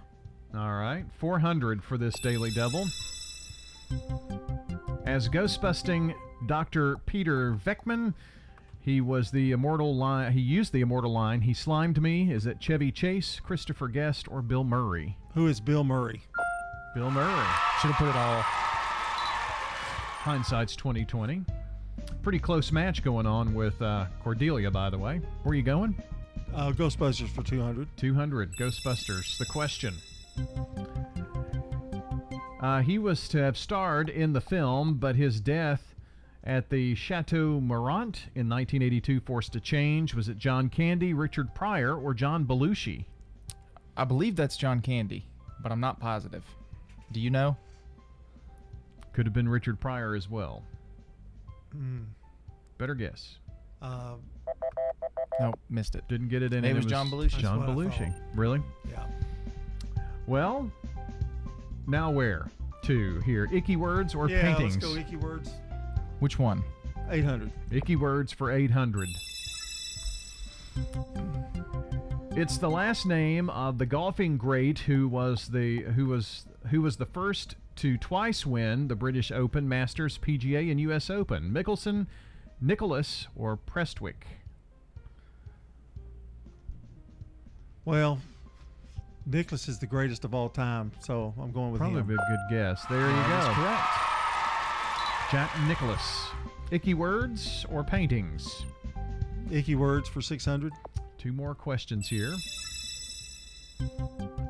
[0.55, 2.85] All right, 400 for this Daily Double.
[5.05, 6.13] As ghostbusting
[6.45, 6.95] Dr.
[7.05, 8.13] Peter Venkman,
[8.87, 10.31] he was the immortal line.
[10.31, 11.41] He used the immortal line.
[11.41, 12.31] He slimed me.
[12.31, 15.17] Is it Chevy Chase, Christopher Guest, or Bill Murray?
[15.33, 16.21] Who is Bill Murray?
[16.95, 17.45] Bill Murray.
[17.81, 18.41] Should have put it all.
[20.23, 21.43] Hindsight's 2020.
[22.23, 25.19] Pretty close match going on with uh, Cordelia, by the way.
[25.43, 25.93] Where are you going?
[26.55, 27.89] Uh, Ghostbusters for 200.
[27.97, 29.37] 200 Ghostbusters.
[29.37, 29.95] The question.
[32.61, 35.96] Uh, he was to have starred in the film, but his death
[36.47, 40.15] at the Chateau Marmont in 1982 forced a change.
[40.15, 43.03] Was it John Candy, Richard Pryor, or John Belushi?
[43.97, 45.25] I believe that's John Candy,
[45.61, 46.45] but I'm not positive.
[47.11, 47.57] Do you know?
[49.13, 50.63] Could have been Richard Pryor as well.
[51.73, 52.03] Hmm.
[52.77, 53.37] Better guess.
[53.81, 54.13] Uh,
[55.39, 56.07] No, missed it.
[56.07, 56.61] Didn't get it in.
[56.61, 57.39] Maybe and it was John Belushi.
[57.39, 58.13] John That's what I Belushi.
[58.35, 58.61] Really?
[58.89, 59.05] yeah.
[60.27, 60.71] Well,
[61.87, 62.47] now where
[62.83, 63.49] to here?
[63.51, 64.75] Icky words or yeah, paintings?
[64.75, 65.51] let's go Icky Words.
[66.19, 66.63] Which one?
[67.09, 67.51] 800.
[67.71, 69.07] Icky words for 800.
[72.35, 76.97] It's the last name of the golfing great who was the who was who was
[76.97, 81.09] the first to twice win the British Open, Masters, PGA, and U.S.
[81.09, 81.51] Open.
[81.51, 82.07] Mickelson,
[82.61, 84.25] Nicklaus, or Prestwick.
[87.85, 88.19] Well,
[89.25, 92.11] Nicklaus is the greatest of all time, so I'm going with Probably him.
[92.11, 92.85] a good guess.
[92.89, 93.49] There you go.
[93.49, 93.83] is correct.
[95.31, 96.29] Jack Nicklaus.
[96.71, 98.65] Icky words or paintings?
[99.51, 100.73] Icky Words for 600.
[101.17, 102.33] Two more questions here.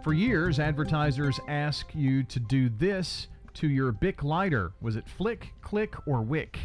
[0.04, 4.72] For years, advertisers ask you to do this to your Bic lighter.
[4.82, 6.58] Was it flick, click, or wick?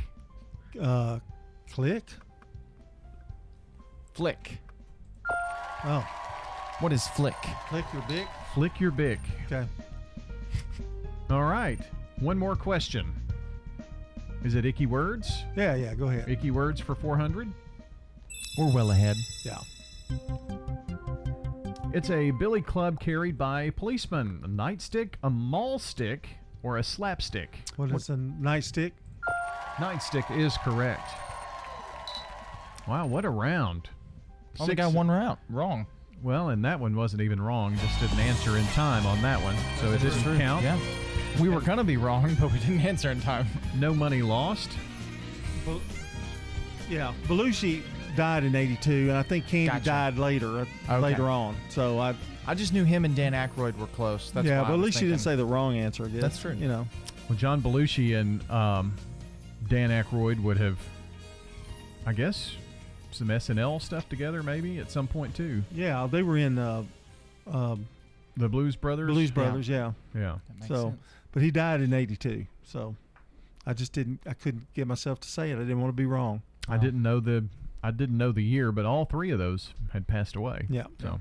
[0.81, 1.19] Uh,
[1.71, 2.05] click.
[4.15, 4.59] Flick.
[5.85, 6.07] Oh,
[6.81, 7.35] What is flick?
[7.69, 8.27] Flick your big.
[8.55, 9.19] Flick your Bic.
[9.47, 9.67] Okay.
[11.31, 11.81] All right.
[12.21, 13.13] One more question.
[14.45, 15.45] Is it icky words?
[15.57, 15.95] Yeah, yeah.
[15.95, 16.29] Go ahead.
[16.29, 17.49] Icky words for 400?
[18.59, 19.17] We're well ahead.
[19.45, 19.59] Yeah.
[21.95, 24.41] It's a billy club carried by a policeman.
[24.45, 26.29] A nightstick, a maul stick,
[26.63, 27.59] or a slapstick?
[27.77, 28.93] What is a nightstick?
[29.77, 31.09] Nightstick is correct.
[32.89, 33.89] Wow, what a round.
[34.59, 35.87] Only got one round wrong.
[36.23, 37.77] Well, and that one wasn't even wrong.
[37.79, 40.63] Just didn't answer in time on that one, so it That's didn't count.
[40.63, 40.79] Yeah.
[41.41, 43.47] We were gonna be wrong, but we didn't answer in time.
[43.77, 44.71] No money lost.
[45.65, 45.81] Bel-
[46.89, 47.13] yeah.
[47.27, 47.83] Belushi
[48.17, 49.85] died in 82, and I think Candy Gotcha.
[49.85, 50.99] died later uh, Okay.
[50.99, 51.57] later on.
[51.69, 52.15] So I.
[52.45, 54.33] I just knew him and Dan Aykroyd were close.
[54.33, 56.07] That's yeah, why but I at was least you didn't thinking- say the wrong answer.
[56.07, 56.21] I guess.
[56.23, 56.55] That's true.
[56.55, 56.89] You know.
[57.29, 58.95] Well, John Belushi and um,
[59.69, 60.77] Dan Aykroyd would have,
[62.05, 62.57] I guess,
[63.13, 65.63] some SNL stuff together maybe at some point too.
[65.73, 66.83] Yeah, they were in uh,
[67.47, 67.87] um,
[68.37, 69.09] The Blues Brothers.
[69.13, 69.69] Blues Brothers.
[69.69, 69.93] Yeah.
[70.13, 70.39] Yeah.
[70.49, 71.01] That makes So, sense.
[71.33, 72.47] But he died in 82.
[72.65, 72.97] So
[73.67, 74.21] I just didn't.
[74.27, 75.57] I couldn't get myself to say it.
[75.57, 76.43] I didn't want to be wrong.
[76.69, 77.47] I didn't know the
[77.83, 80.67] I didn't know the year, but all three of those had passed away.
[80.69, 80.87] Yeah.
[81.01, 81.21] So,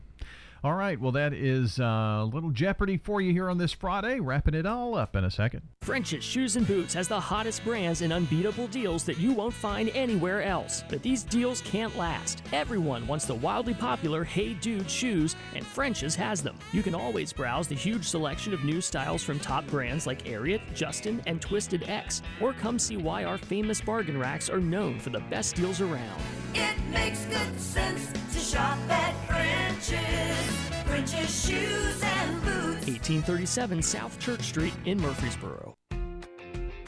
[0.63, 4.19] All right, well, that is uh, a little Jeopardy for you here on this Friday.
[4.19, 5.63] Wrapping it all up in a second.
[5.81, 9.89] French's Shoes and Boots has the hottest brands and unbeatable deals that you won't find
[9.95, 10.83] anywhere else.
[10.87, 12.43] But these deals can't last.
[12.53, 16.59] Everyone wants the wildly popular Hey Dude shoes, and French's has them.
[16.73, 20.61] You can always browse the huge selection of new styles from top brands like Ariat,
[20.75, 25.09] Justin, and Twisted X, or come see why our famous bargain racks are known for
[25.09, 26.21] the best deals around.
[26.53, 30.50] It makes good sense to shop at French's.
[30.85, 32.87] French's Shoes and Boots.
[32.87, 35.75] 1837 South Church Street in Murfreesboro.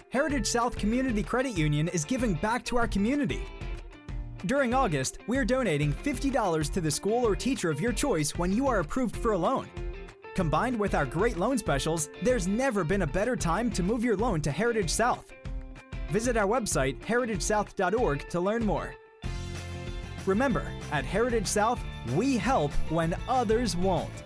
[0.09, 3.43] Heritage South Community Credit Union is giving back to our community.
[4.45, 8.51] During August, we are donating $50 to the school or teacher of your choice when
[8.51, 9.67] you are approved for a loan.
[10.35, 14.17] Combined with our great loan specials, there's never been a better time to move your
[14.17, 15.31] loan to Heritage South.
[16.09, 18.93] Visit our website, heritagesouth.org, to learn more.
[20.25, 21.83] Remember, at Heritage South,
[22.15, 24.23] we help when others won't.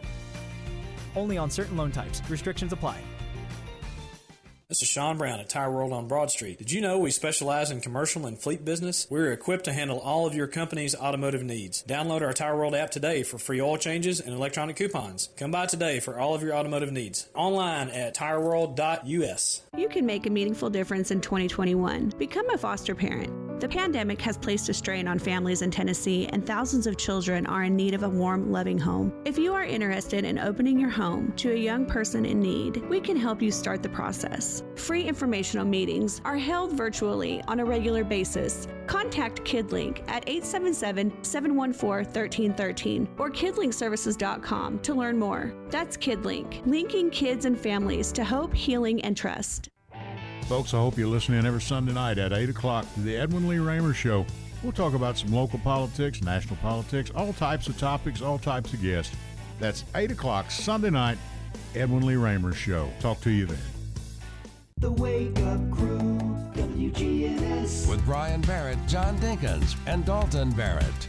[1.16, 2.22] Only on certain loan types.
[2.30, 3.00] Restrictions apply.
[4.70, 6.58] This is Sean Brown at Tire World on Broad Street.
[6.58, 9.08] Did you know we specialize in commercial and fleet business?
[9.10, 11.86] We're equipped to handle all of your company's automotive needs.
[11.88, 15.30] Download our Tire World app today for free oil changes and electronic coupons.
[15.38, 17.30] Come by today for all of your automotive needs.
[17.34, 19.62] Online at tireworld.us.
[19.78, 22.10] You can make a meaningful difference in 2021.
[22.18, 23.47] Become a foster parent.
[23.60, 27.64] The pandemic has placed a strain on families in Tennessee, and thousands of children are
[27.64, 29.12] in need of a warm, loving home.
[29.26, 33.02] If you are interested in opening your home to a young person in need, we
[33.02, 34.62] can help you start the process.
[34.76, 38.68] Free informational meetings are held virtually on a regular basis.
[38.86, 45.52] Contact KidLink at 877 714 1313 or kidlinkservices.com to learn more.
[45.72, 49.70] That's KidLink, linking kids and families to hope, healing, and trust.
[50.48, 53.58] Folks, I hope you're listening every Sunday night at 8 o'clock to the Edwin Lee
[53.58, 54.26] Raymer Show.
[54.64, 58.82] We'll talk about some local politics, national politics, all types of topics, all types of
[58.82, 59.14] guests.
[59.60, 61.18] That's 8 o'clock Sunday night,
[61.76, 62.90] Edwin Lee Raymer Show.
[63.02, 63.58] Talk to you then.
[64.78, 66.18] The Wake Up Crew,
[66.54, 67.90] WGNS.
[67.90, 71.08] With Brian Barrett, John Dinkins, and Dalton Barrett.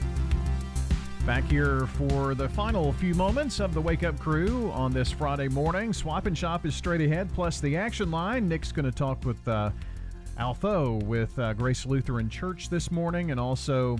[1.28, 5.48] Back here for the final few moments of the Wake Up Crew on this Friday
[5.48, 5.92] morning.
[5.92, 8.48] Swap and Shop is straight ahead, plus the action line.
[8.48, 9.70] Nick's going to talk with uh,
[10.40, 13.98] Altho with uh, Grace Lutheran Church this morning, and also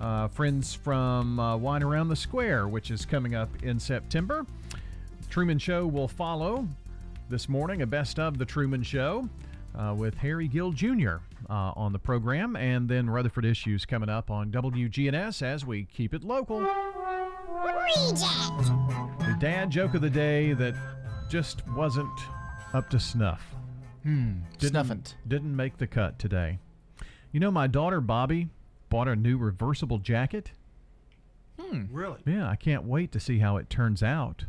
[0.00, 4.44] uh, friends from uh, Wine Around the Square, which is coming up in September.
[5.30, 6.66] Truman Show will follow
[7.28, 9.28] this morning, a best of the Truman Show.
[9.76, 11.16] Uh, with Harry Gill Jr.
[11.48, 16.14] Uh, on the program, and then Rutherford Issues coming up on WGNS as we keep
[16.14, 16.60] it local.
[19.18, 20.74] The dad joke of the day that
[21.28, 22.08] just wasn't
[22.72, 23.42] up to snuff.
[24.02, 24.40] Hmm.
[24.58, 25.16] Didn't, Snuffant.
[25.26, 26.58] Didn't make the cut today.
[27.32, 28.48] You know, my daughter Bobby
[28.90, 30.52] bought a new reversible jacket.
[31.60, 31.84] Hmm.
[31.90, 32.18] Really?
[32.26, 34.44] Yeah, I can't wait to see how it turns out.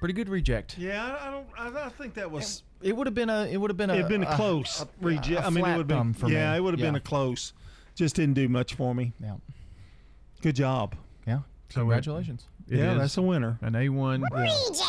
[0.00, 0.78] Pretty good reject.
[0.78, 1.76] Yeah, I, I don't.
[1.76, 2.62] I, I think that was.
[2.82, 3.44] It would have been a.
[3.46, 3.94] It would have been a.
[3.94, 5.42] It'd been a a- close a- reject.
[5.42, 6.14] a I mean, it would have been.
[6.14, 6.56] for yeah, me.
[6.56, 7.52] it would have been a close.
[7.94, 9.12] Just didn't do much for me.
[9.22, 9.34] Yeah.
[10.40, 10.94] Good job.
[11.26, 11.40] Yeah.
[11.68, 12.46] So it- Congratulations.
[12.68, 13.58] it yeah, is that's a winner.
[13.60, 14.22] An A1.
[14.32, 14.80] Reject.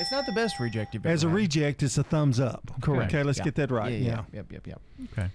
[0.00, 1.34] It's not the best reject you've ever As a had.
[1.36, 2.70] reject, it's a thumbs up.
[2.80, 3.12] Correct.
[3.12, 3.44] Okay, let's Yeah.
[3.44, 3.92] get that right.
[3.92, 4.10] Yeah, Yeah.
[4.10, 4.22] yeah.
[4.32, 4.80] Yep, yep, yep.
[5.12, 5.28] Okay.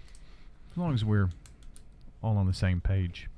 [0.71, 1.29] As long as we're
[2.21, 3.29] all on the same page.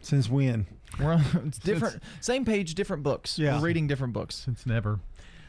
[0.00, 0.66] Since when?
[0.98, 2.02] We're on, it's different.
[2.20, 3.38] Same page, different books.
[3.38, 3.56] Yeah.
[3.58, 4.36] We're reading different books.
[4.36, 5.00] Since never.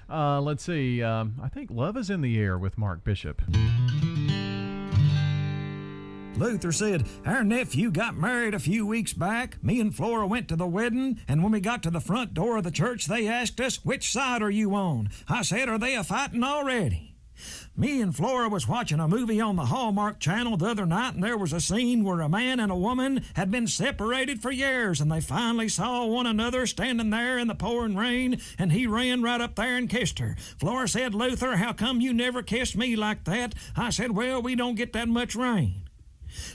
[0.09, 1.01] Uh, let's see.
[1.01, 3.41] Um, I think Love is in the Air with Mark Bishop.
[6.37, 9.63] Luther said, Our nephew got married a few weeks back.
[9.63, 12.57] Me and Flora went to the wedding, and when we got to the front door
[12.57, 15.09] of the church, they asked us, Which side are you on?
[15.27, 17.12] I said, Are they a fighting already?
[17.75, 21.23] Me and Flora was watching a movie on the Hallmark Channel the other night, and
[21.23, 25.01] there was a scene where a man and a woman had been separated for years,
[25.01, 29.23] and they finally saw one another standing there in the pouring rain, and he ran
[29.23, 30.35] right up there and kissed her.
[30.59, 33.55] Flora said, Luther, how come you never kissed me like that?
[33.75, 35.89] I said, Well, we don't get that much rain.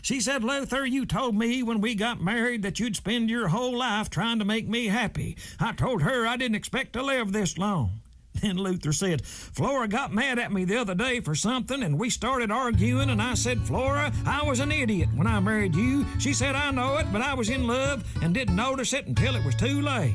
[0.02, 3.76] She said, Luther, you told me when we got married that you'd spend your whole
[3.76, 5.36] life trying to make me happy.
[5.60, 8.00] I told her I didn't expect to live this long.
[8.42, 12.10] Then Luther said, Flora got mad at me the other day for something, and we
[12.10, 16.04] started arguing, and I said, Flora, I was an idiot when I married you.
[16.18, 19.34] She said, I know it, but I was in love and didn't notice it until
[19.36, 20.14] it was too late.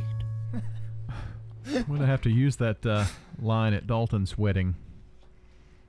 [1.65, 3.05] I'm going to have to use that uh,
[3.41, 4.75] line at Dalton's wedding.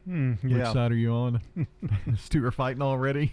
[0.05, 1.40] Hmm, Which side are you on?
[2.19, 3.32] Stu are fighting already.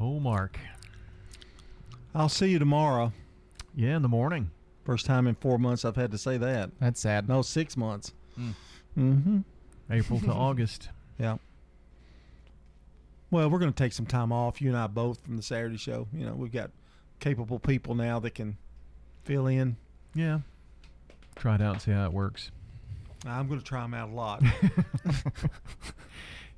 [0.00, 0.58] oh, Mark.
[2.14, 3.12] I'll see you tomorrow.
[3.74, 4.50] Yeah, in the morning.
[4.86, 6.70] First time in four months I've had to say that.
[6.80, 7.28] That's sad.
[7.28, 8.12] No, six months.
[8.38, 8.54] Mm.
[8.96, 9.38] Mm-hmm.
[9.90, 10.90] April to August.
[11.18, 11.38] Yeah.
[13.32, 15.76] Well, we're going to take some time off, you and I both, from the Saturday
[15.76, 16.06] show.
[16.12, 16.70] You know, we've got
[17.18, 18.56] capable people now that can
[19.24, 19.76] fill in.
[20.14, 20.38] Yeah.
[21.34, 22.52] Try it out and see how it works.
[23.26, 24.40] I'm going to try them out a lot.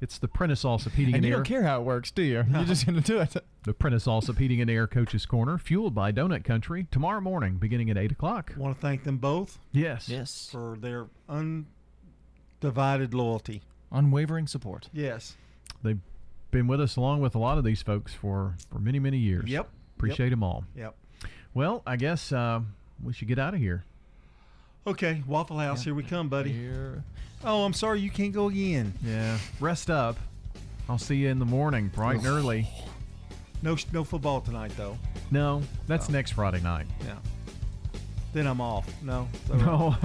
[0.00, 1.36] It's the Prentice Allsup Heating And and, you Air.
[1.38, 2.44] don't care how it works, do you?
[2.48, 3.36] You're just going to do it.
[3.64, 7.90] The Prentice Allsup Heating and Air Coaches Corner, fueled by Donut Country, tomorrow morning, beginning
[7.90, 8.54] at 8 o'clock.
[8.56, 10.08] want to thank them both Yes.
[10.08, 10.48] Yes.
[10.50, 13.62] for their undivided loyalty.
[13.92, 14.88] Unwavering support.
[14.92, 15.36] Yes.
[15.82, 16.00] They've
[16.50, 19.50] been with us along with a lot of these folks for, for many, many years.
[19.50, 19.68] Yep.
[19.96, 20.30] Appreciate Yep.
[20.30, 20.64] them all.
[20.76, 20.94] Yep.
[21.52, 22.60] Well, I guess uh,
[23.02, 23.84] we should get out of here.
[24.88, 26.50] Okay, Waffle House, here we come, buddy.
[26.50, 27.04] Here.
[27.44, 28.94] Oh, I'm sorry you can't go again.
[29.04, 29.36] Yeah.
[29.60, 30.16] Rest up.
[30.88, 32.66] I'll see you in the morning, bright and early.
[33.60, 34.96] No, no football tonight, though.
[35.30, 36.12] No, that's Oh.
[36.12, 36.86] next Friday night.
[37.04, 37.16] Yeah.
[38.32, 38.88] Then I'm off.
[39.02, 39.28] No.
[39.50, 39.94] No.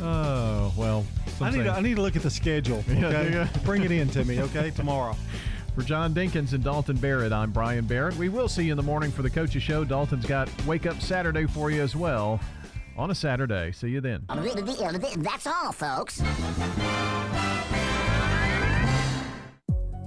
[0.00, 1.04] oh well.
[1.40, 2.84] I need, to, I need to look at the schedule.
[2.88, 3.48] Okay, ya?
[3.64, 4.40] bring it in to me.
[4.42, 5.16] Okay, tomorrow.
[5.74, 8.14] For John Dinkins and Dalton Barrett, I'm Brian Barrett.
[8.14, 9.82] We will see you in the morning for the Coaches Show.
[9.82, 12.38] Dalton's got Wake Up Saturday for you as well
[12.96, 13.72] on a Saturday.
[13.72, 14.24] See you then.
[14.28, 16.22] That's all, folks.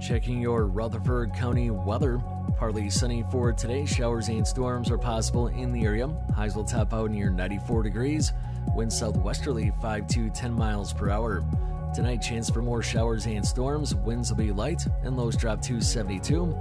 [0.00, 2.18] Checking your Rutherford County weather.
[2.56, 3.84] Partly sunny for today.
[3.84, 6.08] Showers and storms are possible in the area.
[6.34, 8.32] Highs will top out near 94 degrees.
[8.74, 11.44] Wind southwesterly 5 to 10 miles per hour.
[11.94, 13.94] Tonight, chance for more showers and storms.
[13.94, 16.54] Winds will be light and lows drop to 72.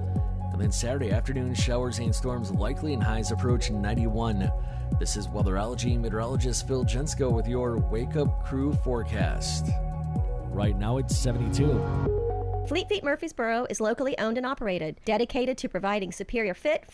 [0.51, 4.51] And then Saturday afternoon, showers and storms likely and highs approach 91.
[4.99, 9.67] This is weatherology meteorologist Phil Jensko with your Wake Up Crew forecast.
[10.45, 12.65] Right now, it's 72.
[12.67, 16.85] Fleet Feet Murfreesboro is locally owned and operated, dedicated to providing superior fit,